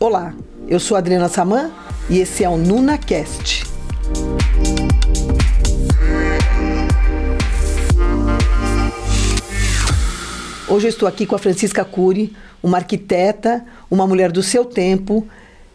Olá, 0.00 0.32
eu 0.68 0.78
sou 0.78 0.96
Adriana 0.96 1.28
Saman 1.28 1.72
e 2.08 2.20
esse 2.20 2.44
é 2.44 2.48
o 2.48 2.56
NunaCast. 2.56 3.64
Hoje 10.68 10.86
eu 10.86 10.90
estou 10.90 11.08
aqui 11.08 11.26
com 11.26 11.34
a 11.34 11.38
Francisca 11.38 11.84
Cury, 11.84 12.32
uma 12.62 12.78
arquiteta, 12.78 13.64
uma 13.90 14.06
mulher 14.06 14.30
do 14.30 14.40
seu 14.40 14.64
tempo, 14.64 15.26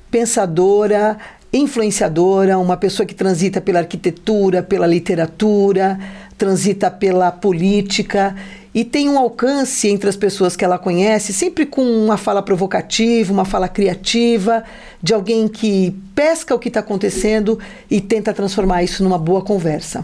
pensadora, 0.10 1.18
influenciadora, 1.52 2.58
uma 2.58 2.78
pessoa 2.78 3.06
que 3.06 3.14
transita 3.14 3.60
pela 3.60 3.80
arquitetura, 3.80 4.64
pela 4.64 4.88
literatura, 4.88 6.00
transita 6.38 6.90
pela 6.90 7.30
política 7.30 8.34
e 8.74 8.84
tem 8.84 9.08
um 9.08 9.20
alcance 9.20 9.88
entre 9.88 10.10
as 10.10 10.16
pessoas 10.16 10.56
que 10.56 10.66
ela 10.66 10.80
conhece, 10.80 11.32
sempre 11.32 11.66
com 11.66 11.84
uma 11.84 12.18
fala 12.18 12.42
provocativa, 12.42 13.32
uma 13.32 13.46
fala 13.46 13.68
criativa, 13.68 14.64
de 15.02 15.14
alguém 15.14 15.48
que 15.48 15.96
pesca 16.16 16.56
o 16.56 16.60
que 16.60 16.70
está 16.70 16.80
acontecendo 16.80 17.60
e 17.90 18.02
tenta 18.02 18.34
transformar 18.34 18.84
isso 18.84 19.04
numa 19.04 19.20
boa 19.20 19.44
conversa. 19.44 20.04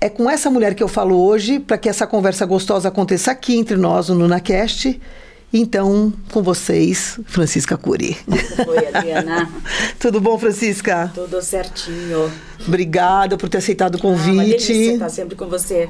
É 0.00 0.08
com 0.08 0.30
essa 0.30 0.50
mulher 0.50 0.74
que 0.74 0.82
eu 0.82 0.88
falo 0.88 1.20
hoje, 1.20 1.58
para 1.58 1.76
que 1.76 1.88
essa 1.88 2.06
conversa 2.06 2.46
gostosa 2.46 2.88
aconteça 2.88 3.30
aqui 3.30 3.56
entre 3.56 3.76
nós 3.76 4.08
no 4.08 4.14
NunaCast. 4.14 5.00
Então, 5.52 6.12
com 6.32 6.42
vocês, 6.42 7.18
Francisca 7.26 7.76
Curi. 7.76 8.16
Oi, 8.28 8.88
Adriana. 8.94 9.50
Tudo 9.98 10.20
bom, 10.20 10.38
Francisca? 10.38 11.10
Tudo 11.14 11.40
certinho. 11.40 12.30
Obrigada 12.66 13.36
por 13.36 13.48
ter 13.48 13.58
aceitado 13.58 13.94
o 13.94 13.98
convite. 13.98 14.28
Ah, 14.28 14.32
uma 14.32 14.44
delícia 14.44 14.92
estar 14.92 15.08
sempre 15.08 15.36
com 15.36 15.46
você. 15.46 15.88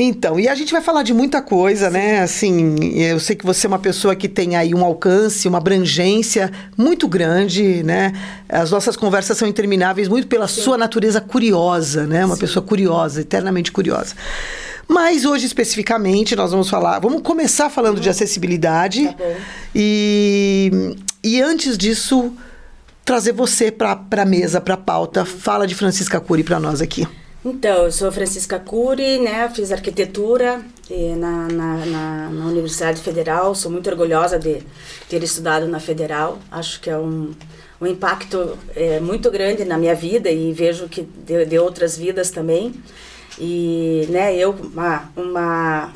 Então, 0.00 0.38
e 0.38 0.46
a 0.46 0.54
gente 0.54 0.70
vai 0.70 0.80
falar 0.80 1.02
de 1.02 1.12
muita 1.12 1.42
coisa, 1.42 1.90
né? 1.90 2.20
Assim, 2.20 2.76
eu 2.94 3.18
sei 3.18 3.34
que 3.34 3.44
você 3.44 3.66
é 3.66 3.68
uma 3.68 3.80
pessoa 3.80 4.14
que 4.14 4.28
tem 4.28 4.54
aí 4.54 4.72
um 4.72 4.84
alcance, 4.84 5.48
uma 5.48 5.58
abrangência 5.58 6.52
muito 6.76 7.08
grande, 7.08 7.82
né? 7.82 8.12
As 8.48 8.70
nossas 8.70 8.96
conversas 8.96 9.36
são 9.36 9.48
intermináveis 9.48 10.06
muito 10.06 10.28
pela 10.28 10.46
Sim. 10.46 10.60
sua 10.60 10.78
natureza 10.78 11.20
curiosa, 11.20 12.06
né? 12.06 12.24
Uma 12.24 12.36
Sim. 12.36 12.42
pessoa 12.42 12.64
curiosa, 12.64 13.22
eternamente 13.22 13.72
curiosa. 13.72 14.14
Mas 14.86 15.24
hoje 15.24 15.46
especificamente 15.46 16.36
nós 16.36 16.52
vamos 16.52 16.70
falar, 16.70 17.00
vamos 17.00 17.20
começar 17.20 17.68
falando 17.68 18.00
de 18.00 18.08
acessibilidade. 18.08 19.04
Tá 19.04 19.14
bom. 19.18 19.36
E, 19.74 20.96
e 21.24 21.42
antes 21.42 21.76
disso, 21.76 22.32
trazer 23.04 23.32
você 23.32 23.72
para 23.72 24.00
a 24.12 24.24
mesa, 24.24 24.60
para 24.60 24.74
a 24.74 24.78
pauta. 24.78 25.24
Fala 25.24 25.66
de 25.66 25.74
Francisca 25.74 26.20
Cury 26.20 26.44
para 26.44 26.60
nós 26.60 26.80
aqui. 26.80 27.04
Então, 27.44 27.84
eu 27.84 27.92
sou 27.92 28.10
Francisca 28.10 28.58
Cury, 28.58 29.20
né? 29.20 29.48
Fiz 29.54 29.70
arquitetura 29.70 30.60
na, 31.16 31.46
na, 31.46 31.86
na, 31.86 32.30
na, 32.30 32.46
Universidade 32.46 33.00
Federal. 33.00 33.54
Sou 33.54 33.70
muito 33.70 33.88
orgulhosa 33.88 34.40
de 34.40 34.60
ter 35.08 35.22
estudado 35.22 35.68
na 35.68 35.78
Federal. 35.78 36.40
Acho 36.50 36.80
que 36.80 36.90
é 36.90 36.98
um, 36.98 37.32
um 37.80 37.86
impacto 37.86 38.58
é, 38.74 38.98
muito 38.98 39.30
grande 39.30 39.64
na 39.64 39.78
minha 39.78 39.94
vida 39.94 40.28
e 40.28 40.52
vejo 40.52 40.88
que 40.88 41.02
de, 41.02 41.44
de 41.44 41.58
outras 41.60 41.96
vidas 41.96 42.30
também. 42.30 42.74
E, 43.38 44.08
né, 44.10 44.34
eu, 44.34 44.50
uma, 44.50 45.08
uma, 45.14 45.92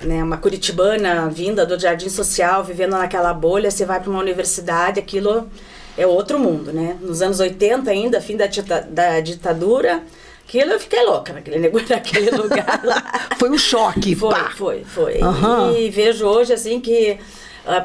né, 0.00 0.24
uma 0.24 0.38
curitibana 0.38 1.28
vinda 1.28 1.64
do 1.64 1.78
Jardim 1.78 2.08
Social, 2.08 2.64
vivendo 2.64 2.92
naquela 2.92 3.32
bolha, 3.32 3.70
você 3.70 3.84
vai 3.84 4.00
para 4.00 4.10
uma 4.10 4.18
universidade, 4.18 4.98
aquilo 4.98 5.48
é 5.96 6.04
outro 6.04 6.36
mundo, 6.36 6.72
né? 6.72 6.96
Nos 7.00 7.22
anos 7.22 7.38
80 7.38 7.88
ainda, 7.88 8.20
fim 8.20 8.36
da, 8.36 8.46
da 8.88 9.20
ditadura 9.20 10.02
Aquilo 10.50 10.72
eu 10.72 10.80
fiquei 10.80 11.04
louca 11.04 11.32
naquele, 11.32 11.58
naquele 11.88 12.30
lugar 12.32 12.80
lá. 12.82 13.28
foi 13.38 13.48
um 13.50 13.56
choque, 13.56 14.16
Foi, 14.16 14.30
pá. 14.30 14.50
foi, 14.50 14.82
foi. 14.84 15.18
Uhum. 15.18 15.76
E 15.76 15.88
vejo 15.90 16.26
hoje, 16.26 16.52
assim, 16.52 16.80
que 16.80 17.16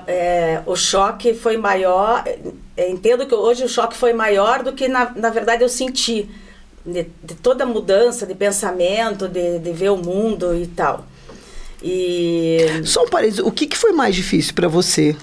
é, 0.08 0.62
o 0.66 0.76
choque 0.76 1.36
foi 1.36 1.58
maior. 1.58 2.24
É, 2.76 2.90
entendo 2.90 3.28
que 3.28 3.36
hoje 3.36 3.64
o 3.64 3.70
choque 3.70 3.96
foi 3.96 4.14
maior 4.14 4.64
do 4.64 4.74
que, 4.74 4.88
na, 4.88 5.12
na 5.16 5.30
verdade, 5.30 5.64
eu 5.64 5.70
senti. 5.70 6.28
De, 6.84 7.08
de 7.24 7.36
toda 7.36 7.64
a 7.64 7.68
mudança 7.68 8.26
de 8.26 8.34
pensamento, 8.34 9.28
de, 9.28 9.60
de 9.60 9.72
ver 9.72 9.90
o 9.90 9.98
mundo 9.98 10.56
e 10.56 10.66
tal. 10.68 11.06
E... 11.84 12.58
Só 12.84 13.04
um 13.04 13.08
parênteses, 13.08 13.40
o 13.40 13.52
que, 13.52 13.66
que 13.68 13.78
foi 13.78 13.92
mais 13.92 14.16
difícil 14.16 14.54
para 14.54 14.68
você 14.68 15.16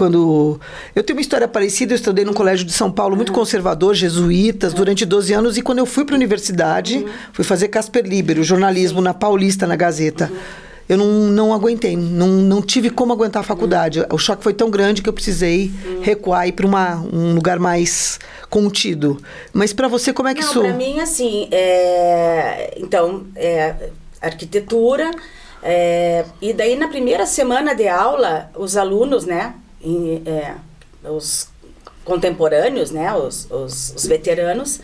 quando 0.00 0.58
eu 0.94 1.02
tenho 1.02 1.18
uma 1.18 1.20
história 1.20 1.46
parecida, 1.46 1.92
eu 1.92 1.96
estudei 1.96 2.24
num 2.24 2.32
colégio 2.32 2.64
de 2.64 2.72
São 2.72 2.90
Paulo 2.90 3.14
muito 3.14 3.28
uhum. 3.28 3.34
conservador, 3.34 3.94
jesuítas, 3.94 4.72
uhum. 4.72 4.78
durante 4.78 5.04
12 5.04 5.34
anos 5.34 5.58
e 5.58 5.62
quando 5.62 5.76
eu 5.76 5.84
fui 5.84 6.06
para 6.06 6.14
a 6.14 6.16
universidade, 6.16 6.96
uhum. 6.96 7.08
fui 7.34 7.44
fazer 7.44 7.68
Casper 7.68 8.06
Libero, 8.06 8.42
jornalismo 8.42 9.02
na 9.02 9.12
Paulista, 9.12 9.66
na 9.66 9.76
Gazeta. 9.76 10.32
Eu 10.88 10.96
não, 10.96 11.06
não 11.06 11.52
aguentei, 11.52 11.98
não, 11.98 12.28
não 12.28 12.62
tive 12.62 12.88
como 12.88 13.12
aguentar 13.12 13.40
a 13.40 13.42
faculdade. 13.42 14.02
O 14.10 14.16
choque 14.16 14.42
foi 14.42 14.54
tão 14.54 14.70
grande 14.70 15.02
que 15.02 15.08
eu 15.08 15.12
precisei 15.12 15.70
recuar 16.00 16.46
e 16.46 16.48
ir 16.48 16.52
para 16.52 16.66
um 16.66 17.34
lugar 17.34 17.58
mais 17.58 18.18
contido. 18.48 19.22
Mas 19.52 19.74
para 19.74 19.86
você, 19.86 20.14
como 20.14 20.30
é 20.30 20.34
que 20.34 20.40
não, 20.40 20.48
isso... 20.48 20.60
Para 20.60 20.72
mim, 20.72 20.98
assim, 20.98 21.46
é... 21.50 22.72
então, 22.78 23.26
é... 23.36 23.74
arquitetura... 24.18 25.10
É... 25.62 26.24
e 26.40 26.54
daí, 26.54 26.74
na 26.74 26.88
primeira 26.88 27.26
semana 27.26 27.74
de 27.74 27.86
aula, 27.86 28.50
os 28.56 28.78
alunos, 28.78 29.26
né, 29.26 29.52
em, 29.82 30.22
é, 30.26 30.56
os 31.08 31.48
contemporâneos, 32.04 32.90
né, 32.90 33.14
os, 33.14 33.48
os, 33.50 33.94
os 33.96 34.06
veteranos, 34.06 34.80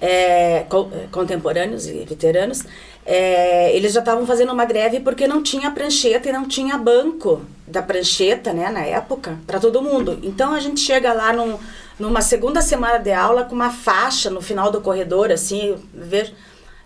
é, 0.00 0.64
co 0.68 0.90
contemporâneos 1.10 1.86
e 1.86 2.04
veteranos, 2.04 2.64
é, 3.04 3.74
eles 3.74 3.92
já 3.92 4.00
estavam 4.00 4.26
fazendo 4.26 4.52
uma 4.52 4.64
greve 4.64 5.00
porque 5.00 5.26
não 5.26 5.42
tinha 5.42 5.70
prancheta 5.70 6.28
e 6.28 6.32
não 6.32 6.46
tinha 6.46 6.78
banco 6.78 7.42
da 7.66 7.82
prancheta, 7.82 8.52
né, 8.52 8.70
na 8.70 8.84
época, 8.84 9.38
para 9.46 9.60
todo 9.60 9.82
mundo. 9.82 10.18
Então 10.22 10.54
a 10.54 10.60
gente 10.60 10.80
chega 10.80 11.12
lá 11.12 11.32
num, 11.32 11.58
numa 11.98 12.22
segunda 12.22 12.62
semana 12.62 12.98
de 12.98 13.12
aula 13.12 13.44
com 13.44 13.54
uma 13.54 13.70
faixa 13.70 14.30
no 14.30 14.40
final 14.40 14.70
do 14.70 14.80
corredor, 14.80 15.30
assim, 15.30 15.76
ver, 15.92 16.32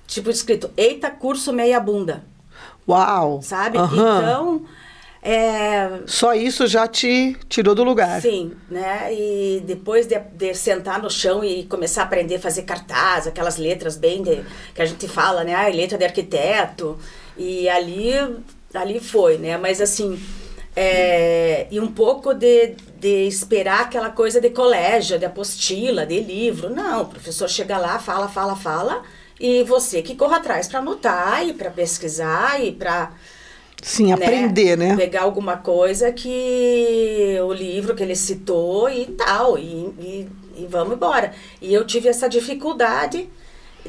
tipo 0.06 0.30
escrito: 0.30 0.70
Eita, 0.76 1.10
curso 1.10 1.52
meia 1.52 1.80
bunda. 1.80 2.24
Uau! 2.86 3.40
Sabe? 3.42 3.78
Uhum. 3.78 4.18
Então 4.18 4.62
é... 5.26 6.02
Só 6.06 6.34
isso 6.34 6.66
já 6.66 6.86
te 6.86 7.34
tirou 7.48 7.74
do 7.74 7.82
lugar. 7.82 8.20
Sim, 8.20 8.52
né? 8.70 9.08
E 9.10 9.62
depois 9.66 10.06
de, 10.06 10.18
de, 10.18 10.54
sentar 10.54 11.02
no 11.02 11.10
chão 11.10 11.42
e 11.42 11.64
começar 11.64 12.02
a 12.02 12.04
aprender 12.04 12.34
a 12.34 12.38
fazer 12.38 12.64
cartaz, 12.64 13.26
aquelas 13.26 13.56
letras 13.56 13.96
bem 13.96 14.22
de, 14.22 14.44
que 14.74 14.82
a 14.82 14.84
gente 14.84 15.08
fala, 15.08 15.42
né? 15.42 15.54
Ah, 15.54 15.66
letra 15.68 15.96
de 15.96 16.04
arquiteto. 16.04 16.98
E 17.38 17.66
ali, 17.70 18.12
ali 18.74 19.00
foi, 19.00 19.38
né? 19.38 19.56
Mas 19.56 19.80
assim, 19.80 20.20
é, 20.76 21.68
e 21.70 21.80
um 21.80 21.90
pouco 21.90 22.34
de, 22.34 22.74
de 23.00 23.26
esperar 23.26 23.80
aquela 23.80 24.10
coisa 24.10 24.42
de 24.42 24.50
colégio, 24.50 25.18
de 25.18 25.24
apostila, 25.24 26.04
de 26.04 26.20
livro. 26.20 26.68
Não, 26.68 27.00
o 27.00 27.06
professor 27.06 27.48
chega 27.48 27.78
lá, 27.78 27.98
fala, 27.98 28.28
fala, 28.28 28.54
fala, 28.56 29.02
e 29.40 29.62
você 29.62 30.02
que 30.02 30.14
corra 30.14 30.36
atrás 30.36 30.68
para 30.68 30.80
anotar 30.80 31.48
e 31.48 31.54
para 31.54 31.70
pesquisar 31.70 32.62
e 32.62 32.72
para 32.72 33.10
Sim, 33.84 34.06
né? 34.06 34.12
aprender, 34.14 34.78
né? 34.78 34.96
Pegar 34.96 35.24
alguma 35.24 35.58
coisa 35.58 36.10
que 36.10 37.36
o 37.46 37.52
livro 37.52 37.94
que 37.94 38.02
ele 38.02 38.16
citou 38.16 38.88
e 38.88 39.04
tal, 39.04 39.58
e, 39.58 39.62
e, 39.62 40.28
e 40.56 40.66
vamos 40.66 40.94
embora. 40.94 41.34
E 41.60 41.74
eu 41.74 41.86
tive 41.86 42.08
essa 42.08 42.26
dificuldade 42.26 43.28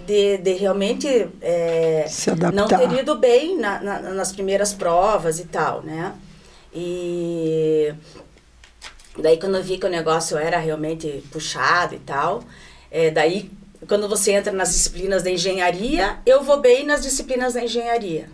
de, 0.06 0.38
de 0.40 0.52
realmente 0.52 1.08
é, 1.42 2.06
não 2.54 2.68
ter 2.68 2.92
ido 2.92 3.16
bem 3.16 3.58
na, 3.58 3.80
na, 3.80 4.00
nas 4.02 4.34
primeiras 4.34 4.74
provas 4.74 5.40
e 5.40 5.46
tal, 5.46 5.82
né? 5.82 6.14
E 6.74 7.94
daí 9.18 9.38
quando 9.38 9.56
eu 9.56 9.64
vi 9.64 9.78
que 9.78 9.86
o 9.86 9.90
negócio 9.90 10.38
era 10.38 10.58
realmente 10.58 11.24
puxado 11.32 11.96
e 11.96 12.00
tal, 12.00 12.44
é, 12.92 13.12
daí 13.12 13.50
quando 13.88 14.10
você 14.10 14.34
entra 14.34 14.52
nas 14.52 14.74
disciplinas 14.74 15.24
da 15.24 15.32
engenharia, 15.32 16.18
eu 16.26 16.44
vou 16.44 16.60
bem 16.60 16.86
nas 16.86 17.02
disciplinas 17.02 17.54
da 17.54 17.64
engenharia. 17.64 18.28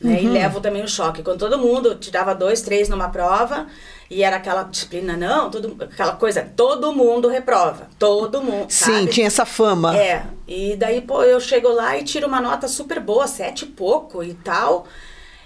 Né? 0.00 0.14
Uhum. 0.14 0.18
E 0.18 0.28
levo 0.28 0.60
também 0.60 0.82
o 0.82 0.88
choque. 0.88 1.22
Quando 1.22 1.38
todo 1.38 1.58
mundo 1.58 1.94
tirava 1.94 2.34
dois, 2.34 2.60
três 2.62 2.88
numa 2.88 3.08
prova, 3.08 3.66
e 4.10 4.22
era 4.22 4.36
aquela 4.36 4.62
disciplina, 4.62 5.16
não, 5.16 5.50
tudo, 5.50 5.76
aquela 5.82 6.12
coisa, 6.12 6.48
todo 6.54 6.92
mundo 6.92 7.28
reprova. 7.28 7.88
Todo 7.98 8.42
mundo. 8.42 8.70
Sim, 8.70 8.84
sabe? 8.92 9.06
tinha 9.08 9.26
essa 9.26 9.44
fama. 9.44 9.96
É. 9.96 10.26
E 10.46 10.76
daí, 10.76 11.00
pô, 11.00 11.22
eu 11.22 11.40
chego 11.40 11.68
lá 11.68 11.96
e 11.96 12.04
tiro 12.04 12.26
uma 12.26 12.40
nota 12.40 12.68
super 12.68 13.00
boa, 13.00 13.26
sete 13.26 13.64
e 13.64 13.68
pouco 13.68 14.22
e 14.22 14.34
tal. 14.34 14.86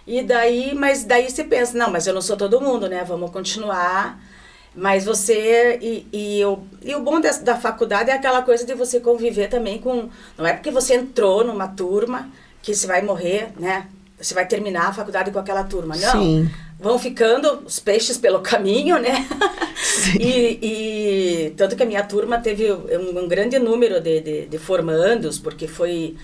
E 0.07 0.23
daí, 0.23 0.75
mas 0.75 1.05
daí 1.05 1.31
você 1.31 1.45
pensa, 1.45 1.79
não, 1.79 1.91
mas 1.91 2.07
eu 2.07 2.13
não 2.13 2.23
sou 2.23 2.37
todo 2.37 2.61
mundo, 2.61 2.89
né? 2.89 3.05
Vamos 3.05 3.31
continuar. 3.31 4.21
Mas 4.75 5.05
você. 5.05 5.79
E, 5.81 6.07
e, 6.13 6.45
o, 6.45 6.59
e 6.83 6.95
o 6.95 7.01
bom 7.01 7.21
da, 7.21 7.31
da 7.31 7.57
faculdade 7.57 8.11
é 8.11 8.15
aquela 8.15 8.43
coisa 8.43 8.65
de 8.65 8.75
você 8.75 9.01
conviver 9.01 9.49
também 9.49 9.79
com. 9.79 10.09
Não 10.37 10.47
é 10.47 10.53
porque 10.53 10.71
você 10.71 10.95
entrou 10.95 11.45
numa 11.45 11.69
turma 11.69 12.29
que 12.63 12.75
você 12.75 12.87
vai 12.87 13.03
morrer, 13.03 13.53
né? 13.59 13.89
Você 14.21 14.35
vai 14.35 14.47
terminar 14.47 14.89
a 14.89 14.93
faculdade 14.93 15.31
com 15.31 15.39
aquela 15.39 15.65
turma. 15.65 15.97
Não. 15.97 16.13
Sim. 16.13 16.51
Vão 16.79 16.99
ficando 16.99 17.63
os 17.65 17.79
peixes 17.79 18.17
pelo 18.17 18.41
caminho, 18.43 18.99
né? 18.99 19.27
Sim. 19.77 20.19
e, 20.21 20.59
e 20.63 21.51
tanto 21.57 21.77
que 21.77 21.83
a 21.83 21.87
minha 21.87 22.03
turma 22.03 22.39
teve 22.39 22.73
um, 22.73 23.19
um 23.19 23.29
grande 23.29 23.59
número 23.59 24.01
de, 24.01 24.21
de, 24.21 24.47
de, 24.47 24.59
formandos, 24.59 25.39
porque 25.39 25.67
foi 25.67 26.17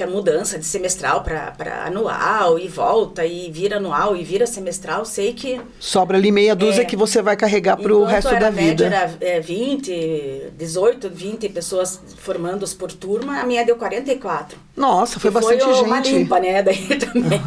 que 0.00 0.04
a 0.04 0.06
mudança 0.06 0.58
de 0.58 0.64
semestral 0.64 1.22
para 1.22 1.84
anual 1.84 2.58
e 2.58 2.66
volta 2.66 3.26
e 3.26 3.50
vira 3.50 3.76
anual 3.76 4.16
e 4.16 4.24
vira 4.24 4.46
semestral, 4.46 5.04
sei 5.04 5.34
que 5.34 5.60
sobra 5.78 6.16
ali 6.16 6.32
meia 6.32 6.56
dúzia 6.56 6.80
é, 6.80 6.84
que 6.86 6.96
você 6.96 7.20
vai 7.20 7.36
carregar 7.36 7.76
para 7.76 7.94
o 7.94 8.02
resto 8.04 8.30
da 8.30 8.48
vida. 8.48 8.86
Era 8.86 9.14
é, 9.20 9.40
20, 9.40 10.52
18, 10.56 11.10
20 11.10 11.50
pessoas 11.50 12.00
formandos 12.16 12.72
por 12.72 12.90
turma, 12.90 13.40
a 13.40 13.44
minha 13.44 13.62
deu 13.62 13.76
44. 13.76 14.58
Nossa, 14.74 15.20
foi 15.20 15.30
bastante 15.30 15.64
foi 15.64 15.74
gente. 15.74 15.84
Uma 15.84 16.00
limpa, 16.00 16.40
né? 16.40 16.62
Daí 16.64 16.96
também 16.98 17.42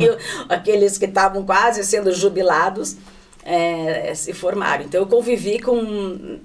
aqueles 0.48 1.00
que 1.00 1.06
estavam 1.06 1.44
quase 1.44 1.84
sendo 1.84 2.12
jubilados 2.12 2.98
é, 3.44 4.14
se 4.14 4.32
formaram. 4.32 4.84
Então 4.84 5.02
eu 5.02 5.08
convivi 5.08 5.58
com 5.58 6.38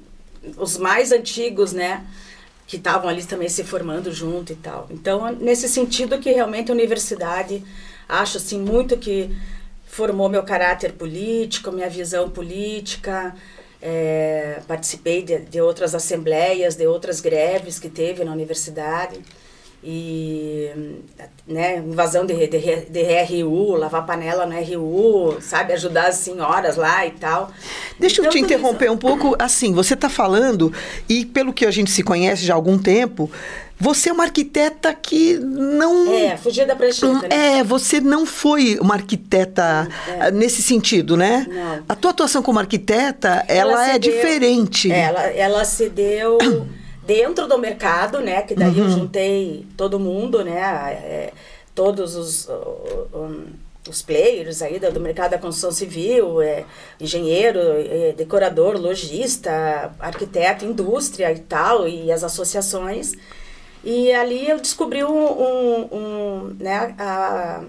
os 0.57 0.79
mais 0.79 1.13
antigos, 1.13 1.75
né? 1.75 2.03
Que 2.69 2.77
estavam 2.77 3.09
ali 3.09 3.25
também 3.25 3.49
se 3.49 3.65
formando 3.65 4.13
junto 4.13 4.53
e 4.53 4.57
tal. 4.57 4.87
Então, 4.91 5.33
nesse 5.33 5.67
sentido 5.69 6.19
que 6.19 6.31
realmente 6.31 6.71
a 6.71 6.75
universidade, 6.75 7.65
acho 8.07 8.37
assim, 8.37 8.61
muito 8.61 8.99
que 8.99 9.35
formou 9.87 10.29
meu 10.29 10.43
caráter 10.43 10.93
político, 10.93 11.73
minha 11.73 11.89
visão 11.89 12.29
política, 12.29 13.35
é, 13.81 14.61
participei 14.69 15.23
de, 15.23 15.39
de 15.39 15.61
outras 15.63 15.95
assembleias, 15.95 16.77
de 16.77 16.87
outras 16.87 17.23
greves 17.23 17.79
que 17.79 17.89
teve 17.89 18.23
na 18.23 18.33
universidade 18.33 19.19
e 19.83 20.71
né, 21.47 21.79
invasão 21.79 22.27
de, 22.27 22.35
de, 22.35 22.59
de 22.91 23.43
RU, 23.43 23.77
lavar 23.77 24.05
panela 24.05 24.45
no 24.45 24.55
RU, 24.55 25.41
sabe, 25.41 25.73
ajudar 25.73 26.09
as 26.09 26.17
senhoras 26.17 26.77
lá 26.77 27.07
e 27.07 27.13
tal. 27.13 27.51
Deixa 27.99 28.21
então, 28.21 28.25
eu 28.27 28.31
te 28.31 28.39
interromper 28.41 28.87
isso... 28.87 28.95
um 28.95 28.99
pouco, 28.99 29.37
assim, 29.39 29.73
você 29.73 29.95
está 29.95 30.09
falando, 30.09 30.73
e 31.09 31.25
pelo 31.25 31.53
que 31.53 31.65
a 31.65 31.71
gente 31.71 31.91
se 31.91 32.03
conhece 32.03 32.45
já 32.45 32.55
há 32.55 32.57
algum 32.57 32.77
tempo, 32.77 33.31
você 33.81 34.11
é 34.11 34.13
uma 34.13 34.25
arquiteta 34.25 34.93
que 34.93 35.39
não. 35.39 36.13
É, 36.13 36.37
fugia 36.37 36.67
da 36.67 36.75
prancheta. 36.75 37.13
Né? 37.13 37.29
É, 37.59 37.65
você 37.65 38.01
não 38.01 38.27
foi 38.27 38.77
uma 38.81 38.95
arquiteta 38.95 39.89
é. 40.09 40.33
Nesse 40.33 40.61
sentido, 40.63 41.17
né? 41.17 41.47
Não. 41.49 41.85
A 41.89 41.95
tua 41.95 42.11
atuação 42.11 42.43
como 42.43 42.59
arquiteta, 42.59 43.45
ela, 43.47 43.73
ela 43.73 43.89
é 43.91 43.99
deu, 43.99 44.13
diferente. 44.13 44.91
Ela, 44.91 45.23
ela 45.27 45.65
se 45.65 45.89
deu 45.89 46.39
dentro 47.09 47.49
do 47.49 47.57
mercado, 47.57 48.21
né? 48.21 48.43
Que 48.43 48.55
daí 48.55 48.79
uhum. 48.79 48.85
eu 48.85 48.91
juntei 48.91 49.67
todo 49.79 49.99
mundo, 49.99 50.45
né? 50.45 50.61
É, 50.61 51.33
todos 51.75 52.15
os, 52.15 52.49
um, 53.15 53.47
os 53.89 54.03
players 54.03 54.61
aí 54.61 54.79
do, 54.79 54.93
do, 54.93 55.01
mercado 55.01 55.31
da 55.31 55.39
construção 55.39 55.73
civil, 55.73 56.43
é, 56.43 56.67
engenheiro, 57.01 57.59
é, 57.61 58.13
decorador, 58.13 58.77
lojista, 58.77 59.91
arquiteto, 59.99 60.67
indústria 60.67 61.33
e 61.33 61.39
tal, 61.39 61.89
e 61.89 62.13
as 62.13 62.23
associações. 62.23 63.15
E 63.83 64.13
ali 64.13 64.47
eu 64.47 64.61
descobri 64.61 65.03
um, 65.03 65.09
um, 65.09 65.89
um 65.91 66.57
né, 66.61 66.95
a, 66.99 67.63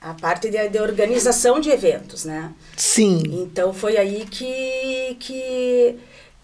a 0.00 0.14
parte 0.14 0.50
de, 0.50 0.68
de, 0.68 0.80
organização 0.80 1.60
de 1.60 1.70
eventos, 1.70 2.24
né? 2.24 2.52
Sim. 2.76 3.22
Então 3.42 3.72
foi 3.72 3.96
aí 3.96 4.26
que, 4.28 5.16
que 5.20 5.96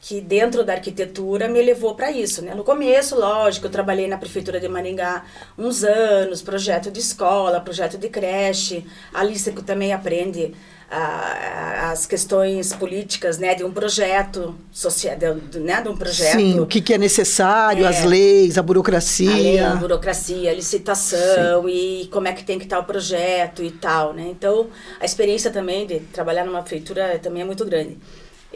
que 0.06 0.20
dentro 0.20 0.62
da 0.62 0.74
arquitetura 0.74 1.48
me 1.48 1.60
levou 1.60 1.96
para 1.96 2.12
isso, 2.12 2.40
né? 2.40 2.54
No 2.54 2.62
começo, 2.62 3.18
lógico, 3.18 3.66
eu 3.66 3.70
trabalhei 3.72 4.06
na 4.06 4.16
prefeitura 4.16 4.60
de 4.60 4.68
Maringá 4.68 5.24
uns 5.58 5.82
anos, 5.82 6.40
projeto 6.40 6.92
de 6.92 7.00
escola, 7.00 7.60
projeto 7.60 7.98
de 7.98 8.08
creche. 8.08 8.86
Ali 9.12 9.36
você 9.36 9.50
também 9.50 9.92
aprende 9.92 10.54
ah, 10.88 11.90
as 11.90 12.06
questões 12.06 12.72
políticas, 12.72 13.38
né, 13.38 13.56
de 13.56 13.64
um 13.64 13.72
projeto 13.72 14.54
social, 14.70 15.16
de, 15.16 15.58
né, 15.58 15.82
de 15.82 15.88
um 15.88 15.96
projeto. 15.96 16.36
Sim, 16.36 16.60
o 16.60 16.66
que, 16.66 16.80
que 16.80 16.94
é 16.94 16.98
necessário, 16.98 17.84
é, 17.84 17.88
as 17.88 18.04
leis, 18.04 18.56
a 18.56 18.62
burocracia. 18.62 19.28
A, 19.28 19.34
lei, 19.34 19.58
a 19.58 19.74
burocracia, 19.74 20.52
a 20.52 20.54
licitação 20.54 21.64
Sim. 21.64 21.68
e 21.68 22.06
como 22.12 22.28
é 22.28 22.32
que 22.32 22.44
tem 22.44 22.60
que 22.60 22.64
estar 22.66 22.78
o 22.78 22.84
projeto 22.84 23.60
e 23.60 23.72
tal, 23.72 24.12
né? 24.12 24.28
Então, 24.30 24.68
a 25.00 25.04
experiência 25.04 25.50
também 25.50 25.84
de 25.84 25.98
trabalhar 25.98 26.44
numa 26.44 26.60
prefeitura 26.62 27.18
também 27.18 27.42
é 27.42 27.44
muito 27.44 27.64
grande 27.64 27.98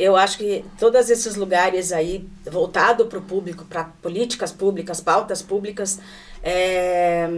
eu 0.00 0.16
acho 0.16 0.38
que 0.38 0.64
todos 0.78 1.10
esses 1.10 1.36
lugares 1.36 1.92
aí, 1.92 2.26
voltado 2.50 3.04
para 3.04 3.18
o 3.18 3.22
público, 3.22 3.66
para 3.66 3.84
políticas 4.00 4.50
públicas, 4.50 4.98
pautas 4.98 5.42
públicas, 5.42 6.00
é, 6.42 7.28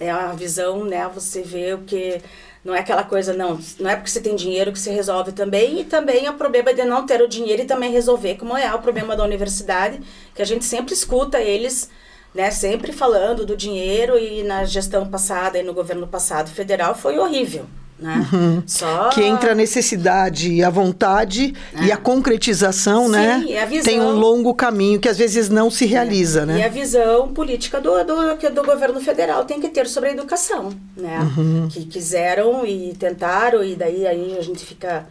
é 0.00 0.12
uma 0.12 0.34
visão, 0.34 0.84
né? 0.84 1.08
Você 1.14 1.40
vê 1.40 1.74
o 1.74 1.78
que 1.78 2.20
não 2.64 2.74
é 2.74 2.80
aquela 2.80 3.04
coisa, 3.04 3.32
não, 3.32 3.60
não 3.78 3.88
é 3.88 3.94
porque 3.94 4.10
você 4.10 4.20
tem 4.20 4.34
dinheiro 4.34 4.72
que 4.72 4.78
se 4.78 4.90
resolve 4.90 5.30
também, 5.30 5.80
e 5.80 5.84
também 5.84 6.26
é 6.26 6.30
o 6.30 6.34
problema 6.34 6.74
de 6.74 6.84
não 6.84 7.06
ter 7.06 7.22
o 7.22 7.28
dinheiro 7.28 7.62
e 7.62 7.66
também 7.66 7.92
resolver, 7.92 8.34
como 8.34 8.56
é 8.56 8.74
o 8.74 8.80
problema 8.80 9.16
da 9.16 9.22
universidade, 9.22 10.00
que 10.34 10.42
a 10.42 10.44
gente 10.44 10.64
sempre 10.64 10.92
escuta 10.92 11.40
eles, 11.40 11.88
né, 12.34 12.50
sempre 12.50 12.92
falando 12.92 13.46
do 13.46 13.56
dinheiro, 13.56 14.18
e 14.18 14.42
na 14.42 14.64
gestão 14.64 15.08
passada 15.08 15.58
e 15.58 15.62
no 15.62 15.72
governo 15.72 16.08
passado 16.08 16.50
federal 16.50 16.94
foi 16.94 17.18
horrível. 17.18 17.66
Né? 17.98 18.28
Uhum. 18.32 18.62
Só... 18.66 19.08
Que 19.08 19.24
entra 19.24 19.52
a 19.52 19.54
necessidade, 19.54 20.62
a 20.62 20.70
vontade 20.70 21.54
é. 21.74 21.86
e 21.86 21.92
a 21.92 21.96
concretização, 21.96 23.06
Sim, 23.06 23.10
né? 23.10 23.44
E 23.46 23.58
a 23.58 23.66
visão... 23.66 23.84
Tem 23.84 24.00
um 24.00 24.12
longo 24.12 24.54
caminho 24.54 25.00
que 25.00 25.08
às 25.08 25.18
vezes 25.18 25.48
não 25.48 25.68
se 25.70 25.84
realiza, 25.84 26.42
é. 26.42 26.46
né? 26.46 26.58
E 26.60 26.62
a 26.62 26.68
visão 26.68 27.32
política 27.32 27.80
do, 27.80 27.92
do, 28.04 28.50
do 28.50 28.62
governo 28.62 29.00
federal 29.00 29.44
tem 29.44 29.60
que 29.60 29.68
ter 29.68 29.88
sobre 29.88 30.10
a 30.10 30.12
educação, 30.12 30.72
né? 30.96 31.18
Uhum. 31.36 31.68
Que 31.68 31.84
quiseram 31.84 32.64
e 32.64 32.94
tentaram, 32.94 33.64
e 33.64 33.74
daí 33.74 34.06
aí 34.06 34.38
a 34.38 34.42
gente 34.42 34.64
fica 34.64 35.06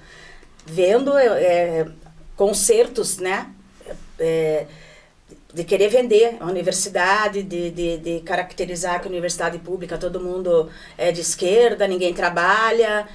vendo 0.65 1.17
é, 1.17 1.25
é 1.25 1.87
concertos, 2.37 3.17
né? 3.17 3.47
É, 4.17 4.65
de 5.57 5.63
querer 5.63 5.89
vender 5.89 6.37
a 6.39 6.45
universidade, 6.45 7.41
de, 7.41 7.71
de, 7.71 7.97
de, 7.97 8.19
caracterizar 8.19 9.01
que 9.01 9.07
a 9.07 9.09
universidade 9.09 9.57
pública 9.57 9.97
todo 9.97 10.19
mundo 10.19 10.69
é 10.95 11.11
de 11.11 11.21
esquerda, 11.21 11.87
ninguém 11.87 12.13
trabalha, 12.13 13.07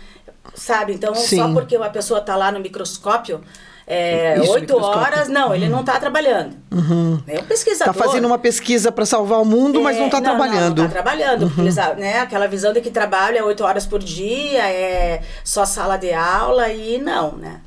sabe? 0.52 0.92
Então, 0.92 1.14
Sim. 1.14 1.36
só 1.36 1.52
porque 1.52 1.76
uma 1.76 1.88
pessoa 1.88 2.18
está 2.18 2.34
lá 2.34 2.50
no 2.50 2.58
microscópio 2.58 3.40
é, 3.86 4.40
oito 4.40 4.76
horas, 4.76 5.28
não, 5.28 5.48
uhum. 5.48 5.54
ele 5.54 5.68
não 5.68 5.80
está 5.80 6.00
trabalhando. 6.00 6.56
Uhum. 6.72 7.22
É 7.28 7.38
um 7.38 7.44
pesquisador. 7.44 7.94
Está 7.94 8.06
fazendo 8.06 8.26
uma 8.26 8.38
pesquisa 8.38 8.90
para 8.90 9.06
salvar 9.06 9.40
o 9.40 9.44
mundo, 9.44 9.78
é, 9.78 9.82
mas 9.84 9.96
não 9.96 10.06
está 10.06 10.20
trabalhando. 10.20 10.78
Não, 10.78 10.86
está 10.86 11.00
trabalhando, 11.00 11.42
uhum. 11.44 11.62
eles, 11.62 11.76
né, 11.76 12.18
aquela 12.18 12.48
visão 12.48 12.72
de 12.72 12.80
que 12.80 12.90
trabalha 12.90 13.44
oito 13.44 13.62
horas 13.62 13.86
por 13.86 14.00
dia, 14.00 14.68
é 14.68 15.22
só 15.44 15.64
sala 15.64 15.96
de 15.96 16.12
aula 16.12 16.70
e 16.70 16.98
não, 16.98 17.36
né? 17.36 17.60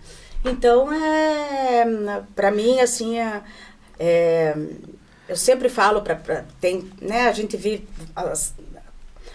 Então, 0.43 0.91
é, 0.91 2.21
para 2.35 2.51
mim, 2.51 2.79
assim, 2.81 3.17
é, 3.17 3.41
é, 3.99 4.55
eu 5.27 5.35
sempre 5.35 5.69
falo 5.69 6.01
para 6.01 6.45
tem, 6.59 6.89
né? 7.01 7.27
A 7.27 7.31
gente 7.31 7.57
vive 7.57 7.87
as, 8.15 8.53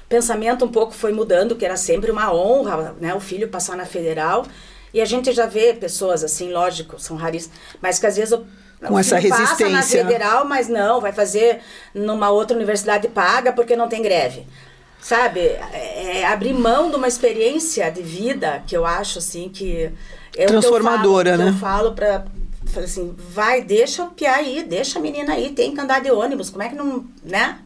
pensamento 0.08 0.64
um 0.64 0.68
pouco 0.68 0.92
foi 0.92 1.12
mudando, 1.12 1.54
que 1.56 1.64
era 1.64 1.76
sempre 1.76 2.10
uma 2.10 2.32
honra, 2.34 2.94
né? 3.00 3.14
O 3.14 3.20
filho 3.20 3.48
passar 3.48 3.76
na 3.76 3.86
federal 3.86 4.44
e 4.92 5.00
a 5.00 5.04
gente 5.04 5.32
já 5.32 5.46
vê 5.46 5.72
pessoas 5.72 6.24
assim, 6.24 6.52
lógico, 6.52 6.98
são 6.98 7.16
raríssimas, 7.16 7.56
mas 7.80 7.98
que 7.98 8.06
às 8.06 8.16
vezes 8.16 8.32
o, 8.32 8.44
com 8.86 8.98
essa 8.98 9.18
resistência 9.18 9.66
passa 9.66 9.68
na 9.68 9.82
federal, 9.82 10.44
mas 10.44 10.68
não, 10.68 11.00
vai 11.00 11.12
fazer 11.12 11.60
numa 11.94 12.30
outra 12.30 12.56
universidade 12.56 13.08
paga 13.08 13.52
porque 13.52 13.76
não 13.76 13.88
tem 13.88 14.02
greve. 14.02 14.46
Sabe, 15.00 15.40
é, 15.40 16.20
é 16.20 16.26
abrir 16.26 16.52
mão 16.52 16.90
de 16.90 16.96
uma 16.96 17.08
experiência 17.08 17.90
de 17.90 18.02
vida 18.02 18.62
que 18.66 18.76
eu 18.76 18.84
acho 18.84 19.18
assim 19.18 19.48
que 19.48 19.90
é 20.36 20.44
transformadora, 20.44 21.30
o 21.30 21.32
eu 21.32 21.36
falo, 21.36 21.44
né? 21.44 21.50
Eu 21.50 21.58
falo 21.60 21.92
para 21.92 22.24
Falei 22.70 22.88
assim, 22.88 23.14
vai, 23.32 23.62
deixa 23.62 24.04
o 24.04 24.10
piá 24.10 24.36
aí, 24.36 24.62
deixa 24.62 24.98
a 24.98 25.02
menina 25.02 25.34
aí, 25.34 25.50
tem 25.50 25.74
que 25.74 25.80
andar 25.80 26.00
de 26.00 26.10
ônibus, 26.10 26.50
como 26.50 26.62
é 26.62 26.68
que 26.68 26.74
não, 26.74 27.04
né? 27.24 27.58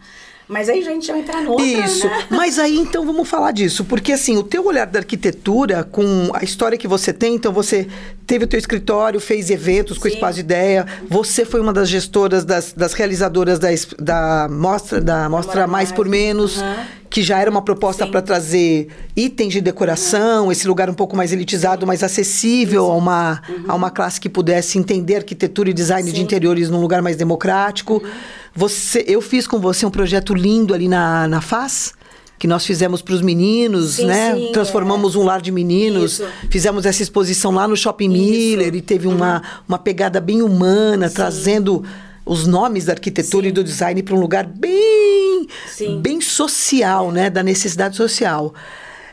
Mas 0.47 0.69
aí 0.69 0.81
a 0.81 0.91
gente 0.91 1.11
vai 1.11 1.21
entrar 1.21 1.41
no 1.41 1.59
Isso. 1.59 2.07
Né? 2.07 2.27
Mas 2.29 2.59
aí 2.59 2.79
então 2.79 3.07
vamos 3.07 3.29
falar 3.29 3.51
disso, 3.51 3.85
porque 3.85 4.13
assim, 4.13 4.37
o 4.37 4.43
teu 4.43 4.67
olhar 4.67 4.87
da 4.87 4.99
arquitetura 4.99 5.85
com 5.85 6.31
a 6.35 6.45
história 6.45 6.77
que 6.77 6.87
você 6.87 7.13
tem, 7.13 7.35
então 7.35 7.53
você 7.53 7.89
teve 8.27 8.45
o 8.45 8.47
teu 8.47 8.59
escritório, 8.59 9.19
fez 9.21 9.49
eventos 9.49 9.97
com 9.97 10.05
o 10.05 10.11
Espaço 10.11 10.41
Ideia, 10.41 10.87
você 11.09 11.47
foi 11.47 11.61
uma 11.61 11.73
das 11.73 11.89
gestoras 11.89 12.45
das, 12.45 12.73
das 12.73 12.93
realizadoras 12.93 13.59
da, 13.59 13.69
da 13.99 14.49
mostra 14.51 15.01
da 15.01 15.29
mostra 15.29 15.67
Mais 15.67 15.91
por 15.91 16.07
Menos. 16.07 16.59
Uhum 16.59 17.04
que 17.15 17.23
já 17.23 17.39
era 17.39 17.49
uma 17.49 17.63
proposta 17.63 18.09
para 18.09 18.21
trazer 18.21 18.89
itens 19.15 19.53
de 19.53 19.61
decoração, 19.61 20.47
uhum. 20.47 20.53
esse 20.53 20.67
lugar 20.67 20.91
um 20.91 20.95
pouco 20.95 21.17
mais 21.17 21.33
elitizado, 21.33 21.87
mais 21.87 22.03
acessível 22.03 22.91
a 22.91 22.97
uma, 22.97 23.41
uhum. 23.49 23.65
a 23.69 23.75
uma 23.77 23.89
classe 23.89 24.21
que 24.21 24.29
pudesse 24.29 24.81
entender 24.81 25.15
arquitetura 25.15 25.71
e 25.71 25.73
design 25.73 26.09
Sim. 26.09 26.17
de 26.17 26.21
interiores 26.21 26.69
num 26.69 26.81
lugar 26.81 27.01
mais 27.03 27.15
democrático. 27.15 28.03
Uhum. 28.03 28.11
Você, 28.53 29.05
eu 29.07 29.21
fiz 29.21 29.47
com 29.47 29.61
você 29.61 29.87
um 29.87 29.93
projeto 29.93 30.35
lindo 30.35 30.75
ali 30.75 30.89
na, 30.89 31.29
na 31.29 31.41
FAS, 31.41 31.95
que 32.37 32.49
nós 32.49 32.67
fizemos 32.67 33.01
para 33.01 33.15
os 33.15 33.23
meninos, 33.23 33.93
sim, 33.93 34.07
né? 34.07 34.35
Sim, 34.35 34.51
Transformamos 34.53 35.15
é. 35.15 35.19
um 35.21 35.23
lar 35.23 35.41
de 35.41 35.53
meninos, 35.53 36.15
Isso. 36.15 36.27
fizemos 36.51 36.85
essa 36.85 37.01
exposição 37.01 37.53
lá 37.53 37.69
no 37.69 37.77
Shopping 37.77 38.13
Isso. 38.13 38.25
Miller 38.25 38.75
e 38.75 38.83
teve 38.83 39.07
uhum. 39.07 39.15
uma, 39.15 39.41
uma 39.69 39.79
pegada 39.79 40.21
bem 40.21 40.43
humana, 40.43 41.09
sim. 41.09 41.15
trazendo 41.15 41.85
os 42.25 42.47
nomes 42.47 42.87
da 42.87 42.93
arquitetura 42.95 43.45
Sim. 43.45 43.49
e 43.51 43.53
do 43.53 43.63
design 43.63 44.03
para 44.03 44.15
um 44.15 44.21
lugar 44.21 44.47
bem, 44.47 45.47
Sim. 45.67 46.01
bem 46.01 46.21
social, 46.21 47.11
né? 47.13 47.29
Da 47.29 47.43
necessidade 47.43 47.97
social. 47.97 48.55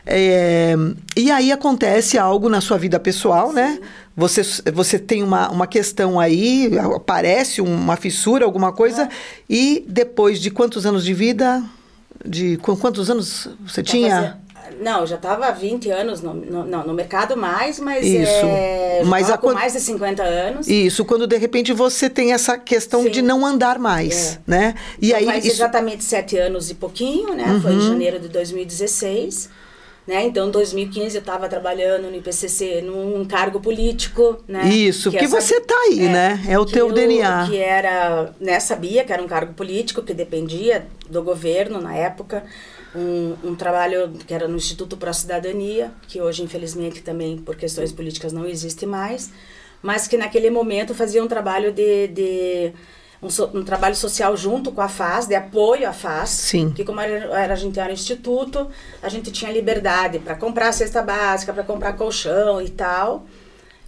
É, 0.04 0.74
e 1.16 1.30
aí 1.30 1.52
acontece 1.52 2.18
algo 2.18 2.48
na 2.48 2.60
sua 2.60 2.76
vida 2.76 2.98
pessoal, 2.98 3.50
Sim. 3.50 3.54
né? 3.54 3.78
Você, 4.16 4.42
você 4.72 4.98
tem 4.98 5.22
uma, 5.22 5.48
uma 5.50 5.66
questão 5.66 6.18
aí, 6.18 6.70
aparece 6.94 7.60
uma 7.60 7.96
fissura, 7.96 8.44
alguma 8.44 8.72
coisa, 8.72 9.04
é. 9.04 9.08
e 9.48 9.84
depois 9.88 10.40
de 10.40 10.50
quantos 10.50 10.84
anos 10.84 11.04
de 11.04 11.14
vida 11.14 11.62
De 12.24 12.56
quantos 12.58 13.10
anos 13.10 13.48
você 13.66 13.82
tinha? 13.82 14.38
Não, 14.82 15.00
eu 15.00 15.06
já 15.06 15.16
estava 15.16 15.46
há 15.46 15.50
20 15.52 15.90
anos 15.90 16.20
no, 16.20 16.34
no, 16.34 16.64
não, 16.66 16.84
no 16.86 16.92
mercado 16.92 17.36
mais, 17.36 17.78
mas 17.78 18.04
Isso. 18.04 18.30
é, 18.46 19.02
Mas 19.04 19.28
já 19.28 19.34
a 19.34 19.38
com 19.38 19.48
quan- 19.48 19.54
mais 19.54 19.72
de 19.72 19.80
50 19.80 20.22
anos. 20.22 20.66
Isso, 20.68 21.04
quando 21.04 21.26
de 21.26 21.36
repente 21.36 21.72
você 21.72 22.10
tem 22.10 22.32
essa 22.32 22.58
questão 22.58 23.04
Sim. 23.04 23.10
de 23.10 23.22
não 23.22 23.46
andar 23.46 23.78
mais, 23.78 24.34
É. 24.34 24.38
né? 24.50 24.74
E 25.00 25.06
Então, 25.08 25.18
aí 25.20 25.24
faz 25.26 25.38
isso, 25.44 25.48
Uhum. 25.48 25.54
exatamente 25.68 26.04
sete 26.04 26.36
anos 26.36 26.70
e 26.70 26.74
pouquinho, 26.74 27.34
né? 27.34 27.58
Foi 27.62 27.72
em 27.72 27.80
janeiro 27.80 28.18
de 28.18 28.28
2016. 28.28 29.48
Né? 30.04 30.24
Então, 30.24 30.48
em 30.48 30.50
2015 30.50 31.14
eu 31.16 31.20
estava 31.20 31.48
trabalhando 31.48 32.10
no 32.10 32.16
IPCC 32.16 32.80
num 32.82 33.24
cargo 33.24 33.60
político, 33.60 34.36
né? 34.48 34.64
Isso, 34.68 35.12
Que 35.12 35.18
que 35.18 35.24
essa- 35.26 35.40
você 35.40 35.60
tá 35.60 35.76
aí, 35.86 36.00
né? 36.08 36.42
É 36.48 36.58
o 36.58 36.66
teu 36.66 36.88
eu- 36.88 36.92
DNA. 36.92 37.46
Que 37.48 37.56
era, 37.58 38.32
né, 38.40 38.58
sabia 38.58 39.04
que 39.04 39.12
era 39.12 39.22
um 39.22 39.28
cargo 39.28 39.54
político 39.54 40.02
que 40.02 40.12
dependia 40.12 40.86
do 41.08 41.22
governo 41.22 41.80
na 41.80 41.94
época. 41.94 42.42
Um, 42.94 43.36
um 43.42 43.54
trabalho 43.54 44.12
que 44.26 44.34
era 44.34 44.46
no 44.46 44.56
Instituto 44.56 44.98
Pro 44.98 45.12
Cidadania, 45.14 45.90
que 46.06 46.20
hoje, 46.20 46.42
infelizmente, 46.42 47.00
também 47.02 47.38
por 47.38 47.56
questões 47.56 47.90
políticas 47.90 48.32
não 48.34 48.44
existe 48.46 48.84
mais, 48.84 49.30
mas 49.80 50.06
que 50.06 50.16
naquele 50.18 50.50
momento 50.50 50.94
fazia 50.94 51.24
um 51.24 51.28
trabalho 51.28 51.72
de. 51.72 52.08
de 52.08 52.72
um, 53.22 53.30
so- 53.30 53.50
um 53.54 53.62
trabalho 53.64 53.94
social 53.96 54.36
junto 54.36 54.72
com 54.72 54.80
a 54.82 54.88
FAS, 54.88 55.26
de 55.26 55.34
apoio 55.34 55.88
à 55.88 55.92
FAS, 55.92 56.28
Sim. 56.30 56.70
que 56.72 56.84
como 56.84 57.00
era, 57.00 57.24
era- 57.38 57.54
a 57.54 57.56
gente 57.56 57.78
era 57.80 57.92
instituto, 57.92 58.68
a 59.02 59.08
gente 59.08 59.30
tinha 59.30 59.50
liberdade 59.50 60.18
para 60.18 60.34
comprar 60.34 60.70
cesta 60.72 61.00
básica, 61.00 61.52
para 61.52 61.62
comprar 61.62 61.92
colchão 61.94 62.60
e 62.60 62.68
tal, 62.68 63.24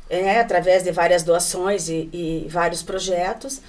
é, 0.08 0.38
através 0.40 0.82
de 0.84 0.92
várias 0.92 1.22
doações 1.24 1.88
e, 1.88 2.08
e 2.12 2.46
vários 2.48 2.82
projetos. 2.82 3.60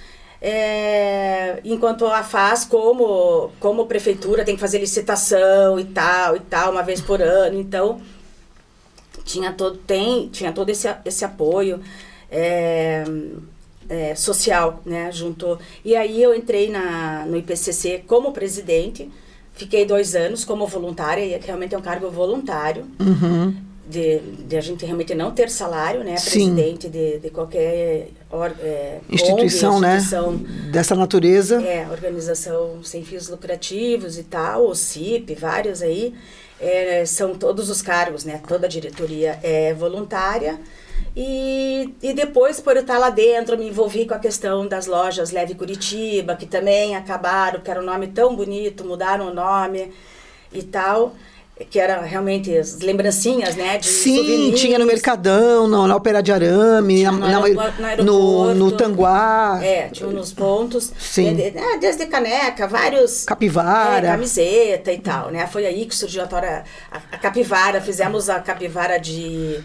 É, 0.47 1.59
enquanto 1.65 2.05
a 2.05 2.21
FAS, 2.21 2.65
como, 2.65 3.49
como 3.59 3.87
prefeitura, 3.87 4.45
tem 4.45 4.53
que 4.53 4.61
fazer 4.61 4.77
licitação 4.77 5.79
e 5.79 5.85
tal, 5.85 6.35
e 6.37 6.39
tal, 6.39 6.71
uma 6.71 6.83
vez 6.83 7.01
por 7.01 7.19
ano. 7.19 7.59
Então, 7.59 7.99
tinha 9.23 9.51
todo, 9.51 9.75
tem, 9.75 10.29
tinha 10.29 10.51
todo 10.51 10.69
esse, 10.69 10.87
esse 11.03 11.25
apoio 11.25 11.81
é, 12.29 13.03
é, 13.89 14.13
social, 14.13 14.81
né, 14.85 15.11
junto. 15.11 15.57
E 15.83 15.95
aí 15.95 16.21
eu 16.21 16.35
entrei 16.35 16.69
na, 16.69 17.25
no 17.25 17.35
IPCC 17.37 18.03
como 18.05 18.31
presidente, 18.31 19.09
fiquei 19.55 19.83
dois 19.83 20.13
anos 20.13 20.45
como 20.45 20.67
voluntária, 20.67 21.25
e 21.25 21.39
realmente 21.39 21.73
é 21.73 21.77
um 21.77 21.81
cargo 21.81 22.07
voluntário, 22.11 22.85
Uhum. 22.99 23.55
De, 23.87 24.19
de 24.19 24.57
a 24.57 24.61
gente 24.61 24.85
realmente 24.85 25.13
não 25.13 25.31
ter 25.31 25.49
salário, 25.49 26.03
né, 26.03 26.17
Sim. 26.17 26.53
presidente 26.53 26.89
de, 26.89 27.19
de 27.19 27.29
qualquer 27.29 28.09
or, 28.31 28.51
é, 28.59 28.99
Instituição, 29.09 29.75
ONG, 29.75 29.81
né? 29.81 29.97
instituição, 29.97 30.37
Dessa 30.71 30.95
natureza. 30.95 31.61
é, 31.61 31.87
organização 31.89 32.83
sem 32.83 33.03
fins 33.03 33.29
lucrativos 33.29 34.17
e 34.17 34.23
tal, 34.23 34.67
o 34.67 34.75
CIP, 34.75 35.35
vários 35.35 35.81
aí, 35.81 36.13
é, 36.59 37.05
são 37.05 37.35
todos 37.35 37.69
os 37.69 37.81
cargos, 37.81 38.23
né? 38.23 38.41
Toda 38.47 38.65
a 38.65 38.69
diretoria 38.69 39.39
é 39.43 39.73
voluntária. 39.73 40.59
E, 41.15 41.93
e 42.01 42.13
depois, 42.13 42.59
por 42.59 42.75
eu 42.75 42.81
estar 42.81 42.97
lá 42.97 43.09
dentro, 43.09 43.57
me 43.57 43.67
envolvi 43.67 44.05
com 44.05 44.13
a 44.13 44.19
questão 44.19 44.67
das 44.67 44.85
lojas 44.85 45.31
Leve 45.31 45.55
Curitiba, 45.55 46.35
que 46.35 46.45
também 46.45 46.95
acabaram, 46.95 47.59
que 47.61 47.69
era 47.69 47.81
um 47.81 47.85
nome 47.85 48.07
tão 48.07 48.35
bonito, 48.35 48.85
mudaram 48.85 49.29
o 49.29 49.33
nome 49.33 49.91
e 50.51 50.63
tal, 50.63 51.13
que 51.69 51.79
era 51.79 52.01
realmente 52.01 52.55
as 52.57 52.79
lembrancinhas, 52.81 53.55
né? 53.55 53.77
De 53.77 53.85
Sim, 53.87 54.17
souvenirs. 54.17 54.59
tinha 54.59 54.77
no 54.77 54.85
Mercadão, 54.85 55.67
no, 55.69 55.87
na 55.87 55.95
Ópera 55.95 56.21
de 56.21 56.29
Arame, 56.31 57.03
na- 57.03 57.11
no 57.13 57.25
aeroporto- 57.25 57.81
no 57.81 58.03
no, 58.03 58.43
no 58.43 58.47
aeroporto. 58.49 58.77
Tanguá, 58.77 59.59
É, 59.63 59.87
tinha 59.87 60.09
nos 60.09 60.33
pontos. 60.33 60.91
Sim. 60.99 61.33
De- 61.33 61.57
é, 61.57 61.77
desde 61.79 62.05
caneca, 62.07 62.67
vários. 62.67 63.23
Capivara. 63.23 64.05
É, 64.07 64.11
camiseta 64.11 64.91
e 64.91 64.99
tal, 64.99 65.31
né? 65.31 65.47
Foi 65.47 65.65
aí 65.65 65.85
que 65.85 65.95
surgiu 65.95 66.23
a, 66.23 66.27
tora, 66.27 66.65
a, 66.91 66.97
a 67.11 67.17
capivara. 67.17 67.79
Fizemos 67.79 68.29
a 68.29 68.39
capivara 68.41 68.97
de, 68.99 69.59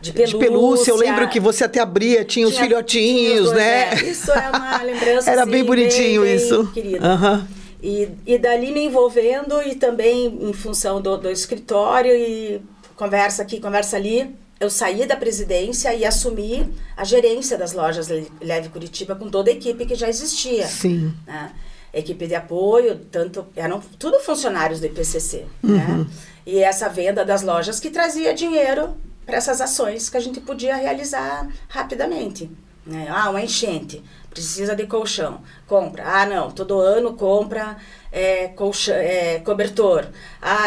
de 0.00 0.12
pelúcia. 0.12 0.38
de 0.38 0.44
pelúcia. 0.44 0.90
Eu 0.90 0.96
lembro 0.96 1.28
que 1.28 1.38
você 1.38 1.62
até 1.62 1.78
abria, 1.78 2.24
tinha, 2.24 2.46
os 2.48 2.54
Tinha- 2.54 2.64
filhotinhos, 2.66 3.30
tinha 3.30 3.42
os 3.42 3.50
dois, 3.52 3.56
né? 3.56 3.90
é. 3.92 3.94
Isso 4.02 4.32
é 4.32 4.48
uma 4.48 4.82
lembrança 4.82 5.30
Era 5.30 5.42
assim, 5.42 5.50
bem 5.52 5.62
bonitinho 5.64 6.22
bem, 6.22 6.34
isso. 6.34 6.64
Bem 6.64 6.72
querido. 6.82 7.06
Aham. 7.06 7.46
E, 7.88 8.08
e 8.26 8.36
dali 8.38 8.72
me 8.72 8.80
envolvendo 8.86 9.62
e 9.62 9.76
também 9.76 10.26
em 10.48 10.52
função 10.52 11.00
do, 11.00 11.16
do 11.16 11.30
escritório 11.30 12.12
e 12.12 12.60
conversa 12.96 13.42
aqui, 13.42 13.60
conversa 13.60 13.96
ali. 13.96 14.34
Eu 14.58 14.70
saí 14.70 15.06
da 15.06 15.16
presidência 15.16 15.94
e 15.94 16.04
assumi 16.04 16.66
a 16.96 17.04
gerência 17.04 17.56
das 17.56 17.72
lojas 17.74 18.08
Le- 18.08 18.32
Leve 18.40 18.70
Curitiba 18.70 19.14
com 19.14 19.28
toda 19.30 19.50
a 19.50 19.52
equipe 19.52 19.86
que 19.86 19.94
já 19.94 20.08
existia. 20.08 20.66
Sim. 20.66 21.12
né? 21.26 21.52
Equipe 21.94 22.26
de 22.26 22.34
apoio, 22.34 22.96
tanto 23.12 23.46
eram 23.54 23.80
tudo 23.98 24.18
funcionários 24.18 24.80
do 24.80 24.86
IPCC, 24.86 25.44
Uhum. 25.62 25.76
né? 25.76 26.06
E 26.44 26.58
essa 26.58 26.88
venda 26.88 27.24
das 27.24 27.42
lojas 27.42 27.78
que 27.78 27.90
trazia 27.90 28.32
dinheiro 28.34 28.96
para 29.24 29.36
essas 29.36 29.60
ações 29.60 30.08
que 30.08 30.16
a 30.16 30.20
gente 30.20 30.40
podia 30.40 30.74
realizar 30.74 31.48
rapidamente. 31.68 32.50
Né? 32.86 33.08
Ah, 33.10 33.30
uma 33.30 33.42
enchente, 33.42 34.00
precisa 34.30 34.76
de 34.76 34.86
colchão, 34.86 35.40
compra. 35.66 36.04
Ah, 36.06 36.24
não, 36.24 36.52
todo 36.52 36.78
ano 36.78 37.14
compra 37.14 37.76
é, 38.12 38.46
colchão, 38.48 38.94
é, 38.94 39.40
cobertor. 39.44 40.06
Ah, 40.40 40.66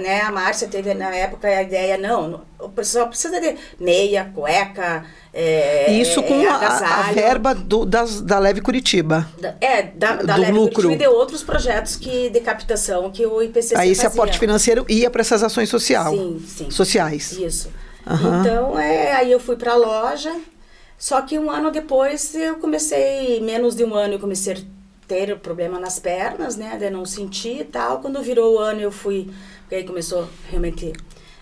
né, 0.00 0.22
a 0.22 0.32
Márcia 0.32 0.66
teve 0.66 0.94
na 0.94 1.14
época 1.14 1.46
a 1.46 1.62
ideia, 1.62 1.98
não, 1.98 2.40
o 2.58 2.70
pessoal 2.70 3.06
precisa 3.08 3.38
de 3.38 3.54
meia, 3.78 4.30
cueca, 4.34 5.04
é, 5.34 5.92
Isso 5.92 6.22
com 6.22 6.40
é, 6.40 6.48
a, 6.48 7.00
a 7.00 7.12
verba 7.12 7.54
do, 7.54 7.84
das, 7.84 8.22
da 8.22 8.38
Leve 8.38 8.62
Curitiba. 8.62 9.28
Da- 9.38 9.54
É, 9.60 9.82
da, 9.82 10.14
da 10.22 10.34
Do 10.34 10.40
Leve 10.40 10.52
lucro. 10.52 10.74
Curitiba 10.84 10.94
e 10.94 10.96
de 10.96 11.06
outros 11.06 11.42
projetos 11.42 11.96
que, 11.96 12.30
de 12.30 12.40
captação 12.40 13.10
que 13.10 13.26
o 13.26 13.42
IPCC 13.42 13.76
Aí 13.76 13.90
esse 13.90 14.02
fazia. 14.02 14.14
aporte 14.14 14.38
financeiro 14.38 14.86
ia 14.88 15.10
para 15.10 15.20
essas 15.20 15.42
ações 15.42 15.68
social, 15.68 16.12
Sim, 16.12 16.42
sim. 16.46 16.70
sociais. 16.70 17.32
Isso. 17.32 17.70
Aham. 18.06 18.40
Então, 18.40 18.78
é, 18.78 19.12
aí 19.12 19.30
eu 19.30 19.38
fui 19.38 19.54
para 19.56 19.72
a 19.72 19.76
loja, 19.76 20.34
só 20.98 21.22
que 21.22 21.38
um 21.38 21.48
ano 21.48 21.70
depois 21.70 22.34
eu 22.34 22.56
comecei, 22.56 23.40
menos 23.40 23.76
de 23.76 23.84
um 23.84 23.94
ano 23.94 24.14
eu 24.14 24.18
comecei 24.18 24.54
a 24.54 24.56
ter 25.06 25.38
problema 25.38 25.78
nas 25.78 26.00
pernas, 26.00 26.56
né, 26.56 26.76
de 26.76 26.90
não 26.90 27.06
sentir 27.06 27.60
e 27.60 27.64
tal. 27.64 28.00
Quando 28.00 28.20
virou 28.20 28.56
o 28.56 28.58
ano 28.58 28.80
eu 28.80 28.90
fui, 28.90 29.30
porque 29.60 29.76
aí 29.76 29.84
começou 29.84 30.28
realmente, 30.50 30.92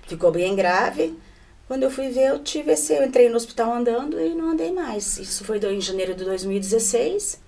ficou 0.07 0.31
bem 0.31 0.55
grave. 0.55 1.19
Quando 1.67 1.83
eu 1.83 1.91
fui 1.91 2.11
ver, 2.11 2.29
eu 2.29 2.39
tive 2.39 2.73
esse, 2.73 2.93
eu 2.93 3.05
entrei 3.05 3.29
no 3.29 3.37
hospital 3.37 3.73
andando 3.73 4.21
e 4.21 4.35
não 4.35 4.51
andei 4.51 4.71
mais. 4.73 5.19
Isso 5.19 5.43
foi 5.43 5.59
em 5.59 5.81
janeiro 5.81 6.15
de 6.15 6.25
2016. 6.25 7.41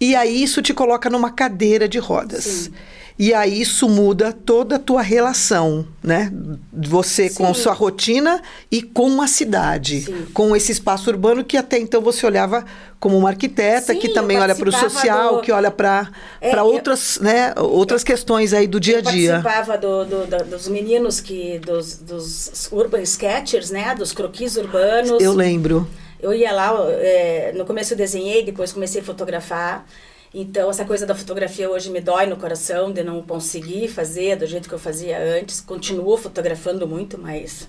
E 0.00 0.14
aí 0.14 0.42
isso 0.42 0.60
te 0.62 0.74
coloca 0.74 1.08
numa 1.08 1.30
cadeira 1.30 1.88
de 1.88 1.98
rodas. 1.98 2.44
Sim. 2.44 2.72
E 3.18 3.32
aí 3.32 3.62
isso 3.62 3.88
muda 3.88 4.30
toda 4.30 4.76
a 4.76 4.78
tua 4.78 5.00
relação, 5.00 5.86
né? 6.04 6.30
Você 6.70 7.30
com 7.30 7.46
a 7.46 7.54
Sim. 7.54 7.62
sua 7.62 7.72
rotina 7.72 8.42
e 8.70 8.82
com 8.82 9.22
a 9.22 9.26
cidade, 9.26 10.02
Sim. 10.02 10.26
com 10.34 10.54
esse 10.54 10.70
espaço 10.70 11.08
urbano 11.08 11.42
que 11.42 11.56
até 11.56 11.78
então 11.78 12.02
você 12.02 12.26
olhava 12.26 12.62
como 13.00 13.16
uma 13.16 13.30
arquiteta, 13.30 13.94
Sim, 13.94 13.98
que 14.00 14.08
eu 14.08 14.12
também 14.12 14.38
olha 14.38 14.54
para 14.54 14.68
o 14.68 14.72
social, 14.72 15.36
do- 15.36 15.40
que 15.40 15.50
olha 15.50 15.70
para 15.70 16.10
É, 16.42 16.50
para 16.50 16.60
eu- 16.60 16.66
outras, 16.66 17.18
né, 17.22 17.54
outras 17.56 18.04
questões 18.04 18.52
aí 18.52 18.66
do 18.66 18.78
dia 18.78 18.96
a 18.96 18.98
Eu 18.98 19.02
dia. 19.10 19.40
participava 19.40 19.78
do, 19.78 20.04
do- 20.04 20.26
do- 20.26 20.44
dos 20.50 20.68
meninos 20.68 21.18
que 21.18 21.58
dos, 21.60 21.96
dos 21.96 22.68
urban 22.70 23.00
sketchers, 23.00 23.70
né, 23.70 23.94
dos 23.94 24.12
croquis 24.12 24.58
urbanos. 24.58 25.22
Eu 25.22 25.32
lembro. 25.32 25.88
Eu 26.20 26.32
ia 26.32 26.52
lá, 26.52 26.74
é, 26.90 27.52
no 27.54 27.64
começo 27.64 27.92
eu 27.92 27.96
desenhei, 27.96 28.42
depois 28.42 28.72
comecei 28.72 29.00
a 29.00 29.04
fotografar. 29.04 29.86
Então, 30.34 30.68
essa 30.68 30.84
coisa 30.84 31.06
da 31.06 31.14
fotografia 31.14 31.70
hoje 31.70 31.90
me 31.90 32.00
dói 32.00 32.26
no 32.26 32.36
coração 32.36 32.92
de 32.92 33.02
não 33.02 33.22
conseguir 33.22 33.88
fazer 33.88 34.36
do 34.36 34.46
jeito 34.46 34.68
que 34.68 34.74
eu 34.74 34.78
fazia 34.78 35.18
antes. 35.18 35.60
Continuo 35.60 36.16
fotografando 36.16 36.86
muito, 36.86 37.16
mas 37.16 37.68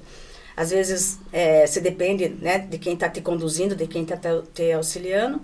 às 0.56 0.72
vezes 0.72 1.20
é, 1.32 1.68
se 1.68 1.80
depende 1.80 2.30
né, 2.30 2.60
de 2.60 2.78
quem 2.78 2.94
está 2.94 3.08
te 3.08 3.22
conduzindo, 3.22 3.76
de 3.76 3.88
quem 3.88 4.04
está 4.04 4.18
te, 4.18 4.30
te 4.54 4.72
auxiliando. 4.72 5.42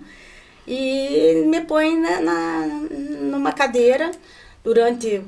E 0.66 1.44
me 1.46 1.60
põe 1.62 1.98
na, 1.98 2.20
na, 2.20 2.66
numa 3.20 3.52
cadeira 3.52 4.10
durante 4.62 5.22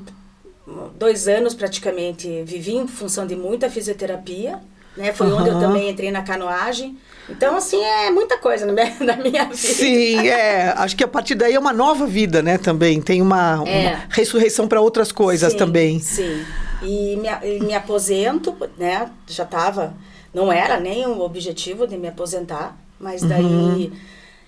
dois 0.97 1.27
anos 1.27 1.53
praticamente 1.53 2.43
vivi 2.43 2.75
em 2.75 2.87
função 2.87 3.25
de 3.25 3.35
muita 3.35 3.69
fisioterapia, 3.69 4.59
né? 4.97 5.13
Foi 5.13 5.31
onde 5.31 5.49
eu 5.49 5.59
também 5.59 5.89
entrei 5.89 6.11
na 6.11 6.21
canoagem. 6.23 6.97
Então, 7.29 7.55
assim, 7.57 7.81
é 7.83 8.09
muita 8.09 8.37
coisa 8.37 8.65
na 8.65 8.73
minha, 8.73 8.95
na 9.01 9.15
minha 9.17 9.43
vida. 9.45 9.55
Sim, 9.57 10.27
é. 10.27 10.73
Acho 10.77 10.95
que 10.95 11.03
a 11.03 11.07
partir 11.07 11.35
daí 11.35 11.53
é 11.53 11.59
uma 11.59 11.73
nova 11.73 12.05
vida, 12.07 12.41
né? 12.41 12.57
Também 12.57 13.01
tem 13.01 13.21
uma, 13.21 13.57
uma 13.61 13.69
É. 13.69 14.01
ressurreição 14.09 14.67
para 14.67 14.81
outras 14.81 15.11
coisas 15.11 15.51
Sim, 15.53 15.57
também. 15.57 15.99
Sim. 15.99 16.43
E 16.81 17.15
me, 17.17 17.59
me 17.59 17.73
aposento, 17.73 18.55
né? 18.77 19.09
Já 19.27 19.43
estava. 19.43 19.93
Não 20.33 20.51
era 20.51 20.79
nem 20.79 21.05
o 21.05 21.19
objetivo 21.21 21.85
de 21.87 21.97
me 21.97 22.07
aposentar, 22.07 22.77
mas 22.99 23.21
daí 23.23 23.43
Uhum. 23.43 23.91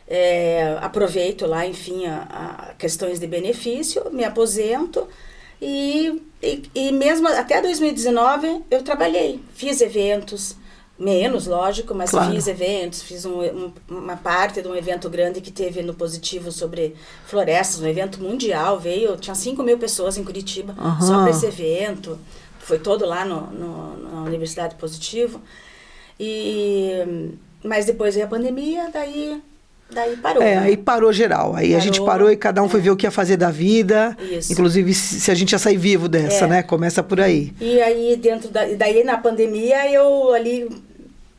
é, 0.07 0.77
aproveito 0.81 1.45
lá, 1.45 1.65
enfim, 1.65 2.05
a, 2.05 2.67
a 2.69 2.73
questões 2.75 3.19
de 3.19 3.27
benefício, 3.27 4.03
me 4.11 4.23
aposento. 4.23 5.07
E, 5.61 6.21
e, 6.41 6.63
e 6.73 6.91
mesmo 6.91 7.27
até 7.27 7.61
2019 7.61 8.63
eu 8.71 8.81
trabalhei, 8.83 9.39
fiz 9.53 9.81
eventos, 9.81 10.55
Menos, 11.01 11.47
lógico, 11.47 11.95
mas 11.95 12.09
Claro. 12.11 12.33
fiz 12.33 12.45
eventos, 12.45 13.01
fiz 13.01 13.23
um- 13.23 13.39
um- 13.41 13.71
uma 13.87 14.17
parte 14.17 14.61
de 14.61 14.67
um 14.67 14.75
evento 14.75 15.09
grande 15.09 15.39
que 15.39 15.49
teve 15.49 15.81
no 15.81 15.93
Positivo 15.93 16.51
sobre 16.51 16.93
florestas, 17.25 17.79
um 17.79 17.87
evento 17.87 18.21
mundial, 18.21 18.77
veio, 18.77 19.15
tinha 19.15 19.33
5 19.33 19.63
mil 19.63 19.77
pessoas 19.77 20.17
em 20.17 20.25
Curitiba, 20.25 20.75
Aham. 20.77 20.99
só 21.07 21.21
para 21.21 21.29
esse 21.29 21.45
evento, 21.45 22.19
foi 22.59 22.79
todo 22.79 23.05
lá 23.05 23.23
no, 23.23 23.47
no- 23.49 24.11
na 24.11 24.23
Universidade 24.23 24.75
Positivo, 24.75 25.41
e, 26.19 27.31
mas 27.63 27.85
depois 27.85 28.15
veio 28.15 28.27
a 28.27 28.29
pandemia, 28.29 28.89
daí, 28.91 29.41
daí 29.91 30.15
parou. 30.17 30.41
É, 30.43 30.55
né? 30.55 30.61
aí 30.63 30.77
parou 30.77 31.11
geral. 31.13 31.55
Aí 31.55 31.75
a 31.75 31.79
gente 31.79 31.99
Parou, 31.99 32.05
parou 32.07 32.31
e 32.31 32.35
cada 32.37 32.61
um 32.63 32.69
foi 32.69 32.79
ver 32.81 32.91
o 32.91 32.95
que 32.95 33.05
ia 33.05 33.11
fazer 33.11 33.37
da 33.37 33.49
vida. 33.51 34.15
Isso. 34.31 34.51
Inclusive, 34.53 34.93
se 34.93 35.29
a 35.31 35.35
gente 35.35 35.51
ia 35.51 35.59
sair 35.59 35.77
vivo 35.77 36.07
dessa, 36.07 36.45
É. 36.45 36.47
né? 36.47 36.63
Começa 36.63 37.01
por 37.03 37.19
aí. 37.19 37.51
E 37.59 37.81
aí, 37.81 38.15
dentro 38.15 38.49
da. 38.49 38.67
e 38.67 38.75
Daí 38.75 39.03
na 39.03 39.17
pandemia 39.17 39.91
eu 39.91 40.33
ali, 40.33 40.67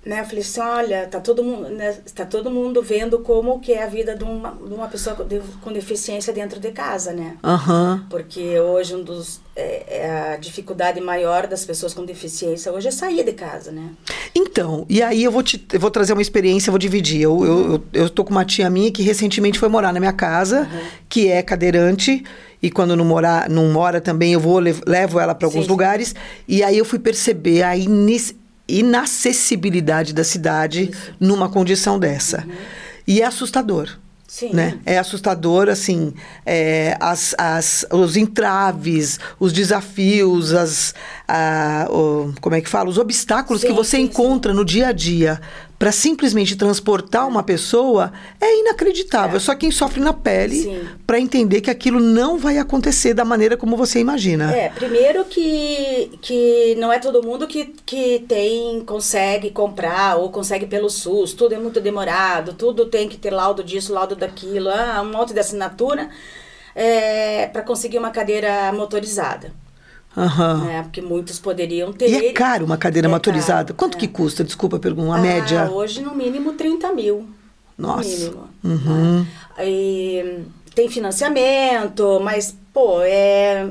né, 0.05 0.21
eu 0.21 0.25
falei 0.25 0.41
assim, 0.41 0.61
olha, 0.61 1.07
tá 1.09 1.21
todo 1.21 1.45
mundo, 1.45 1.69
né, 1.69 1.95
tá 2.15 2.25
todo 2.25 2.51
mundo 2.51 2.83
vendo 2.83 3.19
como 3.19 3.61
que 3.61 3.73
é 3.73 3.83
a 3.83 3.87
vida 3.87 4.17
de 4.17 4.25
uma, 4.25 4.51
de 4.53 4.73
uma 4.75 4.89
pessoa 4.89 5.15
com, 5.15 5.25
de- 5.27 5.41
com 5.61 5.73
deficiência 5.73 6.33
dentro 6.33 6.59
de 6.59 6.71
casa, 6.71 7.13
né? 7.13 7.37
Aham. 7.45 8.07
Porque 8.09 8.59
hoje 8.59 8.95
um 8.97 9.03
dos. 9.03 9.41
É, 9.55 9.99
é 9.99 10.33
a 10.33 10.37
dificuldade 10.37 11.01
maior 11.03 11.47
das 11.47 11.65
pessoas 11.67 11.93
com 11.93 12.05
deficiência 12.07 12.73
hoje 12.73 12.89
é 12.89 12.91
sair 12.91 13.23
de 13.25 13.33
casa, 13.33 13.71
né? 13.71 13.91
Então, 14.35 14.87
e 14.89 15.03
aí 15.03 15.23
eu 15.23 15.31
vou, 15.31 15.43
te, 15.43 15.63
eu 15.73 15.79
vou 15.81 15.91
trazer 15.91 16.13
uma 16.15 16.23
experiência, 16.23 16.71
eu 16.71 16.73
vou 16.73 16.79
dividir. 16.79 17.21
Eu, 17.21 17.45
eu, 17.45 17.73
eu, 17.73 17.83
eu 18.05 18.09
tô 18.11 18.25
com 18.25 18.31
uma 18.31 18.45
tia 18.45 18.71
minha 18.71 18.91
que 18.91 19.03
recentemente 19.03 19.59
foi 19.59 19.69
morar 19.69 19.93
na 19.93 20.01
minha 20.01 20.13
casa, 20.13 20.67
que 21.09 21.29
é 21.29 21.43
cadeirante. 21.43 22.25
E 22.63 22.71
quando 22.71 22.95
não, 22.95 23.05
morar, 23.05 23.49
não 23.51 23.71
mora 23.73 24.01
também, 24.01 24.33
eu 24.35 24.41
vou 24.41 24.59
lev- 24.59 24.83
levo 24.87 25.19
ela 25.19 25.35
para 25.35 25.47
alguns 25.47 25.63
Sim, 25.63 25.67
sim. 25.67 25.71
lugares. 25.71 26.15
E 26.47 26.63
aí 26.63 26.79
eu 26.79 26.85
fui 26.85 26.99
perceber 26.99 27.63
a 27.63 27.77
inis- 27.77 28.35
inacessibilidade 28.79 30.13
da 30.13 30.25
cidade 30.25 30.91
numa 31.19 31.49
condição 31.49 31.99
dessa. 31.99 32.47
E 33.07 33.21
é 33.21 33.27
assustador. 33.27 33.89
Sim. 34.27 34.51
Né? 34.55 34.79
É 34.87 34.97
assustador, 34.97 35.69
assim, 35.69 36.15
é, 36.47 36.97
as, 37.01 37.35
as, 37.37 37.85
os 37.91 38.17
entraves, 38.17 39.19
os 39.41 39.53
desafios, 39.53 40.55
as, 40.55 40.95
a, 41.27 41.89
o- 41.91 42.33
como 42.41 42.55
é 42.55 42.61
que 42.61 42.69
fala? 42.69 42.89
Os 42.89 42.97
obstáculos 42.97 43.61
que 43.63 43.69
Sim, 43.69 43.75
você 43.75 43.97
sim, 43.97 44.05
encontra 44.05 44.55
no 44.55 44.65
dia 44.65 44.87
a 44.89 44.93
dia 44.93 45.41
para 45.81 45.93
simplesmente 45.93 46.57
transportar 46.57 47.27
uma 47.27 47.43
pessoa 47.43 48.13
é 48.39 48.61
inacreditável. 48.61 49.39
É. 49.39 49.41
Só 49.41 49.55
quem 49.55 49.71
sofre 49.71 49.99
na 49.99 50.13
pele 50.13 50.87
para 51.07 51.19
entender 51.19 51.63
que 51.63 51.71
aquilo 51.71 51.99
não 51.99 52.37
vai 52.37 52.59
acontecer 52.59 53.15
da 53.15 53.25
maneira 53.25 53.57
como 53.57 53.79
você 53.79 53.99
imagina. 53.99 54.55
É, 54.55 54.69
primeiro 54.69 55.25
que, 55.25 56.19
que 56.21 56.75
não 56.79 56.93
é 56.93 56.99
todo 56.99 57.23
mundo 57.23 57.47
que, 57.47 57.75
que 57.87 58.23
tem, 58.29 58.85
consegue 58.85 59.51
comprar 59.53 60.17
ou 60.17 60.29
consegue 60.29 60.67
pelo 60.67 60.91
SUS, 60.91 61.33
tudo 61.33 61.55
é 61.55 61.59
muito 61.59 61.81
demorado, 61.81 62.53
tudo 62.53 62.85
tem 62.85 63.09
que 63.09 63.17
ter 63.17 63.31
laudo 63.31 63.65
disso, 63.65 63.95
laudo 63.95 64.15
daquilo, 64.15 64.69
ah, 64.69 65.01
um 65.01 65.11
monte 65.11 65.33
de 65.33 65.41
assinatura 65.41 66.11
é, 66.75 67.47
para 67.47 67.63
conseguir 67.63 67.97
uma 67.97 68.11
cadeira 68.11 68.71
motorizada. 68.71 69.51
Aham. 70.17 70.65
Né? 70.65 70.83
Porque 70.83 71.01
muitos 71.01 71.39
poderiam 71.39 71.93
ter. 71.93 72.09
E 72.11 72.27
é 72.29 72.33
caro 72.33 72.65
uma 72.65 72.77
cadeira 72.77 73.07
É 73.07 73.11
motorizada. 73.11 73.67
caro, 73.73 73.75
Quanto 73.77 73.97
é. 73.97 74.01
que 74.01 74.09
custa? 74.09 74.43
Desculpa 74.43 74.77
a 74.77 74.81
pergunta, 74.81 75.07
uma 75.09 75.19
Ah, 75.19 75.23
média. 75.23 75.71
Hoje, 75.71 76.01
no 76.03 76.15
mínimo, 76.15 76.53
30 76.55 76.93
mil. 76.93 77.29
Nossa. 77.79 78.09
No 78.09 78.17
mínimo. 78.17 78.49
Uhum. 78.65 79.27
tá? 79.57 79.65
E 79.65 80.45
tem 80.75 80.89
financiamento, 80.89 82.21
mas, 82.23 82.57
pô, 82.73 83.01
é. 83.03 83.71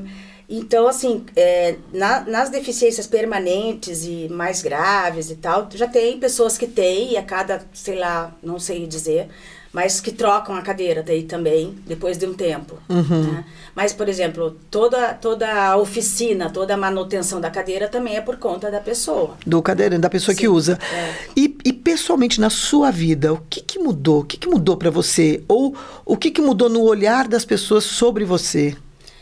Então, 0.52 0.88
assim, 0.88 1.24
é, 1.36 1.76
na- 1.94 2.22
nas 2.22 2.50
deficiências 2.50 3.06
permanentes 3.06 4.04
e 4.06 4.28
mais 4.32 4.64
graves 4.64 5.30
e 5.30 5.36
tal, 5.36 5.70
já 5.72 5.88
tem 5.88 6.18
pessoas 6.20 6.58
que 6.58 6.66
têm, 6.66 7.12
e 7.14 7.18
a 7.18 7.22
cada, 7.22 7.62
sei 7.72 8.00
lá, 8.00 8.34
não 8.42 8.58
sei 8.58 8.88
dizer, 8.88 9.28
mas 9.72 10.02
que 10.02 10.12
trocam 10.12 10.56
a 10.56 10.62
cadeira 10.62 11.04
daí 11.04 11.24
também, 11.24 11.76
depois 11.86 12.18
de 12.18 12.26
um 12.26 12.34
tempo. 12.34 12.76
Uhum. 12.90 13.34
né? 13.34 13.46
Mas, 13.76 13.94
por 13.94 14.10
exemplo, 14.10 14.58
toda, 14.70 15.14
toda 15.14 15.52
a 15.52 15.78
oficina, 15.78 16.50
toda 16.50 16.74
a 16.74 16.78
manutenção 16.78 17.40
da 17.40 17.52
cadeira 17.52 17.88
também 17.88 18.18
é 18.18 18.22
por 18.22 18.38
conta 18.38 18.72
da 18.72 18.80
pessoa. 18.80 19.38
Do 19.46 19.62
cadeirante, 19.62 20.02
da 20.02 20.10
pessoa 20.10 20.34
que 20.34 20.42
Sim, 20.42 20.48
usa. 20.48 20.80
é. 20.92 21.14
E, 21.36 21.56
e 21.64 21.72
pessoalmente 21.72 22.42
na 22.42 22.50
sua 22.50 22.90
vida, 22.92 23.34
o 23.34 23.42
que, 23.50 23.62
que 23.62 23.80
mudou? 23.80 24.22
O 24.22 24.24
que, 24.24 24.38
que 24.38 24.48
mudou 24.48 24.76
para 24.76 24.90
você? 24.90 25.44
Ou 25.48 25.76
o 26.04 26.18
que, 26.18 26.32
que 26.32 26.42
mudou 26.42 26.68
no 26.68 26.82
olhar 26.82 27.28
das 27.28 27.46
pessoas 27.46 27.84
sobre 27.84 28.26
você 28.26 28.76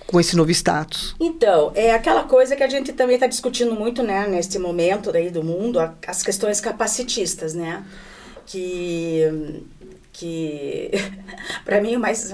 com 0.08 0.20
esse 0.20 0.36
novo 0.38 0.50
status? 0.52 1.14
Então, 1.20 1.72
é 1.76 1.92
aquela 1.92 2.24
coisa 2.24 2.56
que 2.56 2.64
a 2.64 2.70
gente 2.70 2.94
também 2.94 3.16
está 3.16 3.28
discutindo 3.28 3.76
muito, 3.76 4.02
né, 4.02 4.26
neste 4.28 4.58
momento 4.58 5.12
daí 5.12 5.30
do 5.30 5.44
mundo, 5.44 5.80
as 6.08 6.24
questões 6.24 6.62
capacitistas, 6.62 7.54
né? 7.54 7.84
Que, 8.46 9.62
que 10.18 10.92
para 11.64 11.82
mim 11.82 11.96
o 11.96 12.00
mais, 12.00 12.34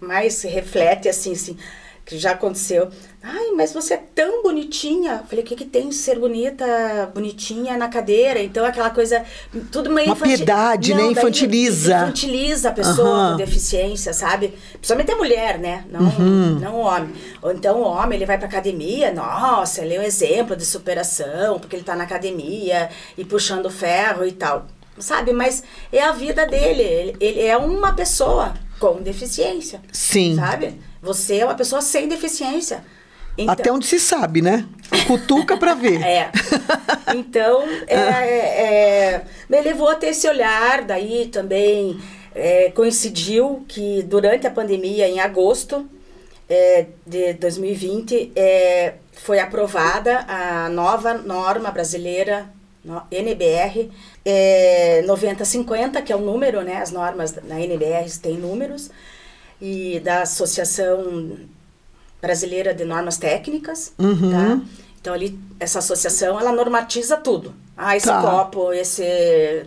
mais 0.00 0.42
reflete, 0.42 1.08
assim, 1.08 1.32
assim, 1.32 1.56
que 2.04 2.18
já 2.18 2.32
aconteceu. 2.32 2.90
Ai, 3.22 3.52
mas 3.56 3.72
você 3.72 3.94
é 3.94 4.02
tão 4.14 4.42
bonitinha. 4.42 5.20
Eu 5.22 5.26
Falei, 5.26 5.42
o 5.42 5.46
que, 5.46 5.56
que 5.56 5.64
tem 5.64 5.88
de 5.88 5.94
ser 5.94 6.18
bonita, 6.18 7.10
bonitinha 7.14 7.78
na 7.78 7.88
cadeira? 7.88 8.38
Então, 8.42 8.66
aquela 8.66 8.90
coisa, 8.90 9.24
tudo 9.72 9.88
meio 9.88 10.08
Uma 10.08 10.16
piedade, 10.16 10.92
né? 10.92 11.06
Infantiliza. 11.06 11.96
Infantiliza 11.96 12.68
a 12.68 12.72
pessoa 12.72 13.08
Aham. 13.08 13.30
com 13.30 13.36
deficiência, 13.38 14.12
sabe? 14.12 14.52
Principalmente 14.74 15.10
a 15.12 15.16
mulher, 15.16 15.58
né? 15.58 15.84
Não, 15.90 16.02
Uhum. 16.02 16.58
não 16.60 16.74
o 16.74 16.80
homem. 16.80 17.14
Ou 17.40 17.50
então 17.52 17.78
o 17.80 17.84
homem, 17.84 18.18
ele 18.18 18.26
vai 18.26 18.36
pra 18.36 18.46
academia, 18.46 19.10
nossa, 19.10 19.82
ele 19.82 19.94
é 19.94 20.00
um 20.00 20.02
exemplo 20.02 20.54
de 20.54 20.66
superação, 20.66 21.58
porque 21.58 21.76
ele 21.76 21.84
tá 21.84 21.96
na 21.96 22.04
academia 22.04 22.90
e 23.16 23.24
puxando 23.24 23.70
ferro 23.70 24.26
e 24.26 24.32
tal. 24.32 24.66
Sabe? 24.98 25.32
Mas 25.32 25.62
é 25.92 26.02
a 26.02 26.12
vida 26.12 26.46
dele. 26.46 26.82
Ele, 26.82 27.16
ele 27.20 27.42
é 27.42 27.56
uma 27.56 27.92
pessoa 27.94 28.54
com 28.78 29.02
deficiência. 29.02 29.80
Sim. 29.92 30.36
Sabe? 30.36 30.80
Você 31.02 31.38
é 31.38 31.44
uma 31.44 31.54
pessoa 31.54 31.82
sem 31.82 32.08
deficiência. 32.08 32.84
Então, 33.36 33.52
Até 33.52 33.72
onde 33.72 33.86
se 33.86 33.98
sabe, 33.98 34.40
né? 34.40 34.66
Cutuca 35.06 35.56
para 35.56 35.74
ver. 35.74 36.00
é. 36.02 36.30
Então, 37.14 37.62
é, 37.86 37.96
é, 37.96 39.24
me 39.48 39.60
levou 39.60 39.88
a 39.88 39.94
ter 39.94 40.08
esse 40.08 40.26
olhar, 40.26 40.82
daí 40.82 41.26
também 41.26 42.00
é, 42.34 42.70
coincidiu 42.70 43.64
que 43.68 44.02
durante 44.02 44.46
a 44.46 44.50
pandemia, 44.50 45.08
em 45.08 45.20
agosto 45.20 45.88
é, 46.48 46.86
de 47.06 47.34
2020, 47.34 48.32
é, 48.34 48.94
foi 49.12 49.38
aprovada 49.38 50.24
a 50.26 50.68
nova 50.68 51.14
norma 51.14 51.70
brasileira, 51.70 52.48
NBR, 53.10 53.90
é, 54.24 55.02
9050, 55.06 56.02
que 56.02 56.12
é 56.12 56.16
o 56.16 56.20
número, 56.20 56.62
né? 56.62 56.76
As 56.76 56.90
normas 56.90 57.32
da 57.32 57.60
NBR 57.60 58.10
têm 58.20 58.36
números, 58.36 58.90
e 59.60 60.00
da 60.00 60.22
Associação 60.22 61.38
Brasileira 62.20 62.74
de 62.74 62.84
Normas 62.84 63.16
Técnicas, 63.16 63.92
Uhum. 63.98 64.30
tá? 64.30 64.60
Então 65.00 65.12
ali 65.14 65.38
essa 65.60 65.78
associação 65.80 66.38
ela 66.40 66.52
normatiza 66.52 67.16
tudo. 67.16 67.54
Ah, 67.76 67.96
esse 67.96 68.06
Tá. 68.06 68.20
copo, 68.22 68.72
esse 68.72 69.66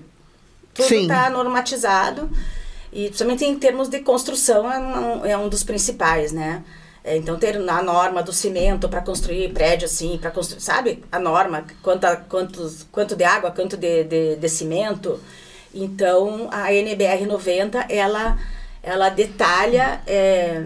tudo 0.73 0.93
está 0.93 1.29
normatizado 1.29 2.29
e 2.91 3.05
principalmente 3.05 3.45
em 3.45 3.57
termos 3.57 3.87
de 3.89 3.99
construção 3.99 4.71
é 4.71 4.79
um, 4.79 5.25
é 5.25 5.37
um 5.37 5.49
dos 5.49 5.63
principais, 5.63 6.31
né? 6.31 6.63
É, 7.07 7.15
então 7.15 7.37
ter 7.37 7.55
a 7.55 7.81
norma 7.81 8.21
do 8.21 8.33
cimento 8.33 8.89
para 8.89 8.99
construir 9.01 9.53
prédio 9.53 9.85
assim, 9.85 10.17
para 10.21 10.29
construir, 10.29 10.59
sabe? 10.61 11.03
A 11.09 11.17
norma 11.17 11.63
quanto 11.81 12.05
quantos 12.27 12.85
quanto 12.91 13.15
de 13.15 13.23
água, 13.23 13.49
quanto 13.51 13.77
de, 13.77 14.03
de, 14.03 14.35
de 14.35 14.49
cimento. 14.49 15.17
Então 15.73 16.49
a 16.51 16.73
NBR 16.73 17.25
90 17.25 17.85
ela 17.89 18.37
ela 18.83 19.07
detalha 19.09 20.01
é, 20.05 20.63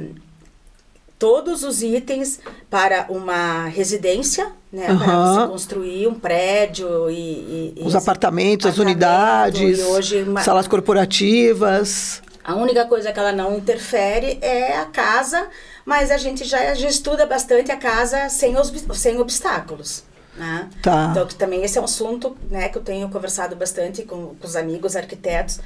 todos 1.19 1.63
os 1.63 1.83
itens 1.83 2.39
para 2.69 3.05
uma 3.09 3.65
residência, 3.67 4.51
né? 4.73 4.85
Para 4.87 4.95
Aham. 5.13 5.41
você 5.45 5.47
construir 5.51 6.07
um 6.07 6.15
prédio 6.15 7.09
e... 7.11 7.75
e- 7.77 7.83
Os 7.85 7.93
e- 7.93 7.97
apartamentos, 7.97 8.65
as 8.65 8.77
unidades, 8.79 9.79
hoje, 9.79 10.23
uma- 10.23 10.41
salas 10.41 10.67
corporativas. 10.67 12.21
a 12.43 12.55
única 12.55 12.85
coisa 12.85 13.11
que 13.11 13.19
ela 13.19 13.31
não 13.31 13.55
interfere 13.57 14.39
é 14.41 14.77
a 14.77 14.85
casa, 14.85 15.47
mas 15.85 16.11
a 16.11 16.17
gente 16.17 16.43
já, 16.43 16.73
já 16.73 16.87
estuda 16.87 17.25
bastante 17.25 17.71
a 17.71 17.77
casa 17.77 18.29
sem, 18.29 18.57
os, 18.57 18.71
sem 18.93 19.19
obstáculos. 19.19 20.03
Né? 20.35 20.69
Tá. 20.81 21.09
Então, 21.11 21.27
que 21.27 21.35
também 21.35 21.63
esse 21.63 21.77
é 21.77 21.81
um 21.81 21.85
assunto 21.85 22.37
né, 22.49 22.69
que 22.69 22.77
eu 22.77 22.81
tenho 22.81 23.09
conversado 23.09 23.55
bastante 23.55 24.03
com, 24.03 24.35
com 24.35 24.47
os 24.47 24.55
amigos 24.55 24.95
arquitetos, 24.95 25.59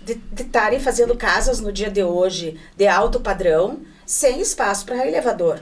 de 0.00 0.20
estarem 0.36 0.80
fazendo 0.80 1.16
casas 1.16 1.60
no 1.60 1.72
dia 1.72 1.90
de 1.90 2.02
hoje 2.02 2.58
de 2.76 2.86
alto 2.86 3.20
padrão, 3.20 3.80
sem 4.04 4.40
espaço 4.40 4.84
para 4.84 5.06
elevador, 5.06 5.60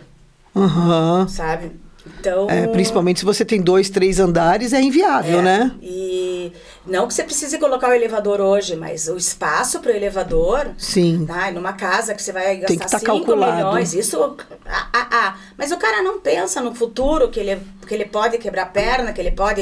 Aham. 0.56 1.28
sabe? 1.28 1.72
Então, 2.06 2.48
É, 2.48 2.66
principalmente 2.66 3.20
se 3.20 3.24
você 3.26 3.44
tem 3.44 3.60
dois, 3.60 3.90
três 3.90 4.18
andares, 4.18 4.72
é 4.72 4.80
inviável, 4.80 5.40
é, 5.40 5.42
né? 5.42 5.72
E 5.82 6.52
não 6.86 7.06
que 7.06 7.14
você 7.14 7.22
precise 7.22 7.58
colocar 7.58 7.88
o 7.90 7.92
elevador 7.92 8.40
hoje, 8.40 8.74
mas 8.74 9.08
o 9.08 9.16
espaço 9.16 9.80
para 9.80 9.92
o 9.92 9.94
elevador 9.94 10.70
Sim. 10.78 11.26
Tá, 11.26 11.50
numa 11.50 11.72
casa 11.72 12.14
que 12.14 12.22
você 12.22 12.32
vai 12.32 12.56
gastar 12.56 12.88
tá 12.88 12.98
5 12.98 13.04
calculado. 13.04 13.56
milhões, 13.56 13.92
isso. 13.92 14.36
Ah, 14.66 14.88
ah, 14.92 15.08
ah. 15.10 15.36
Mas 15.58 15.70
o 15.72 15.76
cara 15.76 16.02
não 16.02 16.20
pensa 16.20 16.60
no 16.60 16.74
futuro 16.74 17.28
que 17.28 17.38
ele, 17.38 17.60
que 17.90 17.94
ele 17.96 18.04
pode 18.04 18.38
quebrar 18.38 18.62
a 18.62 18.66
perna, 18.66 19.12
que 19.12 19.20
ele 19.20 19.32
pode 19.32 19.60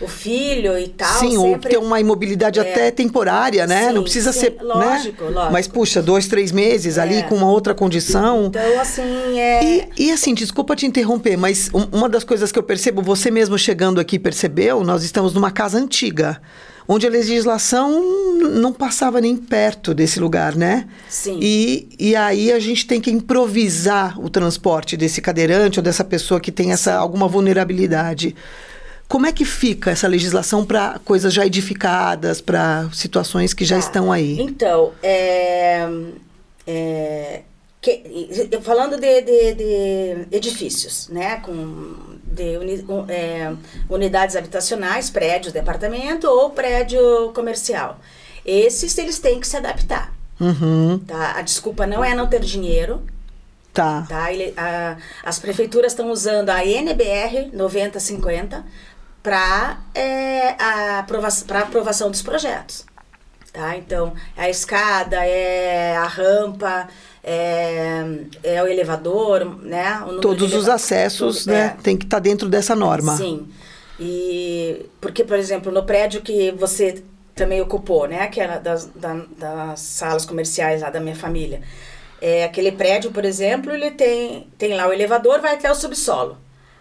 o 0.00 0.06
filho 0.06 0.78
e 0.78 0.86
tal. 0.86 1.18
Sim, 1.18 1.36
ou 1.36 1.58
ter 1.58 1.78
uma 1.78 1.98
imobilidade 1.98 2.60
é, 2.60 2.62
até 2.62 2.92
temporária, 2.92 3.66
né? 3.66 3.88
Sim, 3.88 3.92
não 3.92 4.02
precisa 4.04 4.32
sim, 4.32 4.38
ser. 4.38 4.56
Lógico, 4.62 5.24
né? 5.24 5.30
lógico. 5.30 5.52
Mas, 5.52 5.66
puxa, 5.66 6.00
dois, 6.00 6.28
três 6.28 6.52
meses 6.52 6.96
é. 6.96 7.00
ali 7.00 7.24
com 7.24 7.34
uma 7.34 7.50
outra 7.50 7.74
condição. 7.74 8.46
Então, 8.46 8.80
assim, 8.80 9.40
é. 9.40 9.64
E, 9.64 9.88
e, 9.98 10.12
assim, 10.12 10.32
desculpa 10.32 10.76
te 10.76 10.86
interromper, 10.86 11.36
mas 11.36 11.68
uma 11.90 12.08
das 12.08 12.22
coisas 12.22 12.52
que 12.52 12.58
eu 12.58 12.62
percebo, 12.62 13.02
você 13.02 13.32
mesmo 13.32 13.58
chegando 13.58 13.98
aqui 13.98 14.16
percebeu, 14.16 14.84
nós 14.84 15.02
estamos 15.02 15.34
numa 15.34 15.50
casa 15.50 15.76
antiga 15.76 16.40
onde 16.92 17.06
a 17.06 17.10
legislação 17.10 18.02
não 18.58 18.72
passava 18.72 19.20
nem 19.20 19.36
perto 19.36 19.94
desse 19.94 20.18
lugar, 20.18 20.56
né? 20.56 20.88
Sim. 21.08 21.38
E, 21.40 21.88
e 21.96 22.16
aí 22.16 22.50
a 22.50 22.58
gente 22.58 22.84
tem 22.84 23.00
que 23.00 23.12
improvisar 23.12 24.20
o 24.20 24.28
transporte 24.28 24.96
desse 24.96 25.22
cadeirante 25.22 25.78
ou 25.78 25.84
dessa 25.84 26.02
pessoa 26.02 26.40
que 26.40 26.50
tem 26.50 26.72
essa 26.72 26.96
alguma 26.96 27.28
vulnerabilidade. 27.28 28.34
Como 29.06 29.24
é 29.24 29.30
que 29.30 29.44
fica 29.44 29.92
essa 29.92 30.08
legislação 30.08 30.66
para 30.66 31.00
coisas 31.04 31.32
já 31.32 31.46
edificadas, 31.46 32.40
para 32.40 32.88
situações 32.92 33.54
que 33.54 33.64
já 33.64 33.76
tá. 33.76 33.86
estão 33.86 34.10
aí? 34.10 34.40
Então, 34.40 34.90
é, 35.00 35.88
é, 36.66 37.42
que, 37.80 38.48
falando 38.62 38.98
de, 38.98 39.22
de, 39.22 39.54
de, 39.54 40.26
edifícios, 40.30 41.08
né, 41.08 41.36
com 41.36 41.94
de 42.24 42.58
uni, 42.58 42.84
é, 43.08 43.52
unidades 43.88 44.36
habitacionais, 44.36 45.10
prédios, 45.10 45.52
departamento 45.52 46.28
ou 46.28 46.50
prédio 46.50 47.32
comercial, 47.34 47.98
esses 48.44 48.96
eles 48.98 49.18
têm 49.18 49.40
que 49.40 49.46
se 49.46 49.56
adaptar. 49.56 50.12
Uhum. 50.38 50.98
Tá? 50.98 51.36
A 51.36 51.42
desculpa 51.42 51.86
não 51.86 52.04
é 52.04 52.14
não 52.14 52.26
ter 52.26 52.40
dinheiro. 52.40 53.02
Tá. 53.72 54.06
Tá? 54.08 54.32
Ele, 54.32 54.54
a, 54.56 54.96
as 55.22 55.38
prefeituras 55.38 55.92
estão 55.92 56.10
usando 56.10 56.50
a 56.50 56.64
NBR 56.64 57.50
9050 57.52 58.64
para 59.22 59.80
é, 59.94 60.54
a 60.58 60.98
aprovação, 61.00 61.56
aprovação 61.56 62.10
dos 62.10 62.22
projetos. 62.22 62.86
Tá? 63.52 63.76
Então, 63.76 64.14
a 64.36 64.48
escada, 64.48 65.16
é 65.24 65.96
a 65.96 66.06
rampa, 66.06 66.88
é, 67.22 68.04
é 68.42 68.62
o 68.62 68.66
elevador, 68.66 69.44
né? 69.62 70.02
O 70.06 70.20
Todos 70.20 70.54
os 70.54 70.68
acessos, 70.68 71.44
tudo, 71.44 71.52
né? 71.52 71.76
É. 71.78 71.82
Tem 71.82 71.96
que 71.96 72.04
estar 72.04 72.16
tá 72.16 72.20
dentro 72.20 72.48
dessa 72.48 72.74
norma. 72.74 73.16
Sim. 73.16 73.48
E 73.98 74.86
porque, 75.00 75.22
por 75.24 75.38
exemplo, 75.38 75.70
no 75.70 75.84
prédio 75.84 76.22
que 76.22 76.50
você 76.52 77.02
também 77.34 77.60
ocupou, 77.60 78.06
né? 78.08 78.26
Que 78.28 78.40
era 78.40 78.58
das, 78.58 78.86
da, 78.86 79.14
das 79.36 79.80
salas 79.80 80.24
comerciais 80.24 80.80
lá 80.80 80.90
da 80.90 81.00
minha 81.00 81.16
família. 81.16 81.60
É, 82.20 82.44
aquele 82.44 82.72
prédio, 82.72 83.10
por 83.10 83.24
exemplo, 83.24 83.72
ele 83.72 83.90
tem, 83.90 84.46
tem 84.58 84.74
lá 84.74 84.86
o 84.86 84.92
elevador, 84.92 85.40
vai 85.40 85.54
até 85.54 85.70
o 85.70 85.74
subsolo. 85.74 86.36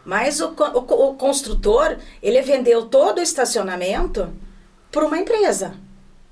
Mas 0.06 0.40
o, 0.40 0.48
o, 0.48 1.10
o 1.10 1.14
construtor, 1.16 1.98
ele 2.22 2.42
vendeu 2.42 2.86
todo 2.86 3.20
o 3.20 3.22
estacionamento 3.22 4.30
para 4.92 5.06
uma 5.06 5.18
empresa. 5.18 5.74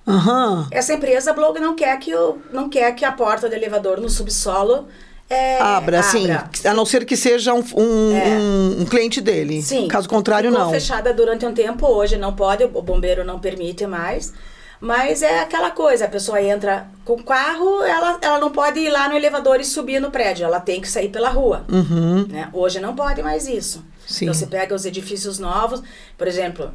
Uhum. 0.08 0.66
Essa 0.72 0.94
empresa 0.94 1.34
blog 1.34 1.60
não 1.60 1.76
quer 1.76 2.00
que 2.00 2.16
o, 2.16 2.38
não 2.52 2.70
quer 2.70 2.94
que 2.96 3.04
a 3.04 3.12
porta 3.12 3.50
do 3.50 3.54
elevador 3.54 4.00
no 4.00 4.10
subsolo 4.10 4.88
é, 5.30 5.60
abra, 5.60 6.02
sim. 6.02 6.28
A 6.64 6.74
não 6.74 6.86
ser 6.86 7.06
que 7.06 7.18
seja 7.18 7.54
um, 7.54 7.62
um, 7.76 8.16
é. 8.16 8.28
um, 8.40 8.82
um 8.82 8.86
cliente 8.86 9.20
dele. 9.20 9.62
Sim. 9.62 9.88
Caso 9.88 10.08
contrário, 10.08 10.50
Ficou 10.50 10.66
não. 10.66 10.72
fechada 10.72 11.14
durante 11.14 11.46
um 11.46 11.54
tempo, 11.54 11.86
hoje 11.86 12.16
não 12.16 12.34
pode, 12.34 12.64
o 12.64 12.82
bombeiro 12.82 13.26
não 13.26 13.38
permite 13.38 13.86
mais. 13.86 14.34
Mas 14.80 15.22
é 15.24 15.40
aquela 15.40 15.72
coisa, 15.72 16.06
a 16.06 16.08
pessoa 16.08 16.42
entra 16.42 16.88
com 17.04 17.14
o 17.14 17.24
carro, 17.24 17.84
ela, 17.84 18.20
ela 18.22 18.40
não 18.40 18.52
pode 18.52 18.80
ir 18.80 18.90
lá 18.90 19.10
no 19.10 19.16
elevador 19.16 19.60
e 19.60 19.66
subir 19.66 20.00
no 20.00 20.12
prédio, 20.12 20.46
ela 20.46 20.60
tem 20.60 20.80
que 20.80 20.88
sair 20.88 21.10
pela 21.10 21.30
rua. 21.30 21.66
Uhum. 21.68 22.28
Né? 22.28 22.48
Hoje 22.54 22.80
não 22.80 22.96
pode 22.96 23.24
mais 23.24 23.48
isso. 23.48 23.84
Sim. 24.08 24.26
Então 24.26 24.34
você 24.34 24.48
pega 24.48 24.74
os 24.74 24.86
edifícios 24.86 25.38
novos, 25.38 25.84
por 26.18 26.28
exemplo, 26.28 26.74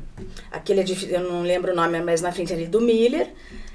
aquele 0.50 0.82
edifício, 0.82 1.14
eu 1.14 1.20
não 1.20 1.42
lembro 1.42 1.72
o 1.72 1.74
nome, 1.74 2.00
mas 2.00 2.20
na 2.20 2.30
frente 2.30 2.52
ali 2.52 2.66
do 2.66 2.80
Miller. 2.80 3.30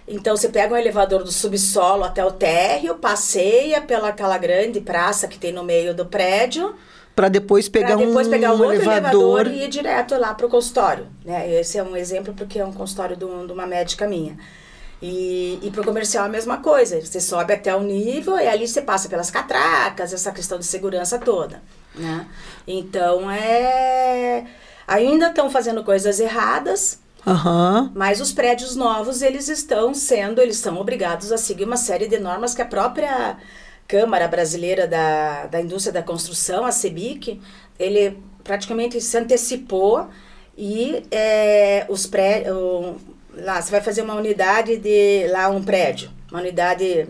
Então 0.08 0.38
você 0.38 0.48
pega 0.48 0.74
um 0.74 0.78
elevador 0.78 1.24
do 1.24 1.32
subsolo 1.32 2.04
até 2.04 2.24
o 2.24 2.32
térreo, 2.32 2.96
passeia 2.96 3.82
pela 3.82 4.10
aquela 4.10 4.38
grande 4.38 4.80
praça 4.80 5.28
que 5.28 5.38
tem 5.38 5.52
no 5.52 5.64
meio 5.64 5.94
do 5.94 6.06
prédio 6.06 6.74
para 7.18 7.30
depois 7.30 7.68
pegar 7.68 7.96
pra 7.98 8.06
depois 8.06 8.28
um, 8.28 8.30
pegar 8.30 8.54
um 8.54 8.72
elevador. 8.72 9.42
elevador 9.42 9.48
e 9.48 9.64
ir 9.64 9.70
direto 9.70 10.16
lá 10.20 10.36
para 10.36 10.46
o 10.46 10.50
consultório. 10.50 11.08
Né? 11.26 11.52
Esse 11.52 11.80
é 11.80 11.84
um 11.84 11.98
exemplo 11.98 12.32
porque 12.36 12.60
é 12.60 12.64
um 12.64 12.72
consultório 12.72 13.16
de, 13.16 13.26
um, 13.26 13.48
de 13.48 13.52
uma 13.52 13.66
médica 13.66 14.06
minha. 14.08 14.38
E, 15.02 15.58
e 15.64 15.72
para 15.72 15.82
o 15.82 15.84
comercial 15.84 16.26
a 16.26 16.30
mesma 16.30 16.58
coisa. 16.58 17.02
Você 17.02 17.20
sobe 17.20 17.54
até 17.54 17.76
o 17.76 17.82
nível 17.82 18.38
e 18.38 18.48
ali 18.48 18.68
você 18.68 18.84
passa 18.84 19.10
pelas 19.10 19.32
catracas, 19.32 20.14
essa 20.14 20.32
questão 20.32 20.60
de 20.60 20.66
segurança 20.66 21.18
toda. 21.18 21.60
Né? 21.98 22.28
Então 22.68 23.30
é. 23.30 24.46
Ainda 24.88 25.28
estão 25.28 25.50
fazendo 25.50 25.84
coisas 25.84 26.20
erradas. 26.20 27.00
Uhum. 27.26 27.92
Mas 27.94 28.22
os 28.22 28.32
prédios 28.32 28.76
novos, 28.76 29.22
eles 29.22 29.50
estão 29.50 29.94
sendo, 29.94 30.40
eles 30.40 30.58
são 30.58 30.80
obrigados 30.80 31.32
a 31.32 31.38
seguir 31.38 31.66
uma 31.66 31.76
série 31.76 32.08
de 32.08 32.18
normas 32.20 32.56
que 32.56 32.62
a 32.62 32.66
própria 32.66 33.36
Câmara 33.86 34.28
Brasileira 34.30 34.88
da, 34.88 35.46
da 35.48 35.60
Indústria 35.60 35.92
da 35.92 36.04
Construção, 36.04 36.66
a 36.66 36.72
CEBIC, 36.72 37.42
ele 37.78 38.18
praticamente 38.44 39.00
se 39.02 39.18
antecipou 39.18 40.08
e 40.58 41.04
é, 41.12 41.86
os 41.90 42.06
prédios. 42.08 42.56
Lá, 43.34 43.62
você 43.62 43.70
vai 43.70 43.82
fazer 43.82 44.02
uma 44.02 44.16
unidade 44.16 44.78
de. 44.78 45.28
Lá, 45.30 45.50
um 45.50 45.62
prédio. 45.62 46.10
Uma 46.32 46.40
unidade. 46.42 47.08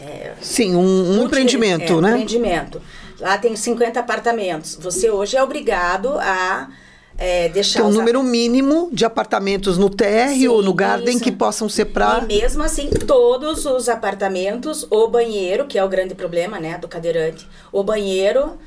É, 0.00 0.32
Sim, 0.40 0.74
um, 0.74 1.20
um 1.20 1.24
empreendimento, 1.24 1.98
é, 1.98 2.00
né? 2.00 2.08
Um 2.08 2.10
empreendimento. 2.12 2.80
Lá 3.22 3.38
tem 3.38 3.54
50 3.54 4.00
apartamentos. 4.00 4.76
Você 4.80 5.08
hoje 5.08 5.36
é 5.36 5.42
obrigado 5.42 6.18
a 6.18 6.68
é, 7.16 7.48
deixar 7.48 7.78
Tem 7.78 7.88
um 7.88 7.92
número 7.92 8.20
mínimo 8.20 8.90
de 8.92 9.04
apartamentos 9.04 9.78
no 9.78 9.88
térreo 9.88 10.54
ou 10.54 10.60
no 10.60 10.74
garden 10.74 11.14
isso. 11.14 11.22
que 11.22 11.30
possam 11.30 11.68
ser 11.68 11.84
para. 11.84 12.24
E 12.24 12.40
mesmo 12.40 12.64
assim, 12.64 12.90
todos 12.90 13.64
os 13.64 13.88
apartamentos, 13.88 14.84
o 14.90 15.06
banheiro, 15.06 15.68
que 15.68 15.78
é 15.78 15.84
o 15.84 15.88
grande 15.88 16.16
problema, 16.16 16.58
né, 16.58 16.76
do 16.78 16.88
cadeirante, 16.88 17.46
o 17.70 17.84
banheiro, 17.84 18.58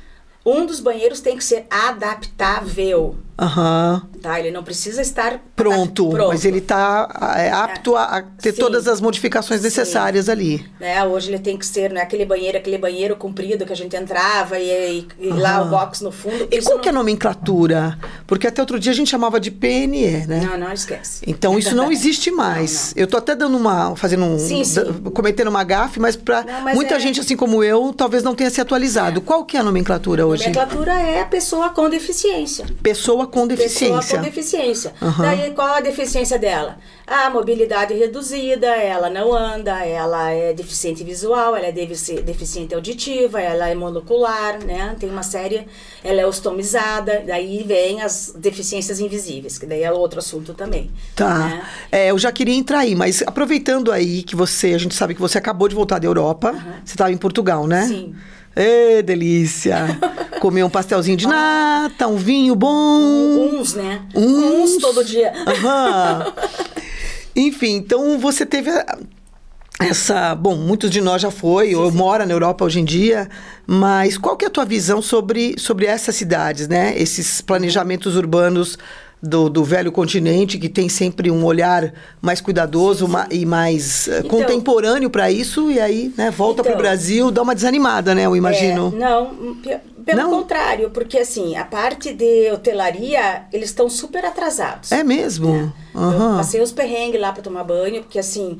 um 0.44 0.64
dos 0.64 0.80
banheiros 0.80 1.20
tem 1.20 1.36
que 1.36 1.44
ser 1.44 1.66
adaptável. 1.68 3.14
Aham. 3.38 4.02
Uhum. 4.02 4.20
Tá? 4.20 4.40
Ele 4.40 4.50
não 4.50 4.64
precisa 4.64 5.02
estar 5.02 5.40
pronto, 5.54 6.08
pronto. 6.08 6.28
mas 6.28 6.44
ele 6.44 6.58
está 6.58 7.34
é, 7.36 7.50
apto 7.50 7.94
a, 7.94 8.04
a 8.04 8.22
ter 8.22 8.52
Sim. 8.52 8.60
todas 8.60 8.88
as 8.88 9.00
modificações 9.00 9.62
necessárias 9.62 10.26
Sim. 10.26 10.32
ali. 10.32 10.66
Né? 10.80 11.04
Hoje 11.04 11.30
ele 11.30 11.38
tem 11.38 11.56
que 11.56 11.66
ser, 11.66 11.92
não 11.92 12.00
é 12.00 12.02
aquele 12.02 12.24
banheiro, 12.24 12.56
aquele 12.58 12.78
banheiro 12.78 13.14
comprido 13.14 13.64
que 13.64 13.72
a 13.72 13.76
gente 13.76 13.94
entrava 13.94 14.58
e, 14.58 15.06
e, 15.20 15.26
e 15.26 15.28
lá 15.28 15.62
o 15.62 15.68
box 15.68 16.02
no 16.02 16.10
fundo. 16.10 16.48
E 16.50 16.60
qual 16.62 16.76
não... 16.76 16.82
que 16.82 16.88
é 16.88 16.90
a 16.90 16.94
nomenclatura? 16.94 17.98
Porque 18.26 18.46
até 18.46 18.60
outro 18.62 18.80
dia 18.80 18.90
a 18.90 18.94
gente 18.94 19.10
chamava 19.10 19.38
de 19.38 19.50
PNE, 19.50 20.26
né? 20.26 20.40
Não, 20.50 20.58
não 20.58 20.72
esquece. 20.72 21.22
Então 21.26 21.58
isso 21.58 21.74
não 21.76 21.92
existe 21.92 22.30
mais. 22.30 22.94
Não, 22.94 22.96
não. 22.96 23.02
Eu 23.02 23.06
tô 23.06 23.16
até 23.18 23.34
dando 23.34 23.56
uma, 23.56 23.94
fazendo 23.96 24.24
um, 24.24 24.38
Sim, 24.38 24.64
sim. 24.64 24.80
cometendo 25.14 25.48
uma 25.48 25.62
gafe, 25.62 26.00
mas 26.00 26.16
para 26.16 26.44
muita 26.74 26.94
é... 26.96 27.00
gente 27.00 27.20
assim 27.20 27.36
como 27.36 27.62
eu, 27.62 27.92
talvez 27.92 28.22
não 28.22 28.34
tenha 28.34 28.50
se 28.50 28.60
atualizado. 28.60 29.20
É. 29.20 29.22
Qual 29.22 29.44
que 29.44 29.56
é 29.56 29.60
a 29.60 29.62
nomenclatura 29.62 30.26
hoje? 30.26 30.42
Nomenclatura 30.42 30.92
é 30.94 31.20
a 31.20 31.26
pessoa 31.26 31.70
com 31.70 31.88
deficiência. 31.88 32.66
Pessoa 32.82 33.25
com 33.26 33.46
deficiência. 33.46 33.96
Pessoa 33.96 34.18
com 34.18 34.24
deficiência. 34.24 34.92
Uhum. 35.00 35.18
Daí 35.18 35.50
qual 35.52 35.68
a 35.68 35.80
deficiência 35.80 36.38
dela? 36.38 36.78
A 37.06 37.30
mobilidade 37.30 37.94
reduzida, 37.94 38.66
ela 38.66 39.08
não 39.08 39.32
anda, 39.32 39.84
ela 39.84 40.30
é 40.30 40.52
deficiente 40.52 41.04
visual, 41.04 41.54
ela 41.54 41.66
é 41.66 41.72
deficiente 41.72 42.74
auditiva, 42.74 43.40
ela 43.40 43.68
é 43.68 43.74
monocular, 43.74 44.58
né? 44.64 44.96
Tem 44.98 45.08
uma 45.08 45.22
série, 45.22 45.66
ela 46.02 46.20
é 46.20 46.26
ostomizada, 46.26 47.22
daí 47.24 47.62
vem 47.64 48.02
as 48.02 48.34
deficiências 48.36 48.98
invisíveis, 48.98 49.56
que 49.56 49.66
daí 49.66 49.82
é 49.82 49.92
outro 49.92 50.18
assunto 50.18 50.52
também. 50.52 50.90
Tá. 51.14 51.38
Né? 51.38 51.66
É, 51.92 52.10
eu 52.10 52.18
já 52.18 52.32
queria 52.32 52.54
entrar 52.54 52.80
aí, 52.80 52.96
mas 52.96 53.22
aproveitando 53.24 53.92
aí 53.92 54.22
que 54.22 54.34
você, 54.34 54.74
a 54.74 54.78
gente 54.78 54.94
sabe 54.94 55.14
que 55.14 55.20
você 55.20 55.38
acabou 55.38 55.68
de 55.68 55.74
voltar 55.74 55.98
da 56.00 56.06
Europa, 56.06 56.50
Uhum. 56.52 56.72
você 56.84 56.94
estava 56.94 57.12
em 57.12 57.16
Portugal, 57.16 57.66
né? 57.66 57.86
Sim. 57.86 58.14
Ê, 58.56 59.02
delícia! 59.02 59.98
Comer 60.40 60.62
um 60.64 60.70
pastelzinho 60.70 61.16
de 61.16 61.26
nata, 61.26 62.06
um 62.08 62.16
vinho 62.16 62.54
bom. 62.54 63.58
Uns, 63.60 63.74
né? 63.74 64.02
Uns, 64.14 64.72
Uns 64.74 64.76
todo 64.78 65.04
dia. 65.04 65.32
Aham. 65.46 66.32
Enfim, 67.36 67.74
então 67.76 68.18
você 68.18 68.46
teve 68.46 68.70
a- 68.70 68.98
essa, 69.78 70.34
bom, 70.34 70.56
muitos 70.56 70.90
de 70.90 71.02
nós 71.02 71.20
já 71.20 71.30
foi, 71.30 71.74
ou 71.74 71.90
mora 71.92 72.24
na 72.24 72.32
Europa 72.32 72.64
hoje 72.64 72.80
em 72.80 72.84
dia, 72.84 73.28
mas 73.66 74.16
qual 74.16 74.34
que 74.34 74.46
é 74.46 74.48
a 74.48 74.50
tua 74.50 74.64
visão 74.64 75.02
sobre, 75.02 75.54
sobre 75.58 75.84
essas 75.84 76.16
cidades, 76.16 76.66
né? 76.66 76.94
Esses 76.96 77.42
planejamentos 77.42 78.16
urbanos 78.16 78.78
do, 79.22 79.48
do 79.48 79.64
velho 79.64 79.90
continente, 79.90 80.58
que 80.58 80.68
tem 80.68 80.88
sempre 80.88 81.30
um 81.30 81.44
olhar 81.44 81.92
mais 82.20 82.40
cuidadoso 82.40 83.08
ma- 83.08 83.26
e 83.30 83.44
mais 83.46 84.06
eh, 84.08 84.18
Então- 84.20 84.30
contemporâneo 84.30 85.08
para 85.10 85.30
isso, 85.30 85.70
e 85.70 85.80
aí, 85.80 86.12
né, 86.16 86.30
volta 86.30 86.62
para 86.62 86.70
o 86.70 86.74
Então- 86.74 86.82
Brasil, 86.82 87.30
dá 87.30 87.42
uma 87.42 87.54
desanimada, 87.54 88.14
né, 88.14 88.26
eu 88.26 88.36
imagino. 88.36 88.92
É, 88.94 88.98
não, 88.98 89.56
pe- 89.56 89.78
pelo 90.04 90.20
Não? 90.22 90.30
contrário, 90.30 90.90
porque 90.90 91.18
assim, 91.18 91.56
a 91.56 91.64
parte 91.64 92.12
de 92.12 92.50
hotelaria, 92.52 93.46
eles 93.52 93.70
estão 93.70 93.88
super 93.88 94.24
atrasados. 94.24 94.92
É, 94.92 95.02
mesmo? 95.02 95.72
Eu 95.94 96.00
Aham. 96.00 96.36
passei 96.36 96.60
os 96.60 96.70
perrengues 96.70 97.20
lá 97.20 97.32
para 97.32 97.42
tomar 97.42 97.64
banho, 97.64 98.02
porque 98.02 98.18
assim, 98.18 98.58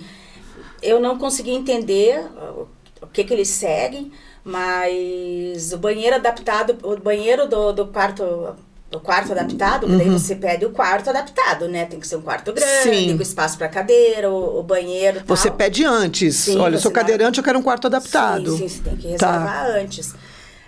eu 0.82 0.98
não 1.00 1.18
consegui 1.18 1.50
entender 1.52 2.18
uh, 2.36 2.66
o 3.02 3.06
que 3.06 3.22
que 3.22 3.32
eles 3.32 3.48
seguem, 3.48 4.10
mas 4.42 5.72
o 5.72 5.78
banheiro 5.78 6.16
adaptado, 6.16 6.76
o 6.82 6.96
banheiro 6.96 7.46
do, 7.48 7.72
do 7.72 7.86
quarto 7.86 8.54
do 8.90 9.00
quarto 9.00 9.32
adaptado, 9.32 9.86
uhum. 9.86 9.98
daí 9.98 10.08
você 10.08 10.36
pede 10.36 10.64
o 10.64 10.70
quarto 10.70 11.10
adaptado, 11.10 11.68
né? 11.68 11.86
Tem 11.86 11.98
que 11.98 12.06
ser 12.06 12.16
um 12.16 12.22
quarto 12.22 12.52
grande, 12.52 13.08
Sim. 13.08 13.16
com 13.16 13.22
espaço 13.22 13.58
para 13.58 13.68
cadeira, 13.68 14.30
o, 14.30 14.60
o 14.60 14.62
banheiro. 14.62 15.22
Você 15.26 15.48
tal. 15.48 15.56
pede 15.56 15.84
antes. 15.84 16.36
Sim, 16.36 16.58
Olha, 16.58 16.76
eu 16.76 16.80
sou 16.80 16.92
cadeirante, 16.92 17.38
eu 17.38 17.44
quero 17.44 17.58
um 17.58 17.62
quarto 17.62 17.88
adaptado. 17.88 18.52
Sim, 18.52 18.68
sim, 18.68 18.68
você 18.68 18.82
tem 18.82 18.96
que 18.96 19.08
reservar 19.08 19.66
tá. 19.66 19.72
antes. 19.72 20.14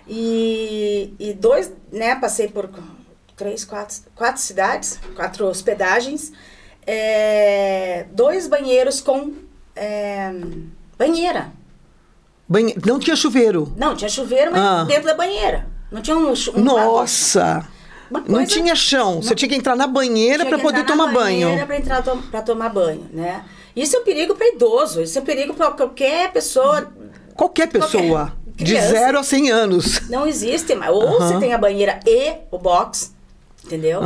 E, 0.07 1.13
e 1.17 1.33
dois, 1.33 1.71
né? 1.91 2.15
Passei 2.15 2.49
por 2.49 2.69
três, 3.37 3.63
quatro, 3.63 3.95
quatro 4.13 4.41
cidades, 4.41 4.99
quatro 5.15 5.47
hospedagens, 5.47 6.33
é, 6.85 8.05
dois 8.11 8.47
banheiros 8.47 8.99
com 8.99 9.33
é, 9.75 10.29
banheira. 10.97 11.53
Banhe... 12.49 12.75
Não 12.85 12.99
tinha 12.99 13.15
chuveiro? 13.15 13.71
Não, 13.77 13.95
tinha 13.95 14.09
chuveiro, 14.09 14.51
mas 14.51 14.59
ah. 14.59 14.83
dentro 14.83 15.05
da 15.05 15.13
banheira. 15.13 15.67
Não 15.89 16.01
tinha 16.01 16.17
um. 16.17 16.33
um 16.33 16.61
Nossa! 16.61 17.65
Não 18.27 18.45
tinha 18.45 18.75
chão. 18.75 19.15
Não... 19.15 19.21
Você 19.21 19.35
tinha 19.35 19.49
que 19.49 19.55
entrar 19.55 19.75
na 19.75 19.87
banheira 19.87 20.45
para 20.45 20.59
poder 20.59 20.85
tomar 20.85 21.11
banho. 21.11 21.65
para 21.65 21.77
entrar 21.77 22.01
to 22.01 22.17
para 22.31 22.41
tomar 22.41 22.69
banho, 22.69 23.07
né? 23.13 23.43
Isso 23.75 23.95
é 23.95 23.99
um 23.99 24.03
perigo 24.03 24.35
para 24.35 24.47
idoso. 24.47 25.01
Isso 25.01 25.17
é 25.17 25.21
um 25.21 25.25
perigo 25.25 25.53
para 25.53 25.71
qualquer 25.71 26.31
pessoa. 26.31 26.91
Qualquer 27.35 27.67
pessoa. 27.67 28.33
Qualquer 28.33 28.39
de 28.63 28.81
zero 28.81 29.19
a 29.19 29.23
100 29.23 29.51
anos. 29.51 30.09
Não 30.09 30.27
existe 30.27 30.75
mais. 30.75 30.91
Ou 30.91 31.19
você 31.19 31.39
tem 31.39 31.53
a 31.53 31.57
banheira 31.57 31.99
e 32.05 32.33
o 32.51 32.57
box, 32.57 33.13
entendeu? 33.65 34.01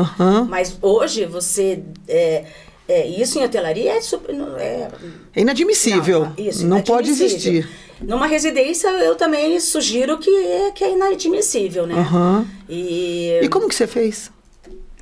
Mas 0.47 0.77
hoje 0.81 1.25
você. 1.25 1.83
É, 2.07 2.45
é, 2.87 3.07
isso 3.07 3.39
em 3.39 3.43
hotelaria 3.43 3.93
é, 3.93 4.01
super, 4.01 4.35
é, 4.57 4.89
é 5.33 5.41
inadmissível. 5.41 6.25
Não, 6.25 6.33
isso, 6.37 6.67
não 6.67 6.81
pode 6.81 7.09
existir. 7.09 7.67
Numa 8.01 8.27
residência, 8.27 8.89
eu 8.89 9.15
também 9.15 9.59
sugiro 9.59 10.17
que 10.17 10.29
é, 10.29 10.71
que 10.71 10.83
é 10.83 10.91
inadmissível, 10.91 11.85
né? 11.85 11.95
Uhum. 11.95 12.45
E, 12.67 13.39
e 13.41 13.49
como 13.49 13.69
que 13.69 13.75
você 13.75 13.87
fez? 13.87 14.31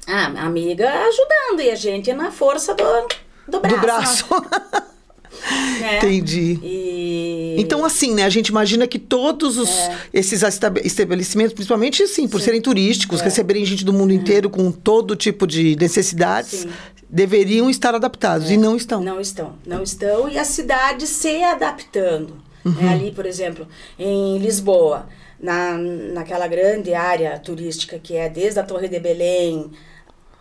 Ah, 0.07 0.45
amiga 0.45 0.89
ajudando 0.89 1.61
e 1.61 1.69
a 1.69 1.75
gente 1.75 2.11
na 2.13 2.31
força 2.31 2.73
do, 2.73 2.83
do 3.47 3.59
braço. 3.59 3.75
Do 3.75 3.81
braço. 3.81 4.25
né? 5.79 5.97
Entendi. 5.97 6.59
E... 6.61 7.55
Então, 7.57 7.85
assim, 7.85 8.13
né? 8.13 8.23
A 8.23 8.29
gente 8.29 8.47
imagina 8.47 8.87
que 8.87 8.99
todos 8.99 9.57
os, 9.57 9.69
é. 9.69 9.97
esses 10.13 10.41
estabelecimentos, 10.83 11.53
principalmente 11.53 12.03
assim, 12.03 12.27
por 12.27 12.39
Sim. 12.39 12.45
serem 12.45 12.61
turísticos, 12.61 13.21
é. 13.21 13.25
receberem 13.25 13.63
gente 13.65 13.85
do 13.85 13.93
mundo 13.93 14.11
inteiro 14.11 14.49
com 14.49 14.71
todo 14.71 15.15
tipo 15.15 15.45
de 15.45 15.75
necessidades, 15.79 16.61
Sim. 16.61 16.69
deveriam 17.09 17.69
estar 17.69 17.93
adaptados. 17.93 18.49
É. 18.49 18.53
E 18.53 18.57
não 18.57 18.75
estão. 18.75 19.01
Não 19.01 19.21
estão. 19.21 19.55
Não 19.65 19.83
estão. 19.83 20.29
E 20.29 20.37
a 20.37 20.43
cidade 20.43 21.05
se 21.07 21.43
adaptando. 21.43 22.40
Uhum. 22.63 22.75
É, 22.81 22.89
ali, 22.89 23.11
por 23.11 23.25
exemplo, 23.25 23.67
em 23.97 24.37
Lisboa, 24.37 25.07
na, 25.39 25.77
naquela 25.77 26.47
grande 26.47 26.93
área 26.93 27.37
turística 27.39 27.97
que 27.97 28.15
é 28.15 28.29
desde 28.29 28.59
a 28.59 28.63
Torre 28.63 28.87
de 28.87 28.99
Belém 28.99 29.71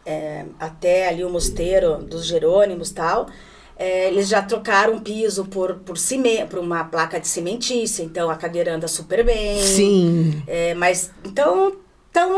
é, 0.04 0.44
até 0.58 1.08
ali 1.08 1.24
o 1.24 1.30
mosteiro 1.30 1.98
dos 1.98 2.26
Jerônimos 2.26 2.90
tal, 2.90 3.28
é, 3.76 4.08
eles 4.08 4.28
já 4.28 4.42
trocaram 4.42 4.98
piso 4.98 5.46
por, 5.46 5.76
por, 5.76 5.96
cime, 5.96 6.44
por 6.46 6.58
uma 6.58 6.84
placa 6.84 7.18
de 7.18 7.26
cimentícia, 7.26 8.02
então 8.02 8.28
a 8.28 8.36
cadeira 8.36 8.74
anda 8.74 8.86
super 8.86 9.24
bem. 9.24 9.62
Sim. 9.62 10.42
É, 10.46 10.74
mas 10.74 11.10
então 11.24 11.72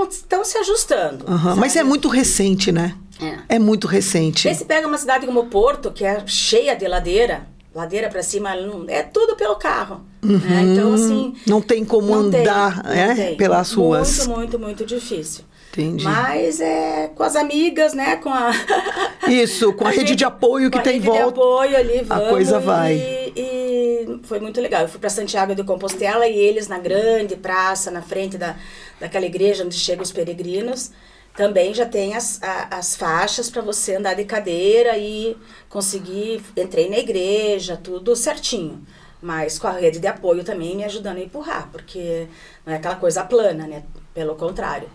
estão 0.09 0.45
se 0.45 0.59
ajustando. 0.59 1.25
Uhum, 1.29 1.57
mas 1.57 1.75
é 1.75 1.83
muito 1.83 2.09
recente, 2.09 2.71
né? 2.71 2.97
É. 3.21 3.57
é 3.57 3.59
muito 3.59 3.87
recente. 3.87 4.49
Aí 4.49 4.55
você 4.55 4.64
pega 4.64 4.87
uma 4.87 4.99
cidade 4.99 5.27
como 5.27 5.47
Porto, 5.47 5.90
que 5.90 6.05
é 6.05 6.23
cheia 6.27 6.75
de 6.75 6.87
ladeira, 6.87 7.47
ladeira 7.74 8.08
para 8.08 8.22
cima, 8.22 8.50
é 8.88 9.02
tudo 9.02 9.37
pelo 9.37 9.56
carro. 9.56 10.02
Né? 10.22 10.35
Uhum. 10.35 10.38
Né? 10.38 10.62
Então, 10.62 10.94
assim. 10.94 11.35
Não 11.46 11.61
tem 11.61 11.85
como 11.85 12.08
não 12.08 12.14
andar 12.14 12.82
tem, 12.82 13.00
é, 13.00 13.14
tem. 13.14 13.37
pelas 13.37 13.72
ruas. 13.72 14.26
Muito, 14.26 14.38
muito, 14.38 14.58
muito 14.58 14.87
difícil. 14.87 15.44
Entendi. 15.72 16.04
Mas 16.04 16.61
é 16.61 17.11
com 17.14 17.22
as 17.22 17.35
amigas, 17.35 17.94
né? 17.94 18.16
Com 18.16 18.28
a. 18.28 18.50
Isso, 19.26 19.72
com 19.72 19.87
a, 19.87 19.88
a 19.88 19.90
rede 19.90 20.08
gente, 20.08 20.18
de 20.18 20.24
apoio 20.24 20.70
que 20.70 20.78
tem 20.80 20.98
em 20.98 21.00
volta. 21.00 21.22
De 21.22 21.28
apoio 21.28 21.76
ali, 21.76 22.02
vamos, 22.02 22.26
a 22.26 22.28
coisa 22.28 22.61
vai. 22.61 22.94
E, 22.94 23.32
e 23.35 24.20
foi 24.24 24.38
muito 24.38 24.61
legal. 24.61 24.82
Eu 24.82 24.88
fui 24.88 25.00
para 25.00 25.08
Santiago 25.08 25.54
de 25.54 25.64
Compostela 25.64 26.26
e 26.26 26.37
eles 26.37 26.68
na 26.68 26.78
grande 26.78 27.37
praça, 27.37 27.90
na 27.90 28.02
frente 28.02 28.37
da, 28.37 28.54
daquela 29.00 29.24
igreja 29.24 29.64
onde 29.64 29.74
chegam 29.74 30.02
os 30.02 30.12
peregrinos 30.12 30.90
também 31.35 31.73
já 31.73 31.87
tem 31.87 32.14
as, 32.14 32.42
a, 32.42 32.77
as 32.77 32.95
faixas 32.95 33.49
para 33.49 33.62
você 33.62 33.97
andar 33.97 34.14
de 34.14 34.25
cadeira 34.25 34.99
e 34.99 35.37
conseguir. 35.68 36.42
Entrei 36.57 36.88
na 36.90 36.99
igreja, 36.99 37.77
tudo 37.77 38.14
certinho. 38.14 38.85
Mas 39.21 39.59
com 39.59 39.66
a 39.66 39.73
rede 39.73 39.99
de 39.99 40.07
apoio 40.07 40.45
também 40.45 40.77
me 40.77 40.85
ajudando 40.85 41.18
a 41.18 41.23
empurrar, 41.23 41.68
porque 41.71 42.27
não 42.66 42.73
é 42.73 42.77
aquela 42.77 42.97
coisa 42.97 43.23
plana, 43.23 43.66
né? 43.66 43.85
Pelo 44.12 44.35
contrário. 44.35 44.88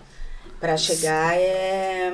Para 0.60 0.76
chegar 0.76 1.36
é, 1.36 2.12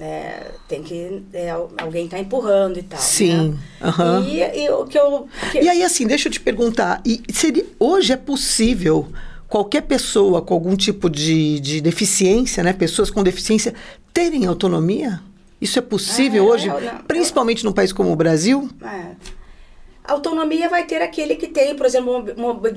é, 0.00 0.50
tem 0.66 0.82
que 0.82 1.22
é, 1.32 1.50
alguém 1.50 2.08
tá 2.08 2.18
empurrando 2.18 2.78
e 2.78 2.82
tal. 2.82 3.00
Sim. 3.00 3.58
Né? 3.80 3.88
Uhum. 3.88 4.24
E, 4.24 4.64
e, 4.64 4.70
o 4.70 4.84
que 4.86 4.98
eu 4.98 5.28
que... 5.52 5.60
e 5.60 5.68
aí 5.68 5.82
assim 5.82 6.06
deixa 6.06 6.28
eu 6.28 6.32
te 6.32 6.40
perguntar, 6.40 7.00
e 7.04 7.22
seria, 7.32 7.66
hoje 7.78 8.12
é 8.12 8.16
possível 8.16 9.08
qualquer 9.48 9.82
pessoa 9.82 10.42
com 10.42 10.54
algum 10.54 10.76
tipo 10.76 11.08
de, 11.08 11.58
de 11.60 11.80
deficiência, 11.80 12.62
né, 12.62 12.72
pessoas 12.72 13.10
com 13.10 13.22
deficiência, 13.22 13.74
terem 14.12 14.46
autonomia? 14.46 15.20
Isso 15.60 15.78
é 15.78 15.82
possível 15.82 16.44
ah, 16.44 16.48
hoje, 16.52 16.68
não, 16.68 16.98
principalmente 17.08 17.64
num 17.64 17.72
país 17.72 17.92
como 17.92 18.12
o 18.12 18.16
Brasil? 18.16 18.68
É. 18.82 19.38
Autonomia 20.04 20.70
vai 20.70 20.86
ter 20.86 21.02
aquele 21.02 21.36
que 21.36 21.48
tem, 21.48 21.74
por 21.74 21.84
exemplo, 21.84 22.24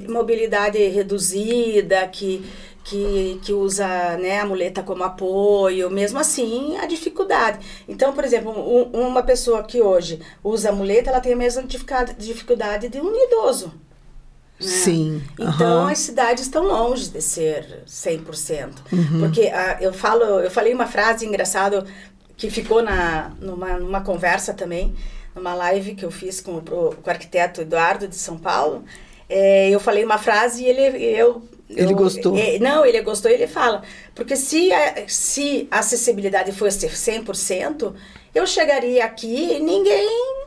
mobilidade 0.10 0.78
reduzida, 0.90 2.06
que, 2.08 2.44
que, 2.84 3.40
que 3.42 3.54
usa 3.54 4.18
né, 4.18 4.40
a 4.40 4.46
muleta 4.46 4.84
como 4.84 5.04
apoio, 5.04 5.90
mesmo 5.90 6.20
assim, 6.20 6.76
a 6.78 6.86
dificuldade. 6.86 7.66
Então, 7.88 8.12
por 8.12 8.26
exemplo, 8.26 8.52
um, 8.52 9.08
uma 9.08 9.24
pessoa 9.24 9.64
que 9.64 9.82
hoje 9.82 10.20
usa 10.44 10.70
a 10.70 10.74
muleta, 10.74 11.10
ela 11.10 11.22
tem 11.22 11.32
a 11.32 11.38
mesma 11.38 11.64
dificuldade 12.18 12.90
de 12.90 13.00
um 13.00 13.16
idoso. 13.16 13.72
Né? 14.62 14.68
Sim. 14.68 15.24
Então 15.40 15.84
uhum. 15.84 15.88
as 15.88 16.00
cidades 16.00 16.44
estão 16.44 16.64
longe 16.64 17.10
de 17.10 17.22
ser 17.22 17.84
100%. 17.88 18.74
Uhum. 18.92 19.20
Porque 19.20 19.48
a, 19.48 19.72
ah, 19.72 19.78
eu 19.82 19.94
falo, 19.94 20.24
eu 20.24 20.52
falei 20.52 20.74
uma 20.74 20.88
frase 20.88 21.26
engraçada 21.26 21.86
que 22.38 22.50
ficou 22.50 22.82
na, 22.82 23.32
numa, 23.40 23.78
numa 23.78 24.02
conversa 24.02 24.54
também, 24.54 24.96
numa 25.36 25.54
live 25.54 25.96
que 25.96 26.06
eu 26.06 26.12
fiz 26.12 26.42
com 26.42 26.58
o, 26.58 26.62
com 26.62 27.08
o 27.08 27.10
arquiteto 27.10 27.62
Eduardo 27.62 28.08
de 28.08 28.16
São 28.16 28.38
Paulo. 28.38 28.84
É, 29.28 29.70
eu 29.70 29.80
falei 29.80 30.04
uma 30.04 30.18
frase 30.18 30.64
e 30.64 30.68
ele 30.68 31.04
eu 31.04 31.42
ele 31.76 31.94
eu, 31.94 31.96
gostou. 31.96 32.38
É, 32.38 32.60
não, 32.60 32.86
ele 32.86 33.02
gostou 33.02 33.32
e 33.32 33.34
ele 33.34 33.48
fala. 33.48 33.82
Porque 34.14 34.36
se 34.36 34.72
a, 34.74 35.08
se 35.08 35.68
a 35.72 35.80
acessibilidade 35.80 36.52
fosse 36.52 36.88
100%, 36.88 37.94
eu 38.36 38.46
chegaria 38.46 39.06
aqui 39.06 39.54
e 39.54 39.60
ninguém. 39.60 40.46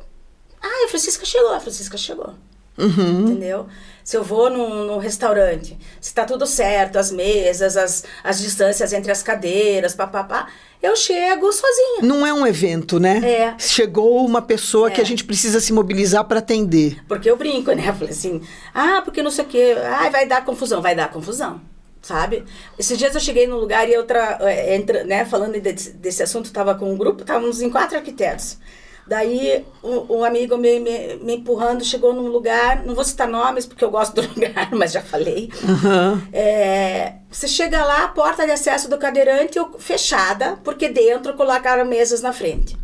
Ah, 0.63 0.85
a 0.85 0.89
Francisca 0.89 1.25
chegou, 1.25 1.53
a 1.53 1.61
Francisca 1.61 1.97
chegou. 1.97 2.35
Uhum. 2.77 3.21
Entendeu? 3.21 3.67
Se 4.05 4.19
eu 4.19 4.23
vou 4.23 4.51
num, 4.51 4.85
num 4.85 4.99
restaurante, 4.99 5.79
se 5.99 6.11
está 6.11 6.27
tudo 6.27 6.47
certo, 6.47 6.99
as 6.99 7.11
mesas, 7.11 7.75
as, 7.75 8.05
as 8.23 8.39
distâncias 8.39 8.93
entre 8.93 9.11
as 9.11 9.23
cadeiras, 9.23 9.95
papapá, 9.95 10.49
eu 10.83 10.95
chego 10.95 11.51
sozinha. 11.51 12.03
Não 12.03 12.27
é 12.27 12.35
um 12.35 12.47
evento, 12.47 13.01
né? 13.01 13.19
É. 13.25 13.55
Chegou 13.59 14.23
uma 14.27 14.43
pessoa 14.43 14.89
é. 14.89 14.91
que 14.91 15.01
a 15.01 15.05
gente 15.05 15.25
precisa 15.25 15.59
se 15.59 15.73
mobilizar 15.73 16.23
para 16.25 16.41
atender. 16.41 17.03
Porque 17.09 17.31
eu 17.31 17.37
brinco, 17.39 17.73
né? 17.73 17.89
Eu 17.89 17.95
falei 17.95 18.13
assim, 18.13 18.43
ah, 18.75 19.01
porque 19.03 19.23
não 19.23 19.31
sei 19.31 19.47
o 19.47 19.49
quê, 19.49 19.75
ah, 19.83 20.11
vai 20.11 20.27
dar 20.27 20.45
confusão, 20.45 20.83
vai 20.83 20.95
dar 20.95 21.11
confusão 21.11 21.63
sabe? 22.05 22.45
Esses 22.79 22.99
dias 22.99 23.15
eu 23.15 23.21
cheguei 23.21 23.47
num 23.47 23.57
lugar 23.57 23.89
e 23.89 23.97
outra, 23.97 24.37
é, 24.43 24.77
entra, 24.77 25.05
né, 25.05 25.25
falando 25.25 25.59
desse, 25.59 25.91
desse 25.95 26.23
assunto, 26.23 26.45
estava 26.45 26.75
com 26.75 26.93
um 26.93 26.99
grupo, 26.99 27.23
estávamos 27.23 27.63
em 27.63 27.71
quatro 27.71 27.97
arquitetos. 27.97 28.59
Daí 29.07 29.65
um, 29.83 30.19
um 30.19 30.25
amigo 30.25 30.57
me, 30.57 30.81
me, 30.81 31.17
me, 31.17 31.35
empurrando 31.37 31.85
chegou 31.85 32.15
num 32.15 32.27
lugar, 32.27 32.85
não 32.87 32.95
vou 32.95 33.05
citar 33.05 33.29
nomes 33.29 33.67
porque 33.67 33.85
eu 33.85 33.91
gosto 33.91 34.15
do 34.15 34.23
lugar, 34.33 34.71
mas 34.73 34.93
já 34.93 35.03
falei. 35.03 35.51
Uhum. 35.63 36.23
É, 36.33 37.15
você 37.31 37.47
chega 37.47 37.85
lá, 37.85 38.05
a 38.05 38.09
porta 38.09 38.47
de 38.47 38.53
acesso 38.53 38.89
do 38.89 38.97
cadeirante 38.97 39.59
fechada, 39.79 40.59
porque 40.65 40.89
dentro 40.89 41.35
colocaram 41.35 41.85
mesas 41.85 42.23
na 42.23 42.33
frente. 42.33 42.79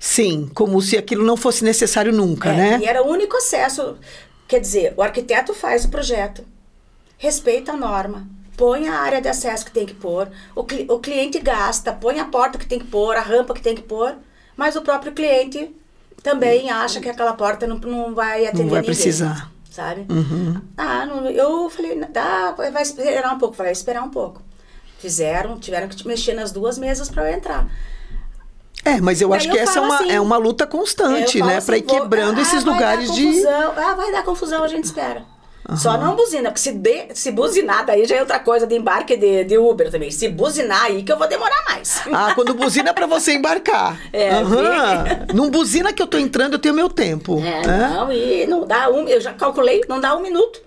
Sim, 0.00 0.50
como 0.52 0.82
se 0.82 0.98
aquilo 0.98 1.24
não 1.24 1.36
fosse 1.36 1.62
necessário 1.62 2.12
nunca, 2.12 2.48
é, 2.48 2.56
né? 2.56 2.78
E 2.82 2.84
era 2.84 3.04
o 3.04 3.08
único 3.08 3.36
acesso. 3.36 3.96
Quer 4.48 4.58
dizer, 4.58 4.94
o 4.96 5.02
arquiteto 5.02 5.54
faz 5.54 5.84
o 5.84 5.90
projeto, 5.90 6.44
respeita 7.16 7.70
a 7.70 7.76
norma, 7.76 8.26
põe 8.56 8.88
a 8.88 8.98
área 8.98 9.20
de 9.20 9.28
acesso 9.28 9.64
que 9.64 9.70
tem 9.70 9.86
que 9.86 9.94
pôr, 9.94 10.28
o, 10.56 10.64
cli 10.64 10.86
o 10.90 10.98
cliente 10.98 11.38
gasta, 11.38 11.92
põe 11.92 12.18
a 12.18 12.24
porta 12.24 12.58
que 12.58 12.66
tem 12.66 12.80
que 12.80 12.86
pôr, 12.86 13.16
a 13.16 13.20
rampa 13.20 13.54
que 13.54 13.62
tem 13.62 13.76
que 13.76 13.82
pôr 13.82 14.16
mas 14.62 14.76
o 14.76 14.80
próprio 14.80 15.10
cliente 15.10 15.74
também 16.22 16.70
acha 16.70 17.00
que 17.00 17.08
aquela 17.08 17.32
porta 17.32 17.66
não, 17.66 17.78
não 17.78 18.14
vai 18.14 18.46
atender 18.46 18.62
Não 18.62 18.70
vai 18.70 18.80
ninguém, 18.80 18.94
precisar. 18.94 19.50
Sabe? 19.68 20.06
Uhum. 20.08 20.62
Ah, 20.76 21.04
não, 21.04 21.28
eu 21.28 21.68
falei, 21.68 21.98
tá, 22.04 22.52
vai 22.52 22.82
esperar 22.82 23.34
um 23.34 23.38
pouco. 23.38 23.56
Falei, 23.56 23.72
esperar 23.72 24.04
um 24.04 24.08
pouco. 24.08 24.40
Fizeram, 25.00 25.58
tiveram 25.58 25.88
que 25.88 26.06
mexer 26.06 26.34
nas 26.34 26.52
duas 26.52 26.78
mesas 26.78 27.10
para 27.10 27.28
eu 27.28 27.36
entrar. 27.36 27.68
É, 28.84 29.00
mas 29.00 29.20
eu 29.20 29.34
acho 29.34 29.50
que 29.50 29.58
essa 29.58 29.80
é 29.80 29.82
uma, 29.82 29.96
assim, 29.96 30.12
é 30.12 30.20
uma 30.20 30.36
luta 30.36 30.64
constante, 30.64 31.42
né? 31.42 31.56
Assim, 31.56 31.66
para 31.66 31.78
ir 31.78 31.82
quebrando 31.82 32.34
vou, 32.34 32.42
esses 32.42 32.64
ah, 32.64 32.70
lugares 32.70 33.12
de. 33.12 33.44
Ah, 33.48 33.94
vai 33.96 34.12
dar 34.12 34.22
confusão, 34.22 34.62
a 34.62 34.68
gente 34.68 34.84
espera. 34.84 35.24
Uhum. 35.68 35.76
Só 35.76 35.96
não 35.96 36.16
buzina, 36.16 36.50
porque 36.50 36.60
se, 36.60 36.72
de, 36.72 37.14
se 37.14 37.30
buzinar, 37.30 37.86
daí 37.86 38.04
já 38.04 38.16
é 38.16 38.20
outra 38.20 38.38
coisa 38.40 38.66
de 38.66 38.74
embarque 38.74 39.16
de, 39.16 39.44
de 39.44 39.58
Uber 39.58 39.90
também. 39.90 40.10
Se 40.10 40.28
buzinar 40.28 40.84
aí 40.86 41.02
que 41.02 41.12
eu 41.12 41.18
vou 41.18 41.28
demorar 41.28 41.64
mais. 41.68 42.02
Ah, 42.12 42.32
quando 42.34 42.52
buzina 42.54 42.90
é 42.90 42.92
pra 42.92 43.06
você 43.06 43.34
embarcar. 43.34 44.00
É. 44.12 44.36
Uhum. 44.36 45.34
Não 45.34 45.50
buzina 45.50 45.92
que 45.92 46.02
eu 46.02 46.06
tô 46.06 46.18
entrando, 46.18 46.54
eu 46.54 46.58
tenho 46.58 46.74
meu 46.74 46.88
tempo. 46.88 47.40
É, 47.40 47.62
é? 47.62 47.88
não, 47.88 48.12
e 48.12 48.46
não 48.46 48.66
dá 48.66 48.90
um, 48.90 49.08
eu 49.08 49.20
já 49.20 49.32
calculei, 49.32 49.82
não 49.88 50.00
dá 50.00 50.14
um 50.16 50.20
minuto. 50.20 50.60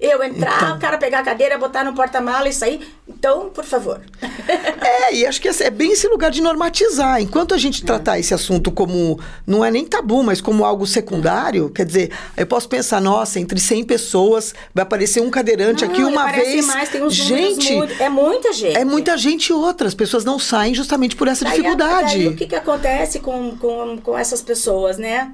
Eu 0.00 0.22
entrar, 0.22 0.56
então. 0.56 0.76
o 0.76 0.80
cara 0.80 0.96
pegar 0.96 1.18
a 1.18 1.22
cadeira, 1.22 1.58
botar 1.58 1.84
no 1.84 1.92
porta-mala 1.92 2.48
e 2.48 2.52
sair. 2.54 2.80
Então, 3.06 3.50
por 3.50 3.64
favor. 3.64 4.00
é, 4.80 5.14
e 5.14 5.26
acho 5.26 5.38
que 5.38 5.48
é 5.48 5.68
bem 5.68 5.92
esse 5.92 6.08
lugar 6.08 6.30
de 6.30 6.40
normatizar. 6.40 7.20
Enquanto 7.20 7.52
a 7.52 7.58
gente 7.58 7.82
é. 7.82 7.86
tratar 7.86 8.18
esse 8.18 8.32
assunto 8.32 8.72
como, 8.72 9.20
não 9.46 9.62
é 9.62 9.70
nem 9.70 9.84
tabu, 9.84 10.22
mas 10.22 10.40
como 10.40 10.64
algo 10.64 10.86
secundário, 10.86 11.68
quer 11.68 11.84
dizer, 11.84 12.10
eu 12.34 12.46
posso 12.46 12.66
pensar, 12.66 12.98
nossa, 12.98 13.38
entre 13.38 13.60
100 13.60 13.84
pessoas 13.84 14.54
vai 14.74 14.84
aparecer 14.84 15.20
um 15.20 15.28
cadeirante 15.28 15.84
não, 15.84 15.92
aqui 15.92 16.02
uma 16.02 16.32
vez. 16.32 16.66
Mais, 16.66 16.88
tem 16.88 17.02
uns 17.02 17.12
gente, 17.12 17.70
muito, 17.74 18.02
é 18.02 18.08
muita 18.08 18.52
gente. 18.54 18.78
É 18.78 18.84
muita 18.86 19.18
gente 19.18 19.48
e 19.48 19.52
outras. 19.52 19.92
pessoas 19.92 20.24
não 20.24 20.38
saem 20.38 20.74
justamente 20.74 21.14
por 21.14 21.28
essa 21.28 21.44
daí, 21.44 21.56
dificuldade. 21.56 22.16
Daí, 22.16 22.28
o 22.28 22.36
que, 22.36 22.46
que 22.46 22.56
acontece 22.56 23.20
com, 23.20 23.54
com, 23.58 23.98
com 23.98 24.16
essas 24.16 24.40
pessoas, 24.40 24.96
né? 24.96 25.30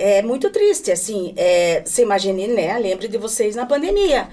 É 0.00 0.22
muito 0.22 0.50
triste, 0.50 0.90
assim, 0.90 1.34
é, 1.36 1.82
você 1.84 2.02
imagine, 2.02 2.48
né, 2.48 2.78
lembre 2.78 3.06
de 3.06 3.18
vocês 3.18 3.54
na 3.54 3.66
pandemia, 3.66 4.28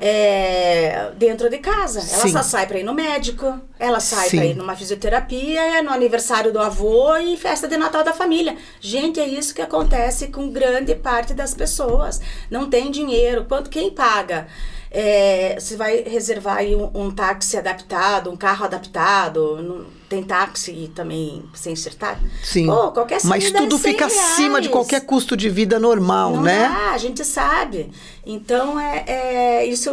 é, 0.00 1.12
dentro 1.16 1.48
de 1.48 1.58
casa, 1.58 2.00
ela 2.00 2.22
Sim. 2.22 2.32
só 2.32 2.42
sai 2.42 2.66
para 2.66 2.78
ir 2.78 2.82
no 2.82 2.94
médico, 2.94 3.60
ela 3.78 4.00
sai 4.00 4.30
para 4.30 4.44
ir 4.44 4.56
numa 4.56 4.74
fisioterapia, 4.74 5.82
no 5.82 5.90
aniversário 5.90 6.52
do 6.52 6.58
avô 6.58 7.16
e 7.16 7.36
festa 7.36 7.68
de 7.68 7.76
Natal 7.76 8.02
da 8.02 8.12
família. 8.12 8.56
Gente, 8.80 9.20
é 9.20 9.26
isso 9.26 9.54
que 9.54 9.62
acontece 9.62 10.28
com 10.28 10.50
grande 10.50 10.94
parte 10.94 11.34
das 11.34 11.54
pessoas, 11.54 12.20
não 12.50 12.68
tem 12.68 12.90
dinheiro, 12.90 13.44
quanto 13.48 13.70
quem 13.70 13.90
paga? 13.90 14.48
É, 14.90 15.56
você 15.58 15.76
vai 15.76 16.02
reservar 16.02 16.58
aí 16.58 16.74
um, 16.74 16.90
um, 16.94 17.10
táxi 17.10 17.56
adaptado, 17.56 18.30
um 18.30 18.36
carro 18.36 18.64
adaptado, 18.66 19.88
tem 20.12 20.22
táxi 20.22 20.90
também 20.94 21.42
sem 21.54 21.72
acertar? 21.72 22.20
Sim. 22.44 22.66
Pô, 22.66 22.92
qualquer 22.92 23.18
Mas 23.24 23.50
tudo 23.50 23.78
fica 23.78 24.06
reais. 24.06 24.32
acima 24.32 24.60
de 24.60 24.68
qualquer 24.68 25.00
custo 25.06 25.34
de 25.34 25.48
vida 25.48 25.78
normal, 25.78 26.34
Não 26.34 26.42
né? 26.42 26.68
Dá, 26.68 26.90
a 26.90 26.98
gente 26.98 27.24
sabe. 27.24 27.90
Então, 28.26 28.78
é, 28.78 29.04
é 29.06 29.66
isso... 29.66 29.90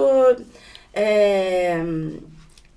É, 0.93 1.81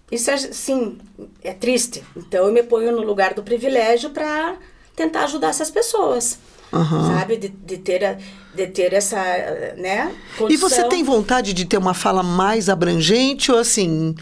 isso 0.09 0.31
é, 0.31 0.37
sim, 0.37 0.99
é 1.43 1.53
triste. 1.53 2.05
Então, 2.17 2.47
eu 2.47 2.53
me 2.53 2.63
ponho 2.63 2.93
no 2.93 3.03
lugar 3.03 3.35
do 3.35 3.43
privilégio 3.43 4.11
para 4.11 4.55
tentar 4.95 5.25
ajudar 5.25 5.49
essas 5.49 5.71
pessoas. 5.71 6.39
Uhum. 6.73 7.19
Sabe? 7.19 7.39
De, 7.39 7.49
de, 7.49 7.79
ter, 7.79 8.19
de 8.55 8.67
ter 8.69 8.93
essa, 8.93 9.21
né? 9.77 10.15
Condição. 10.39 10.49
E 10.51 10.57
você 10.57 10.85
tem 10.85 11.03
vontade 11.03 11.53
de 11.53 11.65
ter 11.65 11.77
uma 11.77 11.93
fala 11.93 12.23
mais 12.23 12.69
abrangente 12.69 13.51
ou 13.51 13.59
assim... 13.59 14.15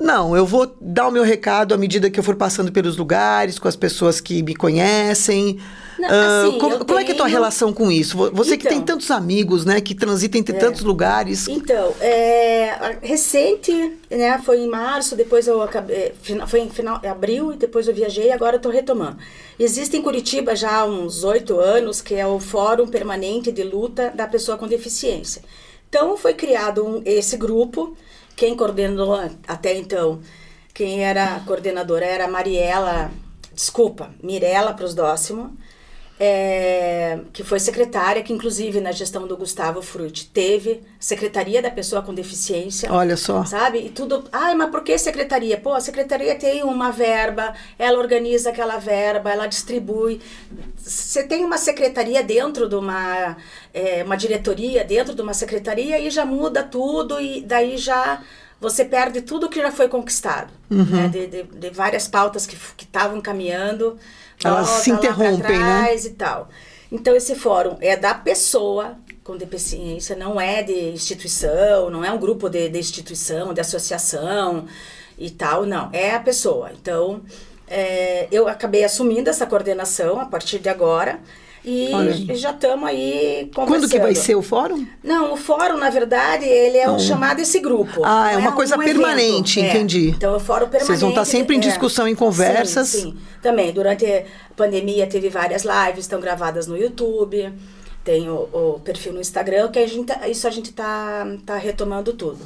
Não, 0.00 0.34
eu 0.34 0.46
vou 0.46 0.74
dar 0.80 1.08
o 1.08 1.10
meu 1.10 1.22
recado 1.22 1.74
à 1.74 1.76
medida 1.76 2.10
que 2.10 2.18
eu 2.18 2.24
for 2.24 2.34
passando 2.34 2.72
pelos 2.72 2.96
lugares, 2.96 3.58
com 3.58 3.68
as 3.68 3.76
pessoas 3.76 4.18
que 4.18 4.42
me 4.42 4.54
conhecem. 4.56 5.60
Não, 5.98 6.08
ah, 6.08 6.40
assim, 6.40 6.56
uh, 6.56 6.58
como, 6.58 6.84
como 6.86 6.98
é 6.98 7.04
que 7.04 7.10
é 7.10 7.14
a 7.14 7.16
tua 7.18 7.26
relação 7.26 7.70
com 7.70 7.92
isso? 7.92 8.16
Você 8.32 8.54
então, 8.54 8.58
que 8.58 8.68
tem 8.68 8.78
então. 8.78 8.96
tantos 8.96 9.10
amigos, 9.10 9.66
né? 9.66 9.78
Que 9.82 9.94
transita 9.94 10.38
entre 10.38 10.56
é, 10.56 10.58
tantos 10.58 10.80
lugares. 10.82 11.46
Então, 11.46 11.94
é, 12.00 12.96
recente, 13.02 13.72
né? 14.10 14.40
Foi 14.42 14.60
em 14.60 14.68
março, 14.68 15.14
depois 15.14 15.46
eu 15.46 15.60
acabei... 15.60 16.14
Foi 16.46 16.60
em 16.60 16.70
final, 16.70 16.98
abril 17.04 17.52
e 17.52 17.56
depois 17.56 17.86
eu 17.86 17.94
viajei 17.94 18.32
agora 18.32 18.56
eu 18.56 18.60
tô 18.60 18.70
retomando. 18.70 19.18
Existe 19.58 19.98
em 19.98 20.02
Curitiba 20.02 20.56
já 20.56 20.78
há 20.78 20.84
uns 20.86 21.22
oito 21.24 21.60
anos, 21.60 22.00
que 22.00 22.14
é 22.14 22.26
o 22.26 22.40
Fórum 22.40 22.88
Permanente 22.88 23.52
de 23.52 23.62
Luta 23.62 24.10
da 24.14 24.26
Pessoa 24.26 24.56
com 24.56 24.66
Deficiência. 24.66 25.42
Então, 25.90 26.16
foi 26.16 26.32
criado 26.32 26.86
um, 26.86 27.02
esse 27.04 27.36
grupo 27.36 27.94
quem 28.40 28.56
coordenou 28.56 29.20
até 29.46 29.76
então, 29.76 30.22
quem 30.72 31.04
era 31.04 31.40
coordenadora 31.40 32.06
era 32.06 32.26
Mariela, 32.26 33.10
desculpa, 33.52 34.14
Mirela 34.22 34.72
Prosdóximo, 34.72 35.54
é, 36.22 37.18
que 37.32 37.42
foi 37.42 37.58
secretária, 37.58 38.22
que 38.22 38.30
inclusive 38.30 38.78
na 38.78 38.92
gestão 38.92 39.26
do 39.26 39.38
Gustavo 39.38 39.80
Frutti 39.80 40.26
teve 40.26 40.82
Secretaria 40.98 41.62
da 41.62 41.70
Pessoa 41.70 42.02
com 42.02 42.12
Deficiência. 42.12 42.92
Olha 42.92 43.16
só. 43.16 43.42
Sabe? 43.46 43.86
E 43.86 43.88
tudo. 43.88 44.24
Ai, 44.30 44.54
mas 44.54 44.68
por 44.68 44.84
que 44.84 44.98
secretaria? 44.98 45.56
Pô, 45.56 45.72
a 45.72 45.80
secretaria 45.80 46.34
tem 46.34 46.62
uma 46.62 46.90
verba, 46.90 47.54
ela 47.78 47.98
organiza 47.98 48.50
aquela 48.50 48.76
verba, 48.76 49.32
ela 49.32 49.46
distribui. 49.46 50.20
Você 50.76 51.22
tem 51.22 51.42
uma 51.42 51.56
secretaria 51.56 52.22
dentro 52.22 52.68
de 52.68 52.74
uma, 52.74 53.38
é, 53.72 54.04
uma 54.04 54.16
diretoria, 54.16 54.84
dentro 54.84 55.14
de 55.14 55.22
uma 55.22 55.32
secretaria, 55.32 55.98
e 55.98 56.10
já 56.10 56.26
muda 56.26 56.62
tudo, 56.62 57.18
e 57.18 57.40
daí 57.40 57.78
já 57.78 58.20
você 58.60 58.84
perde 58.84 59.22
tudo 59.22 59.48
que 59.48 59.58
já 59.58 59.72
foi 59.72 59.88
conquistado. 59.88 60.52
Uhum. 60.70 60.84
Né? 60.84 61.08
De, 61.08 61.26
de, 61.28 61.42
de, 61.44 61.70
várias 61.70 62.06
pautas 62.06 62.46
que 62.46 62.84
estavam 62.84 63.22
caminhando. 63.22 63.96
Elas 64.44 64.66
volta 64.66 64.82
se 64.82 64.90
interrompem, 64.90 65.58
né? 65.58 65.94
E 65.94 66.10
tal. 66.10 66.48
Então, 66.90 67.14
esse 67.14 67.34
fórum 67.34 67.76
é 67.80 67.96
da 67.96 68.14
pessoa 68.14 68.96
com 69.22 69.36
deficiência, 69.36 70.16
não 70.16 70.40
é 70.40 70.62
de 70.62 70.90
instituição, 70.90 71.88
não 71.88 72.04
é 72.04 72.10
um 72.10 72.18
grupo 72.18 72.48
de, 72.48 72.68
de 72.68 72.78
instituição, 72.78 73.54
de 73.54 73.60
associação 73.60 74.66
e 75.16 75.30
tal, 75.30 75.64
não. 75.64 75.88
É 75.92 76.14
a 76.14 76.20
pessoa. 76.20 76.72
Então, 76.72 77.22
é, 77.68 78.26
eu 78.32 78.48
acabei 78.48 78.82
assumindo 78.82 79.30
essa 79.30 79.46
coordenação 79.46 80.18
a 80.18 80.26
partir 80.26 80.58
de 80.58 80.68
agora. 80.68 81.20
E 81.64 81.90
Olha. 81.92 82.34
já 82.34 82.52
estamos 82.52 82.88
aí 82.88 83.50
conversando. 83.54 83.66
Quando 83.66 83.88
que 83.90 83.98
vai 83.98 84.14
ser 84.14 84.34
o 84.34 84.42
fórum? 84.42 84.86
Não, 85.04 85.34
o 85.34 85.36
fórum, 85.36 85.76
na 85.76 85.90
verdade, 85.90 86.46
ele 86.46 86.78
é 86.78 86.90
um 86.90 86.98
chamado 86.98 87.40
esse 87.40 87.60
grupo. 87.60 88.00
Ah, 88.02 88.32
é 88.32 88.36
uma 88.38 88.50
é 88.50 88.54
coisa 88.54 88.76
um 88.76 88.78
permanente, 88.78 89.60
evento. 89.60 89.70
É. 89.70 89.76
entendi. 89.76 90.08
É. 90.08 90.10
Então, 90.12 90.36
o 90.36 90.40
fórum 90.40 90.68
permanente. 90.68 90.86
Vocês 90.86 91.00
vão 91.00 91.10
estar 91.10 91.24
sempre 91.26 91.56
em 91.56 91.58
é. 91.58 91.62
discussão, 91.62 92.08
em 92.08 92.14
conversas. 92.14 92.88
Sim, 92.88 93.00
sim. 93.00 93.16
Também, 93.42 93.72
durante 93.72 94.06
a 94.06 94.24
pandemia 94.56 95.06
teve 95.06 95.28
várias 95.28 95.64
lives, 95.64 96.00
estão 96.00 96.20
gravadas 96.20 96.66
no 96.66 96.76
YouTube. 96.76 97.52
Tem 98.02 98.30
o, 98.30 98.48
o 98.52 98.80
perfil 98.82 99.12
no 99.12 99.20
Instagram, 99.20 99.70
que 99.70 99.78
a 99.78 99.86
gente, 99.86 100.06
tá, 100.06 100.26
isso 100.26 100.46
a 100.46 100.50
gente 100.50 100.72
tá, 100.72 101.26
tá 101.44 101.56
retomando 101.56 102.14
tudo. 102.14 102.38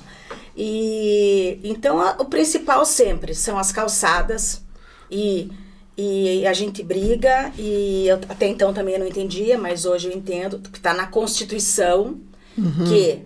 E 0.56 1.60
então 1.62 2.00
a, 2.00 2.16
o 2.18 2.24
principal 2.24 2.84
sempre 2.84 3.34
são 3.34 3.58
as 3.58 3.70
calçadas 3.70 4.62
e 5.10 5.50
e 5.96 6.46
a 6.46 6.52
gente 6.52 6.82
briga, 6.82 7.52
e 7.56 8.06
eu 8.08 8.16
até 8.28 8.46
então 8.46 8.74
também 8.74 8.98
não 8.98 9.06
entendia, 9.06 9.56
mas 9.56 9.84
hoje 9.84 10.08
eu 10.08 10.16
entendo 10.16 10.58
que 10.58 10.78
está 10.78 10.92
na 10.92 11.06
Constituição 11.06 12.18
uhum. 12.58 12.84
que 12.86 13.22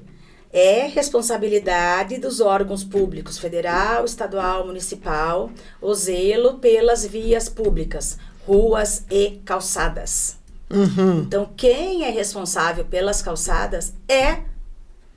é 0.52 0.86
responsabilidade 0.86 2.18
dos 2.18 2.40
órgãos 2.40 2.82
públicos, 2.82 3.38
federal, 3.38 4.04
estadual, 4.04 4.66
municipal, 4.66 5.50
o 5.80 5.94
zelo 5.94 6.54
pelas 6.54 7.06
vias 7.06 7.48
públicas, 7.48 8.18
ruas 8.46 9.04
e 9.10 9.40
calçadas. 9.44 10.36
Uhum. 10.70 11.20
Então, 11.20 11.50
quem 11.56 12.04
é 12.04 12.10
responsável 12.10 12.84
pelas 12.84 13.22
calçadas 13.22 13.94
é, 14.08 14.40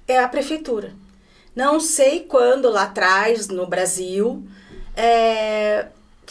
é 0.08 0.20
a 0.20 0.28
prefeitura. 0.28 0.94
Não 1.56 1.80
sei 1.80 2.22
quando 2.22 2.70
lá 2.70 2.84
atrás, 2.84 3.50
no 3.50 3.68
Brasil, 3.68 4.46
é, 4.96 5.88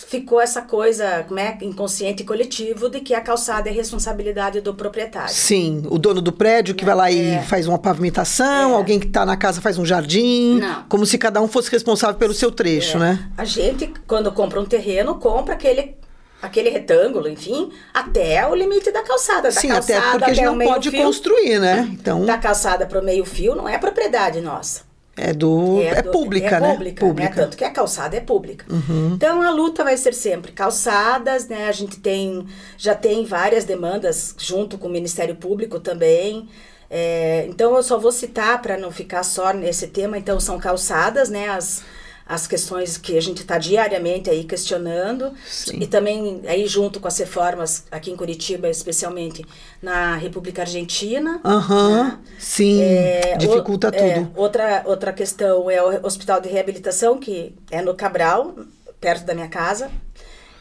ficou 0.06 0.40
essa 0.40 0.62
coisa, 0.62 1.24
como 1.26 1.38
é, 1.38 1.56
inconsciente 1.62 2.22
e 2.22 2.26
coletivo 2.26 2.88
de 2.88 3.00
que 3.00 3.14
a 3.14 3.20
calçada 3.20 3.68
é 3.68 3.72
responsabilidade 3.72 4.60
do 4.60 4.74
proprietário. 4.74 5.32
Sim, 5.32 5.82
o 5.90 5.98
dono 5.98 6.20
do 6.20 6.32
prédio 6.32 6.74
que 6.74 6.84
é, 6.84 6.86
vai 6.86 6.94
lá 6.94 7.10
e 7.10 7.30
é. 7.30 7.42
faz 7.42 7.66
uma 7.66 7.78
pavimentação, 7.78 8.72
é. 8.72 8.74
alguém 8.74 8.98
que 8.98 9.06
está 9.06 9.24
na 9.26 9.36
casa 9.36 9.60
faz 9.60 9.78
um 9.78 9.84
jardim, 9.84 10.58
Não. 10.58 10.84
como 10.88 11.06
se 11.06 11.18
cada 11.18 11.40
um 11.40 11.48
fosse 11.48 11.70
responsável 11.70 12.16
pelo 12.16 12.34
seu 12.34 12.50
trecho, 12.50 12.96
é. 12.96 13.00
né? 13.00 13.30
A 13.36 13.44
gente, 13.44 13.92
quando 14.06 14.30
compra 14.32 14.60
um 14.60 14.64
terreno, 14.64 15.16
compra 15.16 15.54
aquele 15.54 15.98
aquele 16.42 16.70
retângulo, 16.70 17.28
enfim, 17.28 17.70
até 17.92 18.46
o 18.48 18.54
limite 18.54 18.90
da 18.90 19.02
calçada. 19.02 19.50
Da 19.50 19.60
Sim, 19.60 19.68
calçada 19.68 19.98
até 19.98 20.10
porque 20.10 20.30
a 20.30 20.34
gente 20.34 20.44
não 20.46 20.58
pode 20.58 20.90
fio, 20.90 21.04
construir, 21.04 21.58
né? 21.58 21.86
Então... 21.92 22.24
Da 22.24 22.38
calçada 22.38 22.86
para 22.86 22.98
o 22.98 23.04
meio 23.04 23.26
fio 23.26 23.54
não 23.54 23.68
é 23.68 23.76
propriedade 23.76 24.40
nossa. 24.40 24.89
É 25.16 25.32
do. 25.32 25.80
É, 25.80 25.98
é 25.98 26.02
do, 26.02 26.10
pública, 26.10 26.56
é 26.56 26.60
né? 26.60 26.72
Pública, 26.72 27.06
pública. 27.06 27.30
Né? 27.30 27.42
Tanto 27.42 27.56
que 27.56 27.64
a 27.64 27.70
calçada 27.70 28.16
é 28.16 28.20
pública. 28.20 28.64
Uhum. 28.70 29.14
Então 29.14 29.42
a 29.42 29.50
luta 29.50 29.84
vai 29.84 29.96
ser 29.96 30.14
sempre 30.14 30.52
calçadas, 30.52 31.48
né? 31.48 31.68
A 31.68 31.72
gente 31.72 31.98
tem. 31.98 32.46
Já 32.78 32.94
tem 32.94 33.24
várias 33.24 33.64
demandas 33.64 34.34
junto 34.38 34.78
com 34.78 34.88
o 34.88 34.90
Ministério 34.90 35.36
Público 35.36 35.80
também. 35.80 36.48
É, 36.88 37.46
então 37.48 37.76
eu 37.76 37.82
só 37.82 37.98
vou 37.98 38.10
citar 38.10 38.60
para 38.62 38.76
não 38.76 38.90
ficar 38.90 39.22
só 39.22 39.52
nesse 39.52 39.88
tema. 39.88 40.16
Então 40.16 40.40
são 40.40 40.58
calçadas, 40.58 41.28
né? 41.28 41.48
As, 41.48 41.82
as 42.30 42.46
questões 42.46 42.96
que 42.96 43.18
a 43.18 43.20
gente 43.20 43.42
está 43.42 43.58
diariamente 43.58 44.30
aí 44.30 44.44
questionando 44.44 45.32
Sim. 45.44 45.78
e 45.80 45.86
também 45.88 46.42
aí 46.46 46.64
junto 46.64 47.00
com 47.00 47.08
as 47.08 47.18
reformas 47.18 47.86
aqui 47.90 48.12
em 48.12 48.16
Curitiba 48.16 48.68
especialmente 48.68 49.44
na 49.82 50.14
República 50.14 50.62
Argentina 50.62 51.40
uhum. 51.44 52.04
né? 52.04 52.18
sim 52.38 52.80
é, 52.80 53.36
dificulta 53.36 53.88
o, 53.88 53.90
tudo 53.90 54.02
é, 54.04 54.28
outra 54.36 54.82
outra 54.86 55.12
questão 55.12 55.68
é 55.68 55.82
o 55.82 56.06
hospital 56.06 56.40
de 56.40 56.48
reabilitação 56.48 57.18
que 57.18 57.52
é 57.68 57.82
no 57.82 57.96
Cabral 57.96 58.54
perto 59.00 59.26
da 59.26 59.34
minha 59.34 59.48
casa 59.48 59.90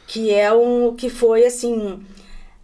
que 0.07 0.34
é 0.34 0.51
um 0.51 0.95
que 0.95 1.07
foi 1.07 1.45
assim 1.45 2.03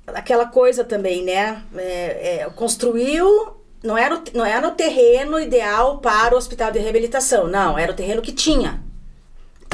aquela 0.08 0.47
coisa 0.47 0.84
também 0.84 1.24
né 1.24 1.62
é, 1.76 2.39
é 2.39 2.49
construiu 2.56 3.53
não 3.84 3.95
era, 3.95 4.16
o, 4.16 4.24
não 4.34 4.43
era 4.43 4.68
o 4.68 4.72
terreno 4.72 5.39
ideal 5.39 5.99
para 5.99 6.34
o 6.34 6.38
hospital 6.39 6.72
de 6.72 6.80
reabilitação, 6.80 7.47
não, 7.47 7.78
era 7.78 7.91
o 7.91 7.95
terreno 7.95 8.20
que 8.20 8.32
tinha. 8.32 8.84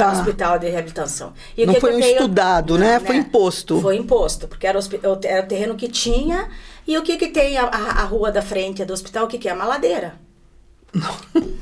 Para 0.05 0.17
o 0.17 0.19
hospital 0.19 0.59
de 0.59 0.69
reabilitação. 0.69 1.33
E 1.57 1.65
Não 1.65 1.73
foi 1.75 1.95
um 1.95 1.99
tenho- 1.99 2.11
estudado, 2.17 2.77
né? 2.77 2.99
Foi 2.99 3.15
imposto. 3.17 3.79
Foi 3.81 3.95
imposto, 3.97 4.47
porque 4.47 4.65
era 4.67 4.79
era 5.23 5.43
o 5.43 5.47
terreno 5.47 5.75
que 5.75 5.87
tinha. 5.87 6.49
E 6.87 6.97
o 6.97 7.03
que 7.03 7.17
que 7.17 7.27
tem 7.27 7.57
a, 7.57 7.63
a, 7.65 8.01
a 8.01 8.03
rua 8.03 8.31
da 8.31 8.41
frente 8.41 8.83
do 8.83 8.93
hospital? 8.93 9.25
O 9.25 9.27
que 9.27 9.37
que 9.37 9.47
é? 9.49 9.53
Uma 9.53 9.65
ladeira. 9.65 10.15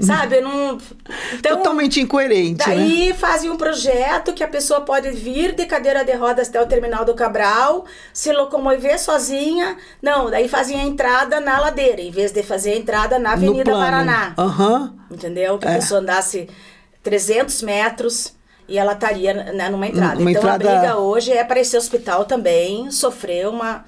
Sabe, 0.00 0.40
não... 0.40 0.78
Então, 1.34 1.56
Totalmente 1.58 2.00
incoerente, 2.00 2.66
né? 2.66 2.74
Daí 2.76 3.12
fazem 3.12 3.50
um 3.50 3.56
projeto 3.56 4.32
que 4.32 4.42
a 4.42 4.48
pessoa 4.48 4.80
pode 4.80 5.10
vir 5.10 5.54
de 5.54 5.66
cadeira 5.66 6.04
de 6.04 6.12
rodas 6.14 6.48
até 6.48 6.62
o 6.62 6.66
terminal 6.66 7.04
do 7.04 7.14
Cabral, 7.14 7.84
se 8.12 8.32
locomover 8.32 8.98
sozinha. 8.98 9.76
Não, 10.00 10.30
daí 10.30 10.48
fazem 10.48 10.80
a 10.80 10.84
entrada 10.84 11.38
na 11.40 11.58
ladeira, 11.60 12.00
em 12.00 12.10
vez 12.10 12.32
de 12.32 12.42
fazer 12.42 12.72
a 12.72 12.76
entrada 12.76 13.18
na 13.18 13.32
Avenida. 13.32 13.70
Paraná. 13.72 14.32
Aham. 14.38 14.94
Entendeu? 15.10 15.58
Que 15.58 15.66
É. 15.66 15.72
a 15.72 15.74
pessoa 15.74 16.00
andasse 16.00 16.48
300 17.08 17.62
metros 17.62 18.34
e 18.68 18.76
ela 18.76 18.92
estaria 18.92 19.32
né, 19.32 19.70
numa 19.70 19.86
entrada. 19.86 20.20
Uma 20.20 20.30
então 20.30 20.42
entrada- 20.42 20.70
a 20.70 20.78
briga 20.80 20.96
hoje 20.98 21.32
é 21.32 21.42
para 21.42 21.58
esse 21.58 21.74
hospital 21.76 22.26
também 22.26 22.90
sofrer 22.90 23.48
uma, 23.48 23.84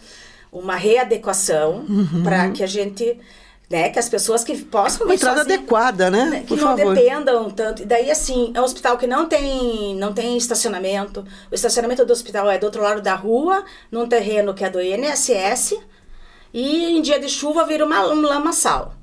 uma 0.50 0.74
readequação 0.76 1.84
Uhum. 1.86 2.22
para 2.24 2.50
que 2.50 2.62
a 2.62 2.66
gente. 2.66 3.18
Né, 3.68 3.88
que 3.88 4.00
as 4.00 4.08
pessoas 4.08 4.42
que 4.42 4.56
possam 4.64 5.06
Uma 5.06 5.14
entrada 5.14 5.36
sozinha- 5.42 5.58
adequada, 5.58 6.10
né? 6.10 6.24
né, 6.24 6.40
que 6.40 6.46
Por 6.48 6.58
não 6.58 6.76
favor. 6.76 6.92
dependam 6.92 7.48
tanto. 7.50 7.82
E 7.82 7.84
daí, 7.84 8.10
assim, 8.10 8.50
é 8.52 8.60
um 8.60 8.64
hospital 8.64 8.98
que 8.98 9.06
não 9.06 9.26
tem, 9.28 9.94
não 9.94 10.12
tem 10.12 10.36
estacionamento. 10.36 11.24
O 11.52 11.54
estacionamento 11.54 12.04
do 12.04 12.12
hospital 12.12 12.50
é 12.50 12.58
do 12.58 12.64
outro 12.64 12.82
lado 12.82 13.00
da 13.00 13.14
rua, 13.14 13.64
num 13.92 14.08
terreno 14.08 14.54
que 14.54 14.64
é 14.64 14.70
do 14.70 14.80
INSS. 14.80 15.74
E 16.52 16.96
em 16.98 17.00
dia 17.00 17.20
de 17.20 17.28
chuva 17.28 17.64
vira 17.64 17.84
uma, 17.86 18.08
um 18.08 18.20
lamaçal. 18.22 18.94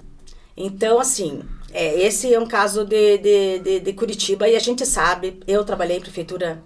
Então, 0.57 0.99
assim, 0.99 1.43
é, 1.73 2.01
esse 2.03 2.33
é 2.33 2.39
um 2.39 2.47
caso 2.47 2.85
de, 2.85 3.17
de, 3.17 3.59
de, 3.59 3.79
de 3.81 3.93
Curitiba 3.93 4.47
e 4.47 4.55
a 4.55 4.59
gente 4.59 4.85
sabe, 4.85 5.39
eu 5.47 5.63
trabalhei 5.63 5.97
em 5.97 6.01
prefeitura 6.01 6.61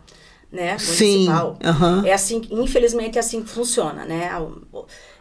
né, 0.51 0.77
Sim, 0.77 1.27
municipal. 1.29 1.57
aham. 1.63 2.03
É 2.05 2.11
assim, 2.11 2.41
infelizmente 2.51 3.15
é 3.17 3.21
assim 3.21 3.41
que 3.41 3.49
funciona, 3.49 4.03
né? 4.03 4.29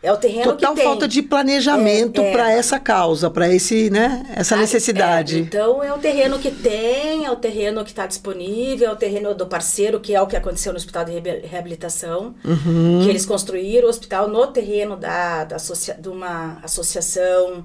É 0.03 0.11
o 0.11 0.17
terreno 0.17 0.53
Total 0.55 0.71
que 0.73 0.81
tem. 0.81 0.85
falta 0.85 1.07
de 1.07 1.23
planejamento 1.23 2.21
É, 2.21 2.31
é. 2.31 2.33
para 2.33 2.51
essa 2.51 2.81
causa, 2.81 3.31
para 3.31 3.49
esse, 3.49 3.91
né? 3.91 4.27
Essa 4.31 4.51
Sabe? 4.51 4.63
necessidade. 4.63 5.37
É, 5.37 5.39
então 5.39 5.85
é 5.85 5.93
o 5.93 5.99
terreno 5.99 6.37
que 6.41 6.51
tem, 6.51 7.27
é 7.27 7.31
o 7.31 7.37
terreno 7.37 7.85
que 7.85 7.91
está 7.91 8.07
disponível, 8.09 8.89
é 8.89 8.93
o 8.93 8.97
terreno 8.97 9.33
do 9.33 9.47
parceiro, 9.47 10.01
que 10.01 10.13
é 10.17 10.21
o 10.21 10.27
que 10.27 10.35
aconteceu 10.35 10.73
no 10.73 10.79
hospital 10.79 11.05
de 11.05 11.13
reabi- 11.13 11.47
reabilitação, 11.47 12.35
Uhum. 12.45 13.01
que 13.05 13.09
eles 13.09 13.25
construíram 13.25 13.87
o 13.87 13.91
hospital 13.91 14.27
no 14.27 14.49
terreno 14.49 14.97
da, 14.97 15.45
da 15.45 15.57
associa, 15.57 15.95
de 15.95 16.09
uma 16.09 16.59
associação. 16.65 17.65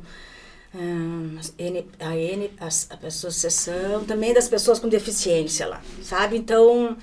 Hum, 0.75 1.39
N, 1.57 1.87
a 1.99 2.15
N, 2.15 2.51
a, 2.59 2.65
a 2.65 3.07
associação 3.07 4.03
também 4.05 4.33
das 4.33 4.47
pessoas 4.47 4.77
com 4.77 4.89
deficiência 4.89 5.65
lá, 5.67 5.81
sabe? 6.03 6.37
Então, 6.37 6.97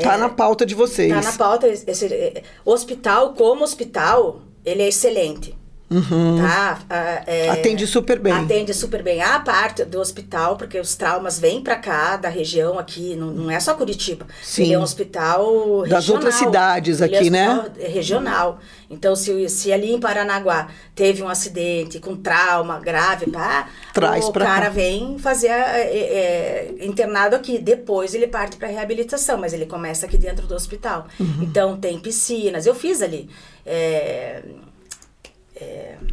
Tá 0.00 0.16
na 0.16 0.28
pauta 0.28 0.64
de 0.64 0.74
vocês. 0.74 1.12
Tá 1.12 1.20
na 1.20 1.36
pauta. 1.36 1.68
Esse, 1.68 2.06
eh, 2.06 2.42
hospital, 2.64 3.34
como 3.34 3.62
hospital, 3.62 4.40
ele 4.64 4.82
é 4.82 4.88
excelente. 4.88 5.54
Tá? 6.40 6.78
Ah, 6.88 7.22
é- 7.26 7.46
Uhum. 7.46 7.52
Atende 7.52 7.86
super 7.86 8.18
bem. 8.18 8.32
Atende 8.32 8.72
super 8.74 9.02
bem. 9.02 9.20
A 9.22 9.40
parte 9.40 9.84
do 9.84 10.00
hospital, 10.00 10.56
porque 10.56 10.78
os 10.78 10.94
traumas 10.94 11.38
vêm 11.38 11.60
pra 11.62 11.76
cá, 11.76 12.16
da 12.16 12.28
região 12.28 12.78
aqui, 12.78 13.14
não, 13.16 13.28
não 13.28 13.50
é 13.50 13.58
só 13.60 13.74
Curitiba. 13.74 14.26
Sim. 14.42 14.64
Ele 14.64 14.74
é 14.74 14.78
um 14.78 14.82
hospital 14.82 15.44
regional. 15.80 15.88
Das 15.88 16.08
outras 16.08 16.34
cidades 16.34 17.00
Ele 17.00 17.14
é 17.14 17.18
aqui, 17.18 17.30
né? 17.30 17.48
hospital 17.58 17.90
regional. 17.92 18.58
Então, 18.90 19.16
se, 19.16 19.48
se 19.48 19.72
ali 19.72 19.92
em 19.92 19.98
Paranaguá 19.98 20.68
teve 20.94 21.22
um 21.22 21.28
acidente 21.28 21.98
com 21.98 22.14
trauma 22.14 22.78
grave, 22.78 23.30
pá, 23.30 23.66
Traz 23.94 24.26
o 24.26 24.32
pra 24.32 24.44
cara 24.44 24.66
cá. 24.66 24.70
vem 24.70 25.18
fazer 25.18 25.46
é, 25.48 25.80
é, 25.80 26.74
internado 26.82 27.34
aqui. 27.34 27.58
Depois 27.58 28.14
ele 28.14 28.26
parte 28.26 28.56
para 28.56 28.68
reabilitação, 28.68 29.38
mas 29.38 29.52
ele 29.54 29.64
começa 29.66 30.04
aqui 30.06 30.18
dentro 30.18 30.46
do 30.46 30.54
hospital. 30.54 31.06
Uhum. 31.18 31.38
Então 31.42 31.76
tem 31.78 31.98
piscinas. 31.98 32.66
Eu 32.66 32.74
fiz 32.74 33.00
ali. 33.00 33.30
É, 33.64 34.42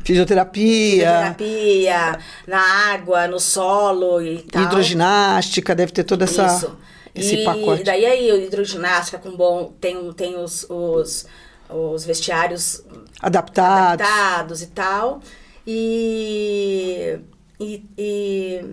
Fisioterapia, 0.04 1.36
fisioterapia, 1.36 2.20
na 2.48 2.60
água, 2.94 3.28
no 3.28 3.40
solo 3.40 4.22
e 4.22 4.40
tal. 4.44 4.64
hidroginástica, 4.64 5.76
deve 5.76 5.92
ter 5.92 6.04
toda 6.04 6.24
essa 6.24 6.46
Isso. 6.48 6.78
esse 7.14 7.36
e 7.36 7.44
pacote. 7.44 7.84
daí 7.84 8.06
aí, 8.06 8.46
hidroginástica 8.46 9.18
com 9.20 9.36
bom. 9.36 9.74
Tem, 9.80 10.12
tem 10.14 10.36
os, 10.38 10.66
os, 10.70 11.26
os 11.70 12.06
vestiários 12.06 12.84
Adaptados. 13.22 14.06
adaptados 14.06 14.62
e 14.62 14.68
tal. 14.68 15.22
E, 15.68 17.20
e, 17.60 17.84
e, 17.98 18.64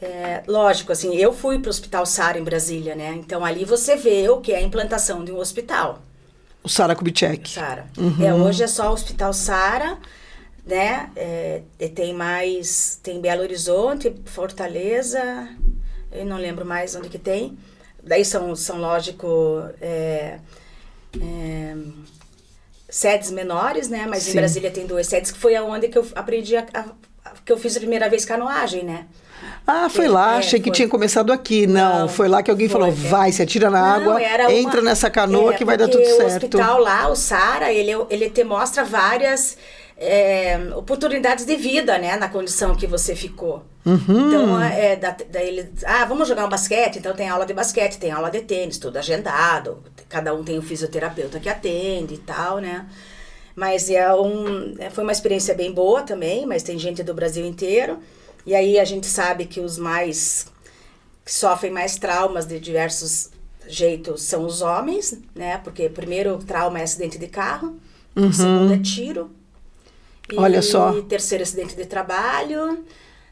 é, 0.00 0.42
lógico, 0.46 0.92
assim, 0.92 1.14
eu 1.16 1.32
fui 1.32 1.58
para 1.58 1.68
o 1.68 1.70
Hospital 1.70 2.06
Sara 2.06 2.38
em 2.38 2.44
Brasília, 2.44 2.94
né? 2.94 3.14
Então 3.16 3.44
ali 3.44 3.64
você 3.64 3.96
vê 3.96 4.28
o 4.28 4.40
que 4.40 4.52
é 4.52 4.56
a 4.56 4.62
implantação 4.62 5.24
de 5.24 5.32
um 5.32 5.38
hospital, 5.38 6.00
O 6.62 6.68
Sara 6.68 6.94
Kubitschek. 6.96 7.48
Sara. 7.50 7.86
Uhum. 7.98 8.24
É, 8.24 8.32
hoje 8.32 8.62
é 8.62 8.66
só 8.66 8.90
o 8.90 8.92
Hospital 8.92 9.32
Sara, 9.32 9.98
né? 10.66 11.10
É, 11.16 11.62
tem 11.94 12.12
mais, 12.12 12.98
tem 13.02 13.20
Belo 13.20 13.42
Horizonte, 13.42 14.14
Fortaleza, 14.26 15.48
eu 16.12 16.24
não 16.26 16.36
lembro 16.36 16.64
mais 16.66 16.94
onde 16.96 17.08
que 17.08 17.18
tem. 17.18 17.56
Daí 18.02 18.24
são, 18.24 18.54
são 18.56 18.78
lógico, 18.78 19.26
é, 19.80 20.38
é, 21.20 21.76
sedes 22.88 23.30
menores, 23.30 23.88
né? 23.88 24.06
Mas 24.08 24.24
Sim. 24.24 24.32
em 24.32 24.34
Brasília 24.34 24.70
tem 24.70 24.86
duas 24.86 25.06
sedes, 25.06 25.30
que 25.30 25.38
foi 25.38 25.56
aonde 25.56 25.88
que 25.88 25.98
eu 25.98 26.06
aprendi, 26.14 26.56
a, 26.56 26.66
a- 26.72 26.84
a- 27.24 27.32
que 27.44 27.52
eu 27.52 27.58
fiz 27.58 27.76
a 27.76 27.80
primeira 27.80 28.08
vez 28.08 28.24
canoagem, 28.24 28.84
né? 28.84 29.06
Ah, 29.66 29.88
foi 29.90 30.06
É, 30.06 30.08
lá, 30.08 30.34
é, 30.34 30.38
achei 30.38 30.60
que 30.60 30.66
foi. 30.68 30.76
tinha 30.76 30.88
começado 30.88 31.32
aqui. 31.32 31.66
Não, 31.66 32.00
Não, 32.00 32.08
foi 32.08 32.28
lá 32.28 32.42
que 32.42 32.50
alguém 32.50 32.68
foi, 32.68 32.80
falou: 32.80 32.88
é. 32.88 32.90
vai, 32.92 33.32
se 33.32 33.42
atira 33.42 33.68
na 33.68 33.80
Não, 33.80 34.12
água, 34.12 34.22
entra 34.52 34.80
uma- 34.80 34.88
nessa 34.90 35.10
canoa 35.10 35.52
é, 35.52 35.54
que 35.54 35.64
vai 35.64 35.76
dar 35.76 35.88
tudo 35.88 36.02
o 36.02 36.06
certo. 36.06 36.26
hospital 36.26 36.80
lá, 36.80 37.08
o 37.08 37.16
Sara, 37.16 37.72
ele, 37.72 37.90
ele 38.08 38.30
te 38.30 38.44
mostra 38.44 38.84
várias 38.84 39.56
é, 39.96 40.58
oportunidades 40.74 41.46
de 41.46 41.56
vida, 41.56 41.96
né? 41.98 42.16
Na 42.16 42.28
condição 42.28 42.74
que 42.74 42.86
você 42.86 43.16
ficou. 43.16 43.64
Uhum. 43.84 44.28
Então, 44.28 44.60
é, 44.60 44.96
da, 44.96 45.10
da 45.10 45.42
ele, 45.42 45.72
ah, 45.84 46.04
vamos 46.04 46.28
jogar 46.28 46.44
um 46.44 46.50
basquete? 46.50 46.98
Então 46.98 47.14
tem 47.14 47.28
aula 47.28 47.46
de 47.46 47.54
basquete, 47.54 47.98
tem 47.98 48.10
aula 48.10 48.30
de 48.30 48.42
tênis, 48.42 48.78
tudo 48.78 48.98
agendado. 48.98 49.82
Cada 50.08 50.34
um 50.34 50.44
tem 50.44 50.58
um 50.58 50.62
fisioterapeuta 50.62 51.40
que 51.40 51.48
atende 51.48 52.14
e 52.14 52.18
tal, 52.18 52.58
né? 52.58 52.86
Mas 53.54 53.88
é 53.88 54.12
um, 54.14 54.74
é, 54.78 54.90
foi 54.90 55.02
uma 55.02 55.12
experiência 55.12 55.54
bem 55.54 55.72
boa 55.72 56.02
também, 56.02 56.44
mas 56.44 56.62
tem 56.62 56.78
gente 56.78 57.02
do 57.02 57.14
Brasil 57.14 57.46
inteiro. 57.46 57.98
E 58.44 58.54
aí 58.54 58.78
a 58.78 58.84
gente 58.84 59.06
sabe 59.06 59.46
que 59.46 59.60
os 59.60 59.78
mais 59.78 60.46
que 61.24 61.32
sofrem 61.32 61.72
mais 61.72 61.96
traumas 61.96 62.46
de 62.46 62.60
diversos 62.60 63.30
jeitos 63.66 64.22
são 64.22 64.44
os 64.44 64.60
homens, 64.62 65.18
né? 65.34 65.58
Porque 65.64 65.88
primeiro 65.88 66.36
trauma 66.38 66.78
é 66.78 66.82
acidente 66.82 67.18
de 67.18 67.26
carro, 67.26 67.76
o 68.14 68.32
segundo 68.32 68.74
é 68.74 68.78
tiro. 68.78 69.30
E. 70.32 70.36
Olha 70.36 70.62
só. 70.62 71.00
terceiro 71.02 71.42
acidente 71.42 71.76
de 71.76 71.84
trabalho. 71.86 72.84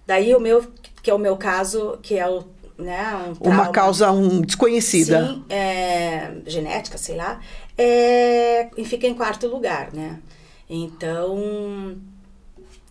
Daí 0.06 0.34
o 0.34 0.40
meu, 0.40 0.64
que 1.02 1.10
é 1.10 1.14
o 1.14 1.18
meu 1.18 1.36
caso, 1.36 1.98
que 2.02 2.18
é 2.18 2.28
o, 2.28 2.44
né, 2.78 3.34
um 3.40 3.48
Uma 3.48 3.68
causa 3.68 4.10
um, 4.10 4.42
desconhecida. 4.42 5.26
Sim, 5.26 5.44
é, 5.48 6.32
genética, 6.46 6.98
sei 6.98 7.16
lá, 7.16 7.40
é, 7.76 8.68
e 8.76 8.84
fica 8.84 9.06
em 9.06 9.14
quarto 9.14 9.46
lugar, 9.46 9.90
né? 9.92 10.18
Então, 10.68 11.96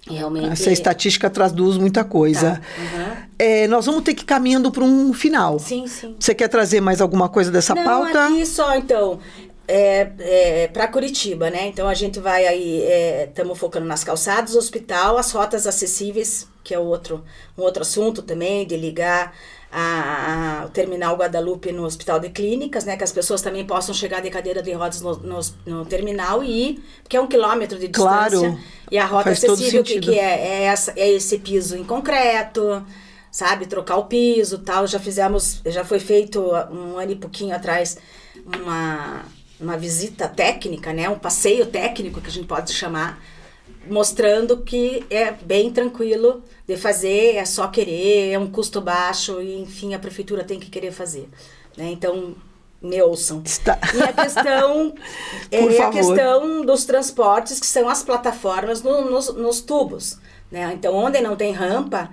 realmente... 0.07 0.51
Essa 0.51 0.71
estatística 0.71 1.29
traduz 1.29 1.77
muita 1.77 2.03
coisa. 2.03 2.61
Tá, 2.61 2.81
uhum. 2.81 3.15
É, 3.37 3.67
nós 3.67 3.85
vamos 3.85 4.03
ter 4.03 4.13
que 4.13 4.23
ir 4.23 4.25
caminhando 4.25 4.71
para 4.71 4.83
um 4.83 5.13
final. 5.13 5.59
Sim, 5.59 5.87
sim. 5.87 6.15
Você 6.19 6.33
quer 6.33 6.47
trazer 6.47 6.81
mais 6.81 7.01
alguma 7.01 7.29
coisa 7.29 7.51
dessa 7.51 7.75
Não, 7.75 7.83
pauta? 7.83 8.27
aqui 8.27 8.45
só, 8.45 8.75
então, 8.75 9.19
é, 9.67 10.11
é, 10.19 10.67
para 10.67 10.87
Curitiba, 10.87 11.49
né? 11.49 11.67
Então, 11.67 11.87
a 11.87 11.93
gente 11.93 12.19
vai 12.19 12.45
aí, 12.45 12.83
estamos 13.27 13.57
focando 13.57 13.85
nas 13.85 14.03
calçadas, 14.03 14.55
hospital, 14.55 15.17
as 15.17 15.31
rotas 15.31 15.65
acessíveis, 15.67 16.47
que 16.63 16.73
é 16.73 16.79
outro, 16.79 17.23
um 17.57 17.61
outro 17.61 17.81
assunto 17.81 18.21
também, 18.21 18.65
de 18.65 18.75
ligar 18.77 19.33
a, 19.71 20.61
a- 20.61 20.65
o 20.65 20.69
terminal 20.69 21.15
Guadalupe 21.15 21.71
no 21.71 21.83
hospital 21.83 22.19
de 22.19 22.29
clínicas, 22.29 22.85
né? 22.85 22.95
Que 22.95 23.03
as 23.03 23.11
pessoas 23.11 23.41
também 23.41 23.65
possam 23.65 23.93
chegar 23.93 24.21
de 24.21 24.29
cadeira 24.29 24.61
de 24.61 24.71
rodas 24.71 25.01
no, 25.01 25.15
no, 25.17 25.39
no 25.65 25.85
terminal 25.85 26.43
e 26.43 26.69
ir, 26.69 26.83
porque 27.01 27.17
é 27.17 27.21
um 27.21 27.27
quilômetro 27.27 27.79
de 27.79 27.87
distância. 27.87 28.39
Claro. 28.39 28.59
E 28.91 28.97
a 28.97 29.05
rota 29.05 29.31
acessível, 29.31 29.83
que, 29.83 29.99
que 29.99 30.19
é, 30.19 30.47
é, 30.47 30.63
essa, 30.65 30.93
é 30.95 31.09
esse 31.09 31.39
piso 31.39 31.75
em 31.75 31.83
concreto, 31.83 32.85
sabe? 33.31 33.65
Trocar 33.65 33.97
o 33.97 34.05
piso 34.05 34.59
tal. 34.59 34.85
Já 34.85 34.99
fizemos, 34.99 35.61
já 35.65 35.83
foi 35.83 35.99
feito 35.99 36.39
um 36.71 36.97
ano 36.99 37.11
e 37.11 37.15
pouquinho 37.15 37.55
atrás 37.55 37.97
uma, 38.45 39.23
uma 39.63 39.77
visita 39.77 40.27
técnica, 40.27 40.93
né? 40.93 41.09
Um 41.09 41.17
passeio 41.17 41.65
técnico 41.65 42.21
que 42.21 42.27
a 42.27 42.31
gente 42.31 42.47
pode 42.47 42.73
chamar, 42.73 43.23
mostrando 43.87 44.57
que 44.61 45.05
é 45.09 45.31
bem 45.31 45.71
tranquilo 45.71 46.43
de 46.67 46.77
fazer, 46.77 47.35
é 47.35 47.45
só 47.45 47.67
querer, 47.67 48.31
é 48.31 48.39
um 48.39 48.49
custo 48.49 48.79
baixo 48.81 49.41
e 49.41 49.61
enfim 49.61 49.93
a 49.93 49.99
prefeitura 49.99 50.43
tem 50.43 50.59
que 50.59 50.69
querer 50.69 50.91
fazer, 50.91 51.29
né? 51.77 51.89
Então 51.91 52.35
me 52.81 53.01
ouçam. 53.01 53.41
Está. 53.45 53.79
E 53.95 54.01
a 54.01 54.11
questão 54.11 54.93
é 55.49 55.81
a 55.81 55.89
questão 55.89 56.65
dos 56.65 56.83
transportes, 56.83 57.59
que 57.59 57.65
são 57.65 57.87
as 57.87 58.03
plataformas 58.03 58.81
no- 58.81 59.09
nos, 59.09 59.33
nos 59.33 59.61
tubos. 59.61 60.17
Né? 60.51 60.71
Então, 60.73 60.93
onde 60.93 61.19
não 61.21 61.35
tem 61.35 61.53
rampa, 61.53 62.09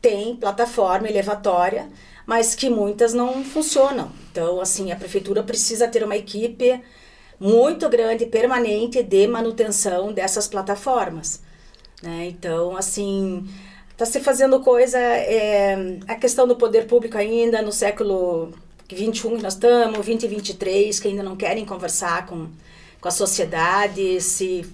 tem 0.00 0.36
plataforma 0.36 1.08
elevatória, 1.08 1.88
mas 2.30 2.54
que 2.54 2.70
muitas 2.70 3.12
não 3.12 3.42
funcionam. 3.42 4.08
Então, 4.30 4.60
assim, 4.60 4.92
a 4.92 4.96
prefeitura 4.96 5.42
precisa 5.42 5.88
ter 5.88 6.04
uma 6.04 6.16
equipe 6.16 6.80
muito 7.40 7.88
grande, 7.88 8.24
permanente, 8.24 9.02
de 9.02 9.26
manutenção 9.26 10.12
dessas 10.12 10.46
plataformas. 10.46 11.40
Né? 12.00 12.28
Então, 12.28 12.76
assim, 12.76 13.44
está 13.90 14.06
se 14.06 14.20
fazendo 14.20 14.60
coisa. 14.60 14.96
é, 14.96 15.98
a 16.06 16.14
questão 16.14 16.46
do 16.46 16.54
poder 16.54 16.86
público 16.86 17.18
ainda 17.18 17.60
no 17.62 17.72
século 17.72 18.52
21 18.88 19.38
que 19.38 19.42
nós 19.42 19.54
estamos, 19.54 19.94
2023, 19.94 21.00
que 21.00 21.08
ainda 21.08 21.24
não 21.24 21.34
querem 21.34 21.64
conversar 21.64 22.26
com, 22.26 22.46
com 23.00 23.08
a 23.08 23.10
sociedade, 23.10 24.20
se 24.20 24.64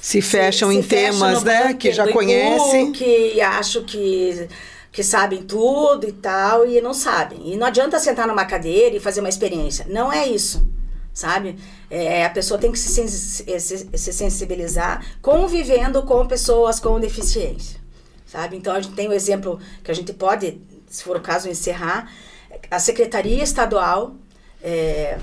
Se 0.00 0.22
fecham 0.22 0.70
se 0.70 0.78
em 0.78 0.82
fecham 0.82 1.12
temas, 1.12 1.40
no 1.40 1.44
né? 1.44 1.74
Que 1.74 1.92
já 1.92 2.10
conhecem. 2.10 2.90
Que 2.90 3.38
acham 3.42 3.84
que, 3.84 4.48
que 4.96 5.04
sabem 5.04 5.42
tudo 5.42 6.08
e 6.08 6.12
tal, 6.12 6.66
e 6.66 6.80
não 6.80 6.94
sabem. 6.94 7.52
E 7.52 7.54
não 7.58 7.66
adianta 7.66 8.00
sentar 8.00 8.26
numa 8.26 8.46
cadeira 8.46 8.96
e 8.96 8.98
fazer 8.98 9.20
uma 9.20 9.28
experiência. 9.28 9.84
Não 9.90 10.10
é 10.10 10.26
isso, 10.26 10.66
sabe? 11.12 11.58
É, 11.90 12.24
a 12.24 12.30
pessoa 12.30 12.58
tem 12.58 12.72
que 12.72 12.78
se, 12.78 13.44
eh, 13.46 13.58
se, 13.58 13.90
se 13.92 14.10
sensibilizar 14.14 15.04
convivendo 15.20 16.02
com 16.04 16.26
pessoas 16.26 16.80
com 16.80 16.98
deficiência, 16.98 17.78
sabe? 18.24 18.56
Então, 18.56 18.74
a 18.74 18.80
gente 18.80 18.94
tem 18.94 19.06
o 19.06 19.12
exemplo 19.12 19.60
que 19.84 19.90
a 19.90 19.94
gente 19.94 20.14
pode, 20.14 20.62
se 20.88 21.04
for 21.04 21.18
o 21.18 21.20
caso, 21.20 21.46
encerrar. 21.46 22.10
A 22.70 22.78
Secretaria 22.78 23.42
Estadual, 23.44 24.14
é, 24.62 25.18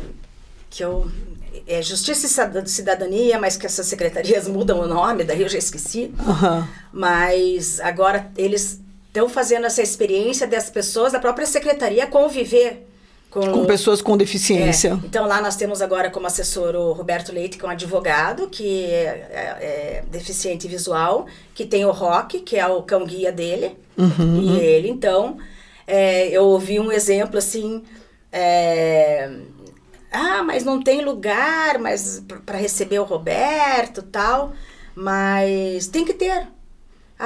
que 0.69 0.83
eu 0.83 1.09
é 1.65 1.81
Justiça 1.81 2.27
e 2.27 2.29
Cida- 2.29 2.65
Cidadania, 2.67 3.39
mas 3.39 3.57
que 3.57 3.65
essas 3.65 3.87
secretarias 3.87 4.47
mudam 4.55 4.81
o 4.81 4.87
nome, 4.87 5.23
daí 5.23 5.41
eu 5.41 5.49
já 5.49 5.57
esqueci. 5.57 6.13
Aham. 6.19 6.69
Mas 6.91 7.79
agora 7.79 8.31
eles 8.37 8.82
estão 9.13 9.29
fazendo 9.29 9.65
essa 9.67 9.81
experiência 9.81 10.47
das 10.47 10.69
pessoas 10.71 11.13
da 11.13 11.19
própria 11.19 11.45
secretaria 11.45 12.07
conviver 12.07 12.87
com, 13.29 13.41
Com 13.51 13.65
pessoas 13.65 14.01
com 14.01 14.17
deficiência. 14.17 14.89
É, 14.89 15.05
então 15.05 15.27
lá 15.27 15.39
nós 15.41 15.55
temos 15.55 15.81
agora 15.81 16.09
como 16.09 16.25
assessor 16.27 16.75
o 16.75 16.93
Roberto 16.93 17.31
Leite, 17.31 17.57
que 17.57 17.65
é 17.65 17.67
um 17.67 17.71
advogado 17.71 18.47
que 18.47 18.85
é, 18.85 19.27
é- 19.31 19.65
é 19.65 20.03
deficiente 20.09 20.67
visual, 20.67 21.27
que 21.53 21.65
tem 21.65 21.83
o 21.85 21.91
Rock, 21.91 22.41
que 22.41 22.57
é 22.57 22.65
o 22.67 22.81
cão 22.83 23.05
guia 23.05 23.31
dele, 23.31 23.77
Uhum, 23.97 24.41
e 24.41 24.59
ele 24.59 24.89
então 24.89 25.37
é, 25.85 26.27
eu 26.29 26.43
ouvi 26.45 26.79
um 26.79 26.91
exemplo 26.91 27.37
assim. 27.37 27.83
é, 28.31 29.29
ah, 30.11 30.41
mas 30.43 30.63
não 30.63 30.81
tem 30.81 31.03
lugar 31.03 31.77
mas 31.79 32.23
para 32.45 32.57
receber 32.57 32.99
o 32.99 33.03
Roberto 33.03 34.01
tal, 34.03 34.53
mas 34.95 35.87
tem 35.87 36.05
que 36.05 36.13
ter. 36.13 36.47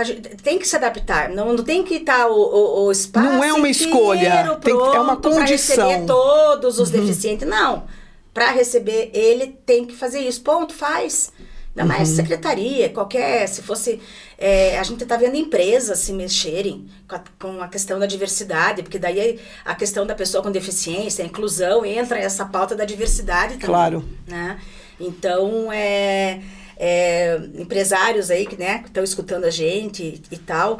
Gente 0.04 0.22
tem 0.44 0.60
que 0.60 0.68
se 0.68 0.76
adaptar, 0.76 1.30
não, 1.30 1.54
não 1.54 1.64
tem 1.64 1.84
que 1.84 1.96
estar 1.96 2.28
o, 2.28 2.34
o, 2.36 2.86
o 2.86 2.92
espaço 2.92 3.26
Não 3.28 3.44
é 3.44 3.52
uma 3.54 3.70
escolha, 3.70 4.56
tem 4.62 4.76
que- 4.78 4.96
é 4.96 5.00
uma 5.00 5.18
condição. 5.18 5.88
receber 5.88 6.06
todos 6.06 6.80
os 6.80 6.90
deficientes. 6.90 7.48
Não, 7.48 7.86
para 8.34 8.52
receber 8.52 9.10
ele 9.14 9.48
tem 9.66 9.86
que 9.86 9.96
fazer 9.96 10.20
isso. 10.20 10.42
Ponto, 10.42 10.74
faz. 10.74 11.32
Ainda 11.76 11.94
mais 11.94 12.10
secretaria, 12.10 12.90
qualquer, 12.90 13.48
se 13.48 13.62
fosse... 13.62 14.00
é, 14.36 14.80
a 14.80 14.84
gente 14.84 15.04
está 15.04 15.16
vendo 15.16 15.36
empresas 15.36 16.00
se 16.00 16.12
mexerem 16.12 16.88
com 17.08 17.16
a, 17.16 17.24
com 17.40 17.62
a 17.62 17.68
questão 17.68 18.00
da 18.00 18.08
diversidade, 18.08 18.82
porque 18.82 18.98
daí 18.98 19.40
a 19.64 19.76
questão 19.76 20.04
da 20.04 20.16
pessoa 20.16 20.42
com 20.42 20.50
deficiência, 20.52 21.24
a 21.24 21.28
inclusão, 21.28 21.86
entra 21.86 22.18
essa 22.18 22.46
pauta 22.46 22.76
da 22.76 22.84
diversidade 22.84 23.54
também. 23.58 23.68
Claro. 23.68 24.04
Né? 24.28 24.60
Então, 25.00 25.72
é, 25.72 26.40
é, 26.80 27.40
empresários 27.56 28.30
aí 28.32 28.46
que 28.46 28.58
né, 28.58 28.84
estão 28.86 29.04
escutando 29.04 29.46
a 29.46 29.50
gente 29.50 30.04
e, 30.04 30.36
e 30.36 30.38
tal, 30.38 30.80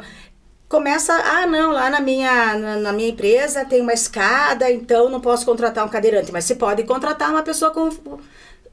começa, 0.68 1.12
ah, 1.14 1.46
não, 1.46 1.72
lá 1.72 1.88
na 1.90 2.00
minha, 2.00 2.54
na, 2.58 2.76
na 2.76 2.92
minha 2.92 3.08
empresa 3.08 3.64
tem 3.64 3.80
uma 3.80 3.92
escada, 3.94 4.70
então 4.70 5.08
não 5.08 5.20
posso 5.20 5.44
contratar 5.46 5.84
um 5.84 5.88
cadeirante, 5.88 6.30
mas 6.32 6.44
você 6.44 6.54
pode 6.54 6.82
contratar 6.84 7.30
uma 7.30 7.42
pessoa 7.42 7.70
com 7.70 7.88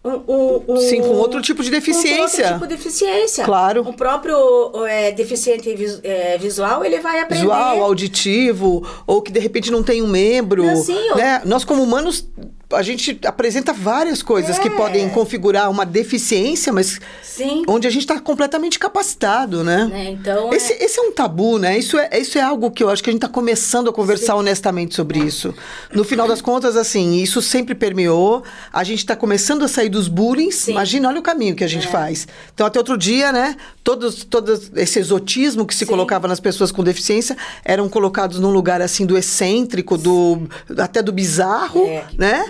um, 0.03 0.09
um- 0.27 0.63
um- 0.73 0.77
Sim, 0.77 1.01
com 1.01 1.07
outro 1.15 1.41
tipo 1.41 1.63
de 1.63 1.69
com 1.69 1.75
deficiência. 1.75 2.21
outro 2.21 2.53
tipo 2.53 2.67
de 2.67 2.75
deficiência. 2.75 3.43
Claro. 3.43 3.81
O 3.89 3.93
próprio 3.93 4.85
é, 4.85 5.11
deficiente 5.11 5.73
vis- 5.73 5.99
é, 6.03 6.37
visual, 6.37 6.85
ele 6.85 6.99
vai 6.99 7.21
aprender. 7.21 7.41
Visual, 7.41 7.81
auditivo, 7.83 8.85
ou 9.07 9.19
que 9.21 9.31
de 9.31 9.39
repente 9.39 9.71
não 9.71 9.81
tem 9.81 10.03
um 10.03 10.07
membro. 10.07 10.63
Não, 10.63 10.75
sim, 10.75 10.93
eu- 11.07 11.15
né? 11.15 11.41
Nós, 11.45 11.63
como 11.65 11.81
humanos, 11.81 12.27
a 12.73 12.81
gente 12.81 13.19
apresenta 13.25 13.71
várias 13.71 14.21
coisas 14.23 14.57
que 14.57 14.67
É. 14.67 14.71
podem 14.71 15.09
configurar 15.09 15.69
uma 15.69 15.85
deficiência, 15.85 16.73
mas 16.73 16.99
Sim. 17.21 17.63
onde 17.67 17.87
a 17.87 17.89
gente 17.91 18.01
está 18.01 18.19
completamente 18.19 18.79
capacitado, 18.79 19.63
né? 19.63 19.85
Né, 19.85 20.09
Então, 20.11 20.51
Esse, 20.53 20.73
é- 20.73 20.83
esse 20.83 20.99
é 20.99 21.01
um 21.03 21.11
tabu, 21.11 21.57
né? 21.59 21.77
Isso 21.77 21.97
é, 21.97 22.09
isso 22.19 22.37
é 22.37 22.41
algo 22.41 22.71
que 22.71 22.83
eu 22.83 22.89
acho 22.89 23.03
que 23.03 23.09
a 23.09 23.13
gente 23.13 23.23
está 23.23 23.31
começando 23.31 23.89
a 23.89 23.93
conversar 23.93 24.35
honestamente 24.35 24.95
sobre 24.95 25.19
isso. 25.19 25.53
No 25.93 26.03
final 26.03 26.27
das 26.27 26.41
contas, 26.41 26.75
assim, 26.75 27.21
isso 27.21 27.41
sempre 27.41 27.75
permeou. 27.75 28.43
A 28.73 28.83
gente 28.83 28.99
está 28.99 29.15
começando 29.15 29.63
a 29.63 29.67
sair 29.67 29.89
dos 29.89 30.07
bullying. 30.07 30.51
Sim. 30.51 30.71
Imagina, 30.71 31.09
olha 31.09 31.19
o 31.19 31.23
caminho 31.23 31.55
que 31.55 31.63
a 31.63 31.67
gente 31.67 31.87
faz. 31.87 32.27
Então, 32.53 32.65
até 32.65 32.79
outro 32.79 32.97
dia, 32.97 33.31
né? 33.31 33.55
Todos, 33.85 34.23
todos 34.23 34.71
esse 34.75 34.97
exotismo 34.97 35.63
que 35.63 35.73
se 35.75 35.81
Sim. 35.81 35.85
colocava 35.85 36.27
nas 36.27 36.39
pessoas 36.39 36.71
com 36.71 36.83
deficiência 36.83 37.37
eram 37.63 37.87
colocados 37.87 38.39
num 38.39 38.49
lugar 38.49 38.81
assim 38.81 39.05
do 39.05 39.15
excêntrico, 39.15 39.95
do 39.95 40.49
até 40.75 41.03
do 41.03 41.11
bizarro, 41.11 41.85
É. 41.85 42.03
né? 42.17 42.43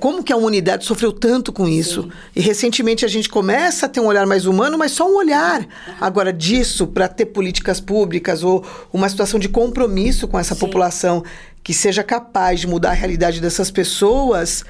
Como 0.00 0.24
que 0.24 0.32
a 0.32 0.36
humanidade 0.36 0.86
sofreu 0.86 1.12
tanto 1.12 1.52
com 1.52 1.68
isso? 1.68 2.08
E 2.34 2.40
recentemente 2.40 3.04
a 3.04 3.08
gente 3.08 3.28
começa 3.28 3.84
a 3.84 3.88
ter 3.88 4.00
um 4.00 4.06
olhar 4.06 4.26
mais 4.26 4.46
humano, 4.46 4.78
mas 4.78 4.92
só 4.92 5.06
um 5.06 5.14
olhar. 5.16 5.62
Agora, 6.00 6.32
disso, 6.32 6.86
para 6.86 7.06
ter 7.06 7.26
políticas 7.26 7.78
públicas 7.78 8.42
ou 8.42 8.64
uma 8.90 9.10
situação 9.10 9.38
de 9.38 9.50
compromisso 9.50 10.26
com 10.26 10.38
essa 10.38 10.54
Sim. 10.54 10.60
população 10.60 11.22
que 11.62 11.74
seja 11.74 12.02
capaz 12.02 12.60
de 12.60 12.66
mudar 12.66 12.92
a 12.92 12.94
realidade 12.94 13.42
dessas 13.42 13.70
pessoas, 13.70 14.64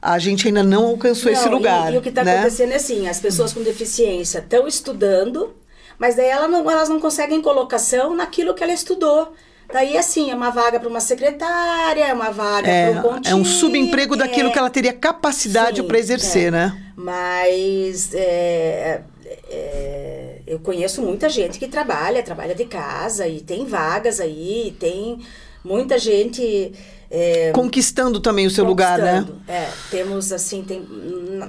a 0.00 0.18
gente 0.18 0.46
ainda 0.48 0.62
não 0.62 0.86
alcançou 0.86 1.30
esse 1.32 1.44
Não, 1.46 1.52
e- 1.52 1.54
lugar. 1.54 1.92
E, 1.94 1.98
o 1.98 2.02
que 2.02 2.08
está 2.10 2.22
né? 2.24 2.34
acontecendo 2.36 2.72
é 2.72 2.76
assim, 2.76 3.08
as 3.08 3.20
pessoas 3.20 3.52
com 3.52 3.62
deficiência 3.62 4.38
estão 4.38 4.66
estudando, 4.68 5.54
mas 5.98 6.14
daí 6.16 6.28
ela 6.28 6.46
não- 6.48 6.70
elas 6.70 6.88
não 6.88 7.00
conseguem 7.00 7.40
colocação 7.42 8.14
naquilo 8.14 8.54
que 8.54 8.62
ela 8.62 8.72
estudou. 8.72 9.32
Daí, 9.72 9.98
assim, 9.98 10.30
é 10.30 10.34
uma 10.34 10.50
vaga 10.50 10.78
para 10.78 10.88
uma 10.88 11.00
secretária, 11.00 12.04
é 12.06 12.12
uma 12.14 12.30
vaga 12.30 12.68
É, 12.70 12.92
para 12.92 13.00
um 13.00 13.02
contínuo. 13.02 13.38
é 13.38 13.40
um 13.40 13.44
subemprego 13.44 14.14
daquilo 14.14 14.50
é. 14.50 14.52
que 14.52 14.58
ela 14.60 14.70
teria 14.70 14.92
capacidade 14.92 15.82
para 15.82 15.98
exercer, 15.98 16.48
é. 16.48 16.50
né? 16.52 16.92
Mas 16.96 18.14
é, 18.14 19.02
é, 19.50 20.38
eu 20.46 20.60
conheço 20.60 21.02
muita 21.02 21.28
gente 21.28 21.58
que 21.58 21.66
trabalha, 21.66 22.22
trabalha 22.22 22.54
de 22.54 22.64
casa 22.64 23.26
e 23.26 23.40
tem 23.40 23.66
vagas 23.66 24.20
aí, 24.20 24.76
tem 24.78 25.18
muita 25.64 25.98
gente. 25.98 26.72
É, 27.10 27.52
Conquistando 27.52 28.18
também 28.20 28.46
o 28.46 28.50
seu 28.50 28.64
lugar, 28.64 28.98
né? 28.98 29.26
É, 29.46 29.68
temos 29.90 30.32
assim, 30.32 30.62
tem. 30.62 30.84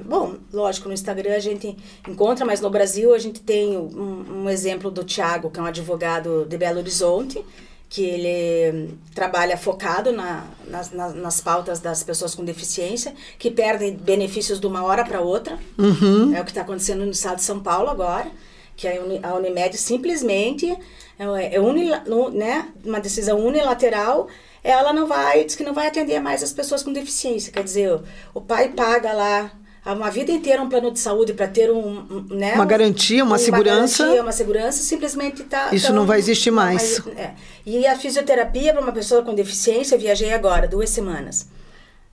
Bom, 0.05 0.35
lógico, 0.53 0.87
no 0.87 0.93
Instagram 0.93 1.33
a 1.35 1.39
gente 1.39 1.75
encontra, 2.07 2.45
mas 2.45 2.61
no 2.61 2.69
Brasil 2.69 3.13
a 3.13 3.17
gente 3.19 3.39
tem 3.41 3.75
um, 3.77 4.43
um 4.43 4.49
exemplo 4.49 4.91
do 4.91 5.03
Tiago, 5.03 5.49
que 5.49 5.59
é 5.59 5.63
um 5.63 5.65
advogado 5.65 6.45
de 6.47 6.57
Belo 6.57 6.79
Horizonte, 6.79 7.43
que 7.89 8.03
ele 8.03 8.77
hum, 8.91 8.97
trabalha 9.15 9.57
focado 9.57 10.11
na, 10.11 10.45
nas, 10.67 10.91
nas, 10.91 11.15
nas 11.15 11.41
pautas 11.41 11.79
das 11.79 12.03
pessoas 12.03 12.35
com 12.35 12.43
deficiência, 12.43 13.13
que 13.39 13.49
perdem 13.49 13.95
benefícios 13.95 14.59
de 14.59 14.67
uma 14.67 14.83
hora 14.83 15.03
para 15.05 15.21
outra. 15.21 15.57
Uhum. 15.77 16.35
É 16.35 16.41
o 16.41 16.43
que 16.43 16.51
está 16.51 16.61
acontecendo 16.61 17.05
no 17.05 17.11
estado 17.11 17.37
de 17.37 17.43
São 17.43 17.59
Paulo 17.61 17.89
agora, 17.89 18.27
que 18.75 18.87
a 18.87 19.01
Uni- 19.01 19.19
a 19.23 19.33
Unimed 19.35 19.75
simplesmente 19.77 20.69
é, 21.17 21.55
é 21.55 21.59
unila- 21.59 22.03
né, 22.31 22.67
uma 22.85 22.99
decisão 22.99 23.39
unilateral, 23.39 24.27
ela 24.63 24.91
não 24.93 25.07
vai, 25.07 25.43
diz 25.43 25.55
que 25.55 25.63
não 25.63 25.73
vai 25.73 25.87
atender 25.87 26.19
mais 26.19 26.43
as 26.43 26.51
pessoas 26.53 26.83
com 26.83 26.91
deficiência. 26.93 27.51
Quer 27.51 27.63
dizer, 27.63 27.99
o, 28.33 28.41
pai 28.41 28.69
paga 28.69 29.13
lá 29.13 29.51
uma 29.85 30.11
vida 30.11 30.31
inteira 30.33 30.61
um 30.61 30.67
plano 30.67 30.91
de 30.91 30.99
saúde 30.99 31.33
para 31.33 31.47
ter 31.47 31.71
um, 31.71 31.79
um, 31.79 32.25
né, 32.35 32.55
Uma 32.55 32.65
um- 32.65 32.67
garantia, 32.67 33.23
uma 33.23 33.37
segurança. 33.37 34.03
garantia, 34.03 34.21
uma 34.21 34.31
segurança, 34.33 34.83
simplesmente 34.83 35.43
tá 35.45 35.69
Isso 35.71 35.87
tão- 35.87 35.95
não 35.95 36.05
vai 36.05 36.19
existir 36.19 36.51
mais. 36.51 36.99
é. 37.15 37.31
E 37.65 37.87
a 37.87 37.95
fisioterapia 37.97 38.73
para 38.73 38.81
uma 38.81 38.91
pessoa 38.91 39.23
com 39.23 39.33
deficiência, 39.33 39.95
eu 39.95 39.99
viajei 39.99 40.33
agora, 40.33 40.67
duas 40.67 40.89
semanas. 40.89 41.47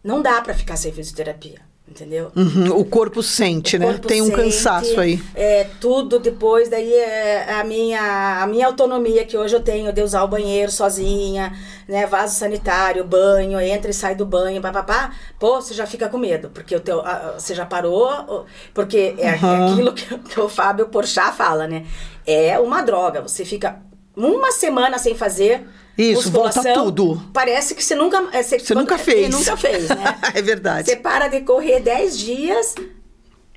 Não 0.04 0.22
dá 0.22 0.40
para 0.40 0.54
ficar 0.54 0.76
sem 0.76 0.92
fisioterapia, 0.92 1.60
entendeu? 1.86 2.32
Uhum, 2.34 2.76
O 2.78 2.84
corpo 2.84 3.22
sente, 3.22 3.76
O 3.76 3.80
né? 3.80 3.86
corpo 3.86 4.08
Tem 4.08 4.20
um 4.22 4.26
sente, 4.26 4.36
cansaço 4.36 4.98
aí. 5.00 5.20
É, 5.34 5.64
tudo 5.80 6.18
depois, 6.18 6.68
daí 6.68 6.92
é 6.92 7.52
a 7.52 7.62
minha, 7.64 8.42
a 8.42 8.46
minha 8.46 8.66
autonomia 8.66 9.24
que 9.24 9.36
hoje 9.36 9.54
eu 9.54 9.60
tenho 9.60 9.92
de 9.92 10.02
usar 10.02 10.22
o 10.24 10.28
banheiro 10.28 10.72
sozinha, 10.72 11.52
né? 11.88 12.06
Vaso 12.06 12.34
sanitário, 12.36 13.04
banho, 13.04 13.60
entra 13.60 13.90
e 13.90 13.94
sai 13.94 14.14
do 14.14 14.24
banho, 14.26 14.60
papapá. 14.60 15.12
Pô, 15.38 15.60
você 15.60 15.74
já 15.74 15.86
fica 15.86 16.08
com 16.08 16.18
medo, 16.18 16.50
porque 16.50 16.74
o 16.74 16.80
teu, 16.80 17.00
a- 17.00 17.34
você 17.38 17.54
já 17.54 17.66
parou, 17.66 18.46
porque 18.72 19.14
é 19.18 19.28
Aham. 19.34 19.72
aquilo 19.72 19.92
que, 19.92 20.18
que 20.18 20.40
o 20.40 20.48
Fábio 20.48 20.88
Porchat 20.88 21.36
fala, 21.36 21.66
né? 21.68 21.84
É 22.26 22.58
uma 22.58 22.82
droga, 22.82 23.20
você 23.20 23.44
fica 23.44 23.80
uma 24.16 24.50
semana 24.52 24.96
sem 24.98 25.14
fazer 25.14 25.66
Isso, 25.96 26.30
volta 26.30 26.60
tudo. 26.74 27.22
Parece 27.32 27.74
que 27.74 27.82
você 27.84 27.94
nunca... 27.94 28.28
é, 28.32 28.42
Você, 28.42 28.58
Você 28.58 28.74
nunca 28.74 28.94
quando- 28.96 29.00
fez. 29.04 29.34
Você 29.34 29.38
nunca 29.50 29.56
fez, 29.56 29.88
né? 29.88 30.18
é 30.34 30.42
verdade. 30.42 30.88
Você 30.90 30.96
para 30.96 31.28
de 31.28 31.40
correr 31.42 31.80
10 31.80 32.18
dias. 32.18 32.74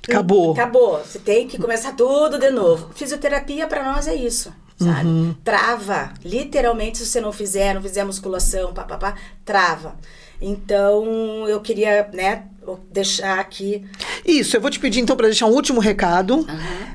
Acabou. 0.07 0.51
Acabou. 0.53 0.99
Você 1.03 1.19
tem 1.19 1.47
que 1.47 1.57
começar 1.57 1.93
tudo 1.95 2.37
de 2.37 2.49
novo. 2.49 2.89
Fisioterapia 2.93 3.67
para 3.67 3.83
nós 3.91 4.07
é 4.07 4.15
isso, 4.15 4.53
sabe? 4.79 5.05
Uhum. 5.07 5.35
Trava. 5.43 6.13
Literalmente, 6.23 6.99
se 6.99 7.05
você 7.07 7.19
não 7.19 7.33
fizer, 7.33 7.73
não 7.73 7.81
fizer 7.81 8.03
musculação, 8.05 8.73
papapá, 8.73 9.15
trava. 9.43 9.95
Então, 10.39 11.47
eu 11.47 11.59
queria, 11.59 12.07
né, 12.13 12.43
deixar 12.91 13.39
aqui. 13.39 13.83
Isso, 14.25 14.55
eu 14.57 14.61
vou 14.61 14.69
te 14.69 14.79
pedir 14.79 14.99
então 14.99 15.15
para 15.15 15.27
deixar 15.27 15.45
um 15.45 15.51
último 15.51 15.79
recado. 15.79 16.45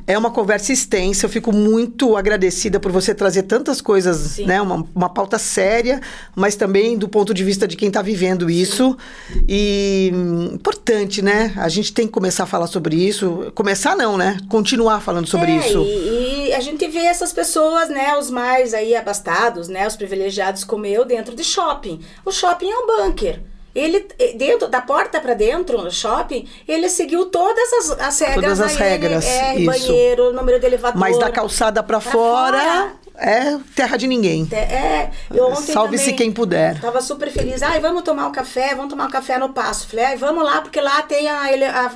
É 0.06 0.18
uma 0.18 0.30
conversa 0.30 0.72
extensa, 0.72 1.26
eu 1.26 1.30
fico 1.30 1.52
muito 1.52 2.16
agradecida 2.16 2.80
por 2.80 2.90
você 2.90 3.14
trazer 3.14 3.44
tantas 3.44 3.80
coisas, 3.80 4.16
Sim. 4.16 4.46
né? 4.46 4.60
Uma, 4.60 4.86
uma 4.94 5.08
pauta 5.08 5.38
séria, 5.38 6.00
mas 6.34 6.56
também 6.56 6.98
do 6.98 7.08
ponto 7.08 7.32
de 7.32 7.44
vista 7.44 7.66
de 7.66 7.76
quem 7.76 7.88
está 7.88 8.02
vivendo 8.02 8.50
isso. 8.50 8.96
E 9.48 10.10
hum, 10.14 10.50
importante, 10.54 11.22
né? 11.22 11.52
A 11.56 11.68
gente 11.68 11.92
tem 11.92 12.06
que 12.06 12.12
começar 12.12 12.44
a 12.44 12.46
falar 12.46 12.66
sobre 12.66 12.96
isso. 12.96 13.52
Começar 13.54 13.96
não, 13.96 14.16
né? 14.16 14.38
Continuar 14.48 15.00
falando 15.00 15.26
sobre 15.26 15.52
É, 15.52 15.58
isso. 15.58 15.82
E, 15.82 16.48
e 16.48 16.52
a 16.52 16.60
gente 16.60 16.86
vê 16.88 17.00
essas 17.00 17.32
pessoas, 17.32 17.88
né, 17.88 18.16
os 18.16 18.30
mais 18.30 18.74
aí 18.74 18.94
abastados, 18.94 19.68
né, 19.68 19.86
os 19.86 19.96
privilegiados 19.96 20.64
como 20.64 20.86
eu, 20.86 21.04
dentro 21.04 21.34
de 21.34 21.44
shopping. 21.44 22.00
O 22.24 22.32
shopping 22.32 22.70
é 22.70 22.76
um 22.76 22.86
bunker. 22.86 23.40
Ele, 23.74 24.06
eh, 24.18 24.34
dentro, 24.36 24.68
da 24.68 24.80
porta 24.82 25.18
para 25.20 25.34
dentro, 25.34 25.82
no 25.82 25.90
shopping, 25.90 26.46
ele 26.68 26.88
seguiu 26.88 27.26
todas 27.26 27.72
as, 27.72 27.90
as 28.00 28.18
regras. 28.20 28.42
Todas 28.42 28.60
as 28.60 28.76
regras, 28.76 29.24
isso. 29.56 29.64
banheiro, 29.66 30.32
número 30.32 30.60
de 30.60 30.66
elevador. 30.66 31.00
Mas 31.00 31.18
da 31.18 31.30
calçada 31.30 31.82
para 31.82 31.98
Pra 32.00 32.10
fora, 32.12 32.58
fora. 32.58 32.92
é 33.16 33.56
terra 33.74 33.96
de 33.96 34.06
ninguém. 34.06 34.46
É, 34.52 35.10
eu 35.34 35.46
ontem 35.50 35.72
Salve-se 35.72 36.12
quem 36.12 36.30
puder. 36.32 36.80
Tava 36.80 37.00
super 37.00 37.30
feliz. 37.30 37.62
Ai, 37.62 37.80
vamos 37.80 38.02
tomar 38.02 38.26
um 38.26 38.32
café, 38.32 38.74
vamos 38.74 38.90
tomar 38.90 39.06
um 39.06 39.10
café 39.10 39.38
no 39.38 39.48
passo. 39.50 39.86
Falei, 39.88 40.04
ai, 40.04 40.16
vamos 40.16 40.44
lá, 40.44 40.60
porque 40.60 40.80
lá 40.80 41.00
tem 41.02 41.28
a, 41.28 41.40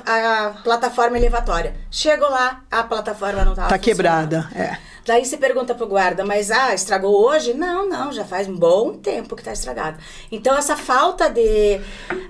a, 0.05 0.45
a 0.47 0.49
plataforma 0.63 1.17
elevatória. 1.17 1.75
Chego 1.91 2.23
lá, 2.29 2.61
a 2.71 2.83
plataforma 2.83 3.45
não 3.45 3.53
tava 3.53 3.69
Tá 3.69 3.77
quebrada. 3.77 4.49
É. 4.55 4.77
Daí 5.07 5.23
você 5.23 5.37
pergunta 5.37 5.73
pro 5.73 5.87
guarda, 5.87 6.25
mas 6.25 6.51
ah, 6.51 6.73
estragou 6.73 7.15
hoje? 7.25 7.53
Não, 7.53 7.87
não, 7.87 8.11
já 8.11 8.25
faz 8.25 8.45
um 8.47 8.55
bom 8.55 8.91
tempo 8.93 9.37
que 9.37 9.43
tá 9.43 9.53
estragado. 9.53 9.97
Então 10.29 10.57
essa 10.57 10.75
falta 10.75 11.29
de. 11.29 11.79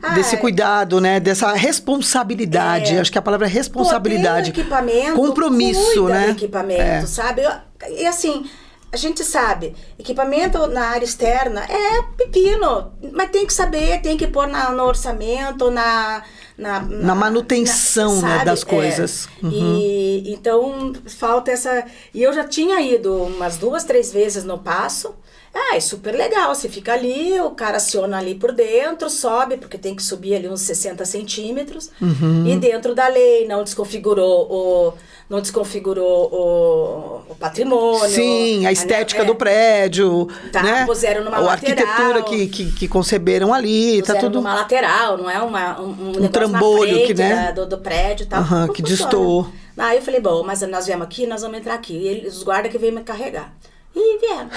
ah, 0.04 0.10
Desse 0.10 0.38
cuidado, 0.38 1.02
né? 1.02 1.20
Dessa 1.20 1.52
responsabilidade. 1.54 2.96
É. 2.96 3.00
Acho 3.00 3.12
que 3.12 3.18
a 3.18 3.22
palavra 3.22 3.48
é 3.48 3.50
responsabilidade. 3.50 4.52
Pô, 4.54 4.60
equipamento, 4.62 5.16
Compromisso, 5.16 6.08
né? 6.08 6.30
equipamento, 6.30 6.82
É. 6.82 7.06
sabe? 7.06 7.42
E 7.90 8.06
assim, 8.06 8.50
a 8.94 8.98
gente 8.98 9.24
sabe, 9.24 9.76
equipamento 10.00 10.66
na 10.68 10.82
área 10.90 11.04
externa 11.06 11.64
é 11.66 12.02
pepino, 12.16 12.94
mas 13.12 13.30
tem 13.32 13.46
que 13.46 13.54
saber, 13.54 14.02
tem 14.02 14.16
que 14.18 14.28
pôr 14.28 14.48
na- 14.48 14.70
no 14.72 14.84
orçamento, 14.84 15.70
na... 15.72 16.24
Na, 16.58 16.80
Na 16.80 17.14
manutenção, 17.14 18.16
né, 18.22 18.30
sabe? 18.34 18.46
das 18.46 18.64
É. 18.64 18.66
coisas. 18.66 19.30
Uhum. 19.44 19.52
E 19.52 20.34
então 20.34 20.94
falta 21.06 21.52
essa. 21.52 21.86
E 22.14 22.24
eu 22.24 22.34
já 22.34 22.44
tinha 22.44 22.82
ido 22.82 23.14
umas 23.14 23.58
duas, 23.58 23.84
três 23.84 24.12
vezes 24.12 24.44
no 24.44 24.58
passo. 24.58 25.14
Ah, 25.54 25.76
é 25.76 25.80
super 25.80 26.14
legal. 26.16 26.54
Você 26.54 26.70
fica 26.70 26.94
ali, 26.94 27.40
o 27.40 27.52
cara 27.52 27.78
aciona 27.78 28.18
ali 28.18 28.36
por 28.36 28.52
dentro, 28.52 29.10
sobe, 29.10 29.58
porque 29.58 29.78
tem 29.78 29.96
que 29.96 30.04
subir 30.04 30.36
ali 30.36 30.48
uns 30.48 30.62
60 30.62 31.04
centímetros. 31.06 31.90
Uhum. 32.02 32.46
E 32.48 32.56
dentro 32.58 32.94
da 32.94 33.08
lei, 33.08 33.48
não 33.48 33.64
desconfigurou 33.64 34.48
o. 34.52 34.94
Não 35.30 35.42
desconfigurou 35.42 36.30
o, 36.32 37.32
o 37.32 37.36
patrimônio. 37.36 38.08
Sim, 38.08 38.66
a 38.66 38.72
estética 38.72 39.24
é, 39.24 39.26
do 39.26 39.36
prédio, 39.36 40.30
Tá, 40.54 40.64
né? 40.64 40.86
puseram 40.86 41.22
numa 41.26 41.36
a 41.36 41.40
lateral. 41.42 41.86
arquitetura 41.86 42.24
que, 42.24 42.48
que, 42.48 42.72
que 42.72 42.88
conceberam 42.88 43.54
ali, 43.54 44.02
tá 44.04 44.16
tudo... 44.16 44.36
numa 44.36 44.54
lateral, 44.56 45.18
não 45.18 45.30
é 45.30 45.42
uma, 45.42 45.82
um, 45.82 45.90
um, 45.90 46.06
negócio 46.12 46.30
trambolho 46.30 47.06
que, 47.06 47.14
né? 47.14 47.48
da- 47.48 47.52
do, 47.52 47.66
do 47.66 47.78
prédio 47.80 48.24
e 48.24 48.28
tal. 48.28 48.42
Não 48.46 48.68
que 48.70 48.82
destoou. 48.82 49.50
Aí 49.78 49.98
eu 49.98 50.02
falei, 50.02 50.22
bom, 50.22 50.44
mas 50.46 50.62
nós 50.62 50.86
viemos 50.86 51.06
aqui, 51.06 51.28
nós 51.28 51.42
vamos 51.42 51.58
entrar 51.58 51.74
aqui. 51.74 51.94
E 51.94 52.08
eles, 52.08 52.38
os 52.38 52.44
guardas 52.44 52.72
que 52.72 52.78
veio 52.78 52.94
me 52.94 53.02
carregar. 53.04 53.54
E 53.98 54.20
vieram. 54.20 54.50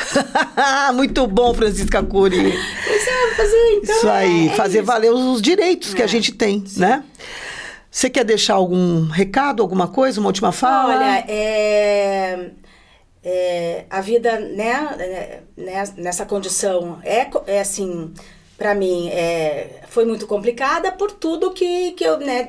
Muito 0.95 1.26
bom, 1.26 1.55
Francisca 1.55 2.03
Cury. 2.03 2.53
Pois 2.86 3.07
é, 3.07 3.34
fazer 3.34 3.72
então. 3.82 3.97
isso 3.97 4.09
aí, 4.09 4.49
é- 4.49 4.53
é 4.53 4.55
fazer 4.57 4.78
isso. 4.78 4.86
valer 4.86 5.11
os 5.12 5.41
direitos 5.41 5.95
que 5.95 6.03
a 6.03 6.05
É, 6.05 6.09
gente 6.09 6.32
tem, 6.32 6.62
né? 6.76 7.03
Você 7.91 8.09
quer 8.11 8.24
deixar 8.24 8.55
algum 8.55 9.07
recado, 9.09 9.62
alguma 9.62 9.88
coisa, 9.88 10.20
uma 10.20 10.28
última 10.28 10.53
fala? 10.53 10.95
Olha, 10.97 11.24
é, 11.26 12.51
é, 13.24 13.84
a 13.91 14.01
vida, 14.01 14.38
né, 14.38 14.88
é, 14.99 15.41
né, 15.57 15.84
nessa 15.97 16.24
condição 16.24 16.99
é, 17.03 17.26
é 17.49 17.61
assim, 17.61 18.12
para 18.57 18.74
mim, 18.74 19.09
é, 19.09 19.80
foi 19.88 20.05
muito 20.05 20.26
complicada 20.26 20.93
por 20.93 21.11
tudo 21.11 21.51
que, 21.51 21.91
que 21.93 22.05
eu, 22.05 22.18
né, 22.18 22.49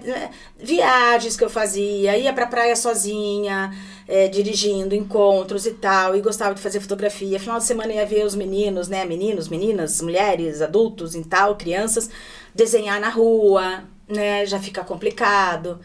viagens 0.59 1.35
que 1.35 1.43
eu 1.43 1.49
fazia, 1.49 2.15
ia 2.17 2.31
pra 2.33 2.45
praia 2.45 2.75
sozinha, 2.75 3.71
é, 4.11 4.27
dirigindo, 4.27 4.93
encontros 4.93 5.65
e 5.65 5.71
tal, 5.71 6.15
e 6.15 6.21
gostava 6.21 6.53
de 6.53 6.61
fazer 6.61 6.79
fotografia. 6.81 7.39
Final 7.39 7.57
de 7.59 7.65
semana 7.65 7.93
ia 7.93 8.05
ver 8.05 8.25
os 8.25 8.35
meninos, 8.35 8.87
né, 8.89 9.05
meninos, 9.05 9.47
meninas, 9.47 10.01
mulheres, 10.01 10.61
adultos 10.61 11.15
e 11.15 11.23
tal, 11.23 11.55
crianças, 11.55 12.09
desenhar 12.53 12.99
na 12.99 13.09
rua, 13.09 13.83
né, 14.07 14.45
já 14.45 14.59
fica 14.59 14.83
complicado. 14.83 15.79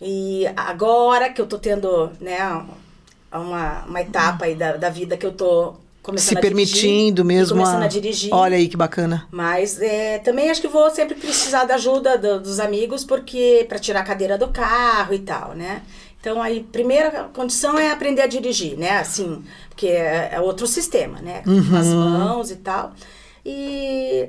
E 0.00 0.44
agora 0.56 1.28
que 1.30 1.40
eu 1.40 1.46
tô 1.46 1.58
tendo, 1.58 2.10
né, 2.20 2.38
uma, 3.32 3.84
uma 3.86 4.00
etapa 4.00 4.44
aí 4.46 4.54
da, 4.54 4.76
da 4.76 4.88
vida 4.90 5.16
que 5.16 5.26
eu 5.26 5.32
tô 5.32 5.74
começando 6.02 6.28
Se 6.28 6.38
a 6.38 6.40
dirigir, 6.40 6.80
permitindo 6.82 7.22
e 7.22 7.24
mesmo. 7.24 7.56
começando 7.58 7.82
a... 7.82 7.86
a 7.86 7.88
dirigir. 7.88 8.32
Olha 8.34 8.56
aí 8.56 8.68
que 8.68 8.76
bacana. 8.76 9.26
Mas 9.30 9.80
é, 9.80 10.18
também 10.18 10.50
acho 10.50 10.60
que 10.60 10.68
vou 10.68 10.90
sempre 10.90 11.14
precisar 11.14 11.64
da 11.64 11.74
ajuda 11.76 12.18
do- 12.18 12.40
dos 12.40 12.58
amigos, 12.58 13.04
porque 13.04 13.64
para 13.68 13.78
tirar 13.78 14.00
a 14.00 14.04
cadeira 14.04 14.36
do 14.36 14.48
carro 14.48 15.14
e 15.14 15.20
tal, 15.20 15.54
né? 15.54 15.82
Então 16.22 16.40
aí, 16.40 16.62
primeira 16.62 17.24
condição 17.34 17.76
é 17.76 17.90
aprender 17.90 18.22
a 18.22 18.28
dirigir, 18.28 18.78
né? 18.78 19.00
Assim, 19.00 19.44
porque 19.68 19.88
é, 19.88 20.30
é 20.34 20.40
outro 20.40 20.68
sistema, 20.68 21.20
né? 21.20 21.42
Com 21.42 21.76
as 21.76 21.88
mãos 21.88 22.52
e 22.52 22.56
tal. 22.56 22.92
E, 23.44 24.28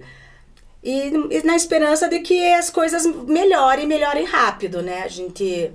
e, 0.84 1.14
e 1.30 1.44
na 1.44 1.56
esperança 1.56 2.10
de 2.10 2.20
que 2.22 2.52
as 2.54 2.72
coisas 2.72 3.06
melhorem, 3.06 3.86
melhorem 3.86 4.26
rápido, 4.26 4.82
né? 4.82 5.04
A 5.04 5.08
gente 5.08 5.72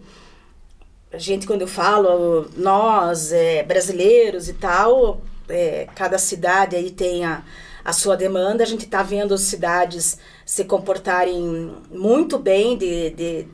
a 1.13 1.19
gente, 1.19 1.47
quando 1.47 1.63
eu 1.63 1.69
falo, 1.69 2.51
nós, 2.57 3.33
é, 3.33 3.63
brasileiros 3.63 4.49
e 4.49 4.55
tal, 4.55 5.21
é, 5.49 5.87
cada 5.95 6.19
cidade 6.19 6.75
aí 6.75 6.91
tem 6.91 7.25
a, 7.25 7.45
a 7.85 7.93
sua 7.93 8.17
demanda. 8.17 8.65
A 8.65 8.67
gente 8.67 8.87
está 8.87 9.05
vendo 9.05 9.33
as 9.33 9.43
cidades 9.43 10.19
se 10.45 10.65
comportarem 10.65 11.73
muito 11.91 12.39
bem 12.39 12.77
de, 12.77 13.11
de 13.11 13.49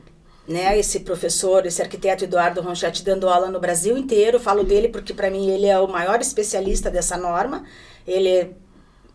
né, 0.47 0.77
esse 0.77 0.99
professor, 0.99 1.65
esse 1.65 1.81
arquiteto 1.81 2.23
Eduardo 2.23 2.61
Ronchetti 2.61 3.03
dando 3.03 3.27
aula 3.27 3.49
no 3.49 3.59
Brasil 3.59 3.97
inteiro. 3.97 4.39
Falo 4.39 4.63
dele 4.63 4.89
porque, 4.89 5.13
para 5.13 5.29
mim, 5.29 5.49
ele 5.49 5.65
é 5.65 5.79
o 5.79 5.87
maior 5.87 6.21
especialista 6.21 6.89
dessa 6.91 7.17
norma. 7.17 7.63
Ele 8.07 8.55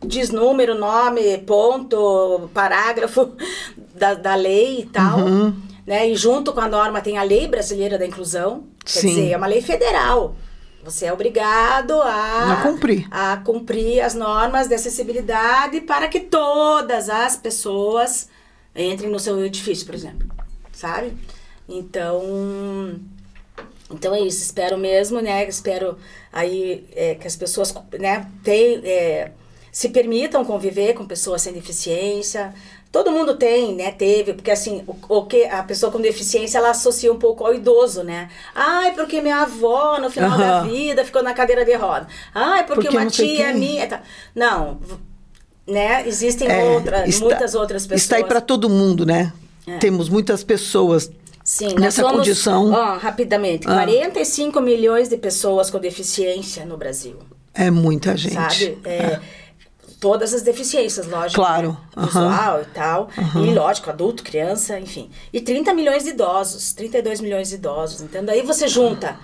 diz 0.05 0.31
número, 0.31 0.75
nome, 0.75 1.39
ponto, 1.39 2.51
parágrafo 2.53 3.33
da, 3.95 4.15
da 4.15 4.35
lei 4.35 4.81
e 4.81 4.87
tal. 4.87 5.21
Uhum. 5.21 5.55
Né? 5.87 6.09
E 6.09 6.17
junto 6.17 6.53
com 6.53 6.61
a 6.61 6.69
norma 6.69 7.01
tem 7.01 7.19
a 7.19 7.23
Lei 7.23 7.47
Brasileira 7.47 7.99
da 7.99 8.07
Inclusão. 8.07 8.65
Quer 8.85 9.01
Sim. 9.01 9.09
dizer, 9.09 9.31
é 9.31 9.37
uma 9.37 9.47
lei 9.47 9.63
federal. 9.63 10.35
Você 10.83 11.07
é 11.07 11.13
obrigado 11.13 12.01
a, 12.01 12.53
A 12.53 12.63
cumprir. 12.63 13.07
a 13.11 13.37
cumprir 13.37 14.01
as 14.01 14.15
normas 14.15 14.67
de 14.67 14.75
acessibilidade 14.75 15.83
para 15.83 16.09
que 16.09 16.21
todas 16.21 17.11
as 17.11 17.37
pessoas 17.37 18.29
entrem 18.75 19.11
no 19.11 19.21
seu 19.21 19.45
edifício, 19.45 19.85
por 19.85 19.95
exemplo. 19.95 20.27
Sabe? 20.81 21.13
Então, 21.69 22.99
então 23.91 24.15
é 24.15 24.21
isso. 24.21 24.43
Espero 24.43 24.79
mesmo, 24.79 25.21
né? 25.21 25.47
Espero 25.47 25.99
aí 26.33 26.87
é, 26.97 27.15
que 27.17 27.27
as 27.27 27.37
pessoas, 27.37 27.75
né, 27.99 28.27
tem, 28.43 28.81
é, 28.83 29.33
se 29.71 29.91
permitam 29.91 30.43
conviver 30.43 30.95
com 30.95 31.05
pessoas 31.05 31.43
sem 31.43 31.53
deficiência. 31.53 32.55
Todo 32.91 33.11
mundo 33.13 33.37
tem, 33.37 33.75
né? 33.75 33.93
Teve, 33.93 34.33
porque 34.33 34.51
assim, 34.51 34.83
o, 34.87 35.19
o 35.19 35.27
que 35.27 35.45
a 35.45 35.63
pessoa 35.63 35.93
com 35.93 36.01
deficiência 36.01 36.57
ela 36.57 36.71
associa 36.71 37.13
um 37.13 37.19
pouco 37.19 37.45
ao 37.45 37.55
idoso, 37.55 38.03
né? 38.03 38.31
Ai, 38.55 38.95
porque 38.95 39.21
minha 39.21 39.43
avó 39.43 39.99
no 40.01 40.11
final 40.11 40.39
da 40.39 40.61
Aham. 40.61 40.69
vida 40.69 41.05
ficou 41.05 41.23
na 41.23 41.35
cadeira 41.35 41.63
de 41.65 41.75
roda. 41.75 42.09
Ai, 42.35 42.65
porque, 42.67 42.85
Porque 42.89 42.97
uma 42.97 43.07
tia 43.07 43.53
minha. 43.53 43.87
tá- 43.87 44.03
Não, 44.35 44.81
né? 45.67 46.09
Existem 46.09 46.49
É, 46.51 46.65
outras, 46.71 47.07
está- 47.09 47.25
muitas 47.27 47.55
outras 47.55 47.83
pessoas. 47.83 48.01
Está 48.03 48.17
aí 48.17 48.25
para 48.25 48.41
todo 48.41 48.69
mundo, 48.71 49.05
né? 49.05 49.31
É. 49.75 49.79
Temos 49.79 50.09
muitas 50.09 50.43
pessoas 50.45 51.11
Sim, 51.45 51.75
nessa 51.79 52.03
somos, 52.03 52.19
condição. 52.19 52.71
Ó, 52.73 52.97
rapidamente, 52.99 53.67
Ah. 53.69 53.75
45 53.75 54.61
milhões 54.61 55.09
de 55.09 55.17
pessoas 55.17 55.71
com 55.71 55.79
deficiência 55.79 56.65
no 56.65 56.77
Brasil. 56.77 57.17
É 57.55 57.71
muita 57.71 58.17
gente. 58.17 58.35
Sabe? 58.35 58.79
É, 58.85 59.21
Todas 59.99 60.33
as 60.33 60.41
deficiências, 60.41 61.07
lógico. 61.07 61.43
Claro, 61.43 61.77
né? 61.95 62.05
Visual 62.07 62.63
e 62.63 62.65
tal. 62.73 63.11
E 63.37 63.53
lógico, 63.53 63.91
adulto, 63.91 64.23
criança, 64.25 64.81
enfim. 64.81 65.11
E 65.31 65.43
30 65.43 65.75
milhões 65.75 66.05
de 66.05 66.11
idosos, 66.11 66.73
32 66.73 67.21
milhões 67.21 67.51
de 67.51 67.57
idosos. 67.57 68.01
Entendeu? 68.01 68.35
Aí 68.35 68.41
você 68.41 68.67
junta 68.67 69.19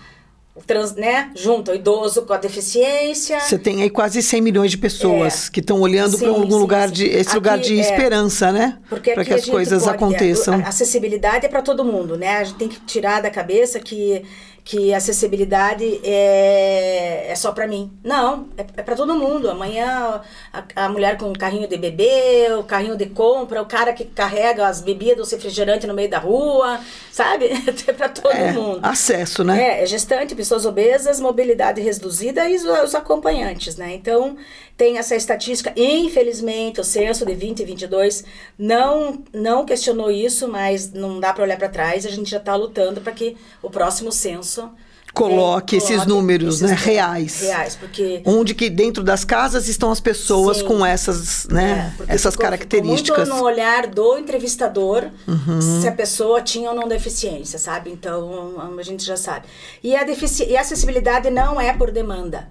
trans, 0.64 0.94
né, 0.94 1.30
junta 1.34 1.72
o 1.72 1.74
idoso 1.74 2.22
com 2.22 2.32
a 2.32 2.36
deficiência. 2.36 3.40
Você 3.40 3.59
tem 3.59 3.82
aí 3.82 3.90
quase 3.90 4.22
100 4.22 4.40
milhões 4.40 4.70
de 4.70 4.78
pessoas 4.78 5.48
É. 5.48 5.50
que 5.50 5.61
estão 5.61 5.80
olhando 5.80 6.18
para 6.18 6.28
algum 6.28 6.44
sim, 6.50 6.59
lugar 6.59 6.88
sim. 6.88 6.94
de 6.94 7.07
esse 7.07 7.28
Aqui, 7.28 7.34
lugar 7.34 7.59
de 7.59 7.78
é, 7.78 7.80
esperança, 7.80 8.52
né? 8.52 8.78
Para 8.88 9.24
que 9.24 9.34
as 9.34 9.44
coisas 9.44 9.82
pode- 9.84 9.94
aconteçam. 9.96 10.54
A 10.64 10.68
acessibilidade 10.68 11.46
é 11.46 11.48
para 11.48 11.62
todo 11.62 11.84
mundo, 11.84 12.16
né? 12.16 12.38
A 12.38 12.44
gente 12.44 12.57
tem 12.57 12.68
que 12.68 12.80
tirar 12.80 13.20
da 13.20 13.30
cabeça 13.30 13.78
que, 13.80 14.22
que 14.68 14.92
acessibilidade 14.92 16.00
é, 16.02 17.26
é 17.30 17.34
só 17.36 17.52
para 17.52 17.68
mim. 17.68 17.92
Não, 18.02 18.48
é, 18.56 18.62
é 18.78 18.82
para 18.82 18.96
todo 18.96 19.14
mundo. 19.14 19.48
Amanhã 19.48 20.20
a, 20.52 20.64
a 20.86 20.88
mulher 20.88 21.16
com 21.16 21.30
o 21.30 21.38
carrinho 21.38 21.68
de 21.68 21.76
bebê, 21.78 22.48
o 22.58 22.64
carrinho 22.64 22.96
de 22.96 23.06
compra, 23.06 23.62
o 23.62 23.66
cara 23.66 23.92
que 23.92 24.04
carrega 24.04 24.66
as 24.66 24.80
bebidas, 24.80 25.30
o 25.30 25.36
refrigerante 25.36 25.86
no 25.86 25.94
meio 25.94 26.10
da 26.10 26.18
rua, 26.18 26.80
sabe? 27.12 27.50
É 27.86 27.92
para 27.92 28.08
todo 28.08 28.32
É, 28.32 28.52
mundo. 28.52 28.80
acesso, 28.82 29.44
né? 29.44 29.78
É, 29.78 29.82
é 29.84 29.86
gestante, 29.86 30.34
pessoas 30.34 30.66
obesas, 30.66 31.20
mobilidade 31.20 31.80
reduzida 31.80 32.48
e 32.48 32.56
os, 32.56 32.64
os 32.64 32.94
acompanhantes, 32.96 33.76
né? 33.76 33.94
Então, 33.94 34.36
tem 34.77 34.99
essa 34.99 35.14
estatística. 35.16 35.72
Infelizmente, 35.77 36.81
o 36.81 36.85
censo 36.85 37.24
de 37.24 37.35
2022 37.35 38.24
não, 38.59 39.22
não 39.33 39.64
questionou 39.64 40.11
isso, 40.11 40.47
mas 40.49 40.93
não 40.93 41.18
dá 41.18 41.33
para 41.33 41.45
olhar 41.45 41.57
para 41.59 41.68
trás. 41.68 42.05
A 42.07 42.11
gente 42.11 42.31
já 42.31 42.37
está 42.39 42.55
lutando 42.55 43.01
para 43.01 43.12
que 43.12 43.37
o 43.62 43.70
próximo 43.70 44.12
censo 44.12 44.70
Coloque 45.14 45.77
esses 45.77 46.05
números, 46.05 46.61
né, 46.61 46.68
números 46.68 46.85
reais. 46.85 47.41
Reais, 47.41 47.74
porque 47.74 48.20
Onde 48.27 48.55
que 48.55 48.68
dentro 48.68 49.03
das 49.03 49.24
casas 49.24 49.66
estão 49.66 49.91
as 49.91 49.99
pessoas 49.99 50.59
Sim. 50.59 50.64
com 50.66 50.85
essas, 50.85 51.47
né, 51.49 51.95
É, 52.07 52.14
essas 52.14 52.35
ficou- 52.35 52.45
características. 52.45 53.20
Ficou 53.24 53.35
muito 53.35 53.43
no 53.43 53.43
olhar 53.51 53.87
do 53.87 54.18
entrevistador 54.18 55.05
Uhum. 55.27 55.81
se 55.81 55.89
a 55.89 55.93
pessoa 55.93 56.43
tinha 56.43 56.68
ou 56.68 56.77
não 56.77 56.87
deficiência, 56.87 57.59
sabe? 57.59 57.91
Então 57.91 58.57
a 58.79 58.83
gente 58.83 59.03
já 59.07 59.16
sabe. 59.16 59.47
E 59.83 59.97
a, 59.97 60.05
defici 60.05 60.45
e 60.51 60.55
a 60.55 60.61
acessibilidade 60.61 61.31
não 61.31 61.59
é 61.59 61.72
por 61.72 61.91
demanda. 61.91 62.51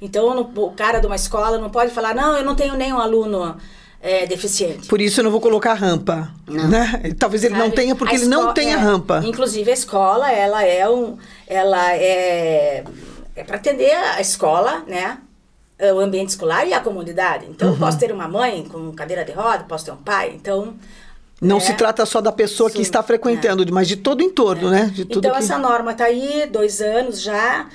Então 0.00 0.34
não- 0.34 0.50
o 0.64 0.70
cara 0.72 0.98
de 0.98 1.06
uma 1.06 1.16
escola 1.16 1.58
não 1.58 1.70
pode 1.70 1.92
falar, 1.92 2.14
não, 2.14 2.36
eu 2.36 2.44
não 2.44 2.54
tenho 2.54 2.74
nenhum 2.74 2.98
aluno 2.98 3.56
é, 4.02 4.26
deficiente. 4.26 4.88
Por 4.88 4.98
isso 5.00 5.20
eu 5.20 5.24
não 5.24 5.30
vou 5.30 5.40
colocar 5.42 5.74
rampa, 5.74 6.30
Não. 6.46 6.68
né? 6.68 7.02
Talvez 7.18 7.44
ele 7.44 7.54
não 7.54 7.64
Sabe? 7.66 7.76
tenha 7.76 7.94
porque 7.94 8.14
ele 8.14 8.24
não 8.26 8.40
esco- 8.44 8.54
tem 8.54 8.72
a 8.72 8.78
é, 8.78 8.80
rampa. 8.80 9.20
Inclusive 9.24 9.70
a 9.70 9.74
escola, 9.74 10.32
ela 10.32 10.64
é 10.64 10.88
um, 10.88 11.18
ela 11.46 11.92
é, 11.94 12.82
é 13.36 13.44
para 13.44 13.56
atender 13.56 13.92
a 13.94 14.20
escola, 14.20 14.82
né? 14.86 15.18
é, 15.78 15.92
O 15.92 16.00
ambiente 16.00 16.30
escolar 16.30 16.66
e 16.66 16.72
a 16.72 16.80
comunidade. 16.80 17.44
Então, 17.50 17.68
Uhum. 17.68 17.74
eu 17.74 17.78
posso 17.80 17.98
ter 17.98 18.10
uma 18.10 18.26
mãe 18.26 18.64
com 18.70 18.90
cadeira 18.92 19.22
de 19.24 19.32
roda, 19.32 19.64
posso 19.68 19.84
ter 19.84 19.92
um 19.92 19.96
pai. 19.96 20.32
Então, 20.34 20.74
Não 21.40 21.56
né? 21.56 21.60
se 21.62 21.74
trata 21.74 22.04
só 22.06 22.22
da 22.22 22.32
pessoa 22.32 22.70
que 22.70 22.76
Sim, 22.76 22.82
está 22.82 23.02
frequentando, 23.02 23.66
mas 23.70 23.86
de 23.88 23.96
todo 23.96 24.20
o 24.20 24.22
entorno, 24.22 24.70
né? 24.70 24.90
De 24.94 25.04
tudo 25.04 25.26
então, 25.26 25.32
que... 25.32 25.44
essa 25.44 25.58
norma 25.58 25.92
tá 25.92 26.04
aí, 26.04 26.46
dois 26.50 26.80
anos 26.80 27.20
já. 27.20 27.66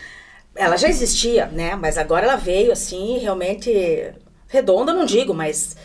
Ela 0.56 0.78
já 0.78 0.88
existia, 0.88 1.48
né? 1.48 1.76
Mas 1.76 1.98
agora 1.98 2.26
ela 2.26 2.36
veio, 2.38 2.72
assim, 2.72 3.18
realmente 3.18 4.14
redonda, 4.48 4.94
não 4.94 5.06
digo, 5.06 5.34
mas 5.34 5.76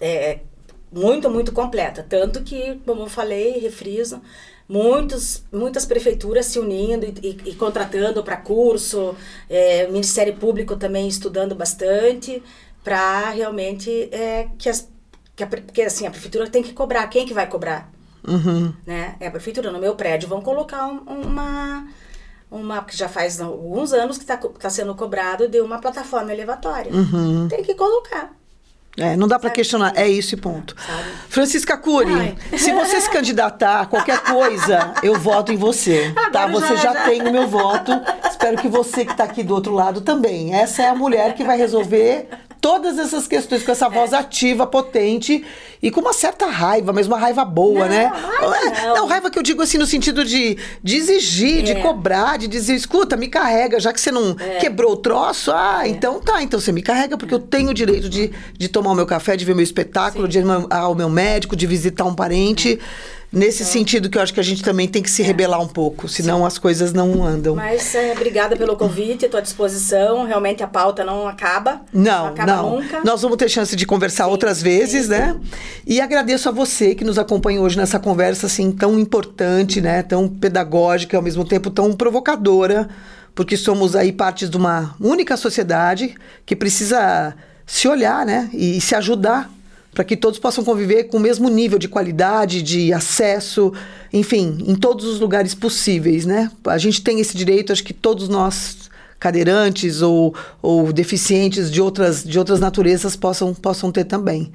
é, 0.00 0.40
muito, 0.92 1.30
muito 1.30 1.52
completa. 1.52 2.04
Tanto 2.08 2.42
que, 2.42 2.80
como 2.84 3.02
eu 3.02 3.08
falei, 3.08 3.58
refriso, 3.58 4.20
muitos, 4.68 5.44
muitas 5.52 5.86
prefeituras 5.86 6.46
se 6.46 6.58
unindo 6.58 7.06
e, 7.06 7.14
e- 7.46 7.50
e 7.50 7.54
contratando 7.54 8.22
para 8.22 8.36
curso, 8.36 9.16
é, 9.48 9.86
o 9.88 9.92
Ministério 9.92 10.34
Público 10.36 10.76
também 10.76 11.08
estudando 11.08 11.54
bastante, 11.54 12.42
para 12.84 13.30
realmente 13.30 14.08
é, 14.12 14.48
que 14.58 14.68
as. 14.68 14.90
Que 15.34 15.42
a, 15.82 15.86
assim, 15.86 16.06
a 16.06 16.10
prefeitura 16.10 16.46
tem 16.48 16.62
que 16.62 16.74
cobrar. 16.74 17.06
Quem 17.08 17.24
que 17.26 17.32
vai 17.32 17.46
cobrar? 17.48 17.90
Uhum. 18.28 18.72
né? 18.86 19.16
É 19.18 19.26
a 19.26 19.30
prefeitura 19.30 19.72
no 19.72 19.80
meu 19.80 19.96
prédio 19.96 20.28
vão 20.28 20.40
colocar 20.42 20.86
um- 20.86 21.00
uma 21.00 21.88
uma 22.52 22.82
que 22.84 22.96
já 22.96 23.08
faz 23.08 23.40
alguns 23.40 23.92
anos 23.92 24.18
que 24.18 24.24
está 24.24 24.70
sendo 24.70 24.94
cobrado 24.94 25.48
de 25.48 25.60
uma 25.60 25.78
plataforma 25.80 26.32
elevatória. 26.32 26.92
Uhum. 26.92 27.48
Tem 27.48 27.62
que 27.64 27.74
colocar, 27.74 28.30
É, 28.98 29.16
não 29.16 29.26
dá 29.26 29.38
para 29.38 29.48
questionar, 29.48 29.94
é 29.96 30.06
isso 30.06 30.34
e 30.34 30.36
ponto. 30.38 30.76
sabe? 30.78 31.08
Francisca 31.30 31.78
Cury, 31.78 32.12
Ai. 32.52 32.58
se 32.58 32.70
você 32.74 33.00
se 33.00 33.08
candidatar 33.10 33.80
a 33.80 33.86
qualquer 33.86 34.18
coisa, 34.22 34.92
eu 35.02 35.18
voto 35.18 35.50
em 35.50 35.56
você, 35.56 36.12
tá? 36.30 36.42
Agora 36.44 36.66
Você 36.66 36.76
já, 36.76 36.82
já- 36.82 36.92
já. 36.92 37.04
tem 37.04 37.22
o 37.26 37.32
meu 37.32 37.48
voto. 37.48 37.90
Espero 38.30 38.58
que 38.58 38.68
você 38.68 39.06
que 39.06 39.12
está 39.12 39.24
aqui 39.24 39.42
do 39.42 39.54
outro 39.54 39.72
lado 39.72 40.02
também. 40.02 40.54
Essa 40.54 40.82
é 40.82 40.88
a 40.90 40.94
mulher 40.94 41.34
que 41.34 41.42
vai 41.42 41.56
resolver 41.56 42.28
todas 42.62 42.96
essas 42.96 43.26
questões 43.26 43.64
com 43.64 43.72
essa 43.72 43.88
voz 43.88 44.12
ativa, 44.14 44.64
potente 44.68 45.44
e 45.82 45.90
com 45.90 46.00
uma 46.00 46.12
certa 46.12 46.46
raiva, 46.46 46.92
mas 46.92 47.08
uma 47.08 47.18
raiva 47.18 47.44
boa, 47.44 47.80
Não, 47.80 47.88
né? 47.88 48.04
raiva 48.04 48.94
não. 48.94 49.06
raiva 49.08 49.30
que 49.30 49.36
eu 49.38 49.42
digo 49.42 49.60
assim 49.60 49.76
no 49.78 49.84
sentido 49.84 50.24
de, 50.24 50.56
de 50.80 50.96
exigir, 50.96 51.64
de 51.64 51.72
É. 51.72 51.74
cobrar, 51.82 52.38
de 52.38 52.46
dizer, 52.46 52.76
escuta, 52.76 53.16
me 53.16 53.26
carrega, 53.26 53.80
já 53.80 53.92
que 53.92 54.00
você 54.00 54.12
não 54.12 54.36
quebrou 54.60 54.92
o 54.92 54.96
troço, 54.96 55.50
ah, 55.52 55.82
então 55.88 56.20
tá, 56.20 56.40
então 56.40 56.60
você 56.60 56.70
me 56.70 56.82
carrega 56.82 57.18
porque 57.18 57.34
eu 57.34 57.40
tenho 57.40 57.70
o 57.70 57.74
direito 57.74 58.08
de, 58.08 58.30
de 58.56 58.68
tomar 58.68 58.92
o 58.92 58.94
meu 58.94 59.06
café, 59.06 59.36
de 59.36 59.44
ver 59.44 59.56
meu 59.56 59.64
espetáculo, 59.64 60.28
de 60.28 60.38
ir 60.38 60.44
ao 60.70 60.94
meu 60.94 61.08
médico, 61.10 61.56
de 61.56 61.66
visitar 61.66 62.04
um 62.04 62.14
parente. 62.14 62.78
Nesse 63.32 63.64
sentido 63.64 64.10
que 64.10 64.18
eu 64.18 64.22
acho 64.22 64.34
que 64.34 64.40
a 64.40 64.42
gente 64.42 64.62
também 64.62 64.86
tem 64.86 65.02
que 65.02 65.10
se 65.10 65.22
rebelar 65.22 65.58
um 65.58 65.66
pouco, 65.66 66.06
senão 66.06 66.44
as 66.44 66.58
coisas 66.58 66.92
não 66.92 67.24
andam. 67.24 67.56
Mas 67.56 67.94
é, 67.94 68.12
obrigada 68.12 68.54
pelo 68.54 68.76
convite, 68.76 69.24
estou 69.24 69.38
à 69.38 69.40
disposição. 69.40 70.26
Realmente 70.26 70.62
a 70.62 70.66
pauta 70.66 71.02
não 71.02 71.26
acaba. 71.26 71.80
Não, 71.94 72.26
acaba 72.26 72.56
não. 72.56 72.80
nunca. 72.80 73.00
Nós 73.02 73.22
vamos 73.22 73.38
ter 73.38 73.48
chance 73.48 73.74
de 73.74 73.86
conversar 73.86 74.26
outras 74.26 74.60
vezes, 74.60 75.04
sim, 75.06 75.12
né? 75.12 75.40
E 75.86 75.98
agradeço 75.98 76.46
a 76.50 76.52
você 76.52 76.94
que 76.94 77.04
nos 77.04 77.18
acompanha 77.18 77.62
hoje 77.62 77.78
nessa 77.78 77.98
conversa 77.98 78.46
assim 78.48 78.70
tão 78.70 78.98
importante, 78.98 79.80
né? 79.80 80.02
Tão 80.02 80.28
pedagógica, 80.28 81.16
ao 81.16 81.22
mesmo 81.22 81.42
tempo 81.42 81.70
tão 81.70 81.94
provocadora, 81.94 82.86
porque 83.34 83.56
somos 83.56 83.96
aí 83.96 84.12
partes 84.12 84.50
de 84.50 84.58
uma 84.58 84.94
única 85.00 85.38
sociedade 85.38 86.14
que 86.44 86.54
precisa 86.54 87.34
se 87.64 87.88
olhar, 87.88 88.26
né? 88.26 88.50
E 88.52 88.78
se 88.78 88.94
ajudar 88.94 89.50
para 89.94 90.04
que 90.04 90.16
todos 90.16 90.38
possam 90.38 90.64
conviver 90.64 91.04
com 91.04 91.18
o 91.18 91.20
mesmo 91.20 91.48
nível 91.48 91.78
de 91.78 91.88
qualidade, 91.88 92.62
de 92.62 92.92
acesso, 92.92 93.72
enfim, 94.12 94.58
em 94.66 94.74
todos 94.74 95.04
os 95.04 95.20
lugares 95.20 95.54
possíveis, 95.54 96.24
né? 96.24 96.50
A 96.66 96.78
gente 96.78 97.02
tem 97.02 97.20
esse 97.20 97.36
direito, 97.36 97.72
acho 97.72 97.84
que 97.84 97.92
todos 97.92 98.28
nós 98.28 98.90
cadeirantes 99.20 100.02
ou, 100.02 100.34
ou 100.60 100.92
deficientes 100.92 101.70
de 101.70 101.80
outras, 101.80 102.24
de 102.24 102.38
outras 102.38 102.58
naturezas 102.58 103.14
possam, 103.14 103.54
possam 103.54 103.92
ter 103.92 104.04
também. 104.04 104.50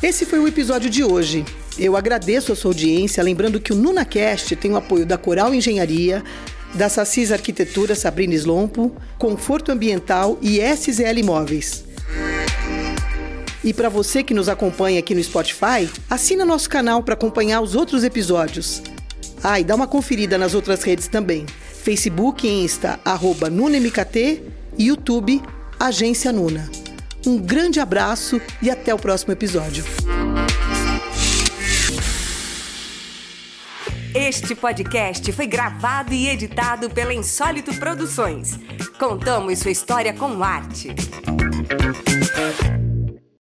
Esse 0.00 0.24
foi 0.24 0.38
o 0.38 0.46
episódio 0.46 0.88
de 0.88 1.02
hoje. 1.02 1.44
Eu 1.78 1.96
agradeço 1.96 2.52
a 2.52 2.56
sua 2.56 2.70
audiência, 2.70 3.22
lembrando 3.24 3.58
que 3.58 3.72
o 3.72 3.76
NunaCast 3.76 4.54
tem 4.54 4.70
o 4.70 4.76
apoio 4.76 5.04
da 5.04 5.18
Coral 5.18 5.52
Engenharia, 5.52 6.22
da 6.74 6.88
Sassis 6.88 7.32
Arquitetura 7.32 7.94
Sabrina 7.94 8.34
Slompo, 8.34 8.94
Conforto 9.18 9.72
Ambiental 9.72 10.38
e 10.40 10.60
SZL 10.60 11.18
Imóveis. 11.18 11.84
E 13.64 13.72
para 13.72 13.88
você 13.88 14.22
que 14.22 14.34
nos 14.34 14.50
acompanha 14.50 15.00
aqui 15.00 15.14
no 15.14 15.24
Spotify, 15.24 15.88
assina 16.10 16.44
nosso 16.44 16.68
canal 16.68 17.02
para 17.02 17.14
acompanhar 17.14 17.62
os 17.62 17.74
outros 17.74 18.04
episódios. 18.04 18.82
Ah, 19.42 19.58
e 19.58 19.64
dá 19.64 19.74
uma 19.74 19.86
conferida 19.86 20.36
nas 20.36 20.52
outras 20.52 20.82
redes 20.82 21.08
também. 21.08 21.46
Facebook 21.82 22.46
e 22.46 22.50
Insta, 22.50 23.00
arroba 23.02 23.48
NunaMKT 23.48 24.42
YouTube, 24.78 25.40
Agência 25.80 26.30
Nuna. 26.30 26.70
Um 27.26 27.38
grande 27.38 27.80
abraço 27.80 28.38
e 28.60 28.70
até 28.70 28.92
o 28.94 28.98
próximo 28.98 29.32
episódio. 29.32 29.82
Este 34.14 34.54
podcast 34.54 35.32
foi 35.32 35.46
gravado 35.46 36.12
e 36.12 36.28
editado 36.28 36.90
pela 36.90 37.14
Insólito 37.14 37.74
Produções. 37.74 38.58
Contamos 38.98 39.58
sua 39.58 39.70
história 39.70 40.12
com 40.12 40.42
arte. 40.42 40.94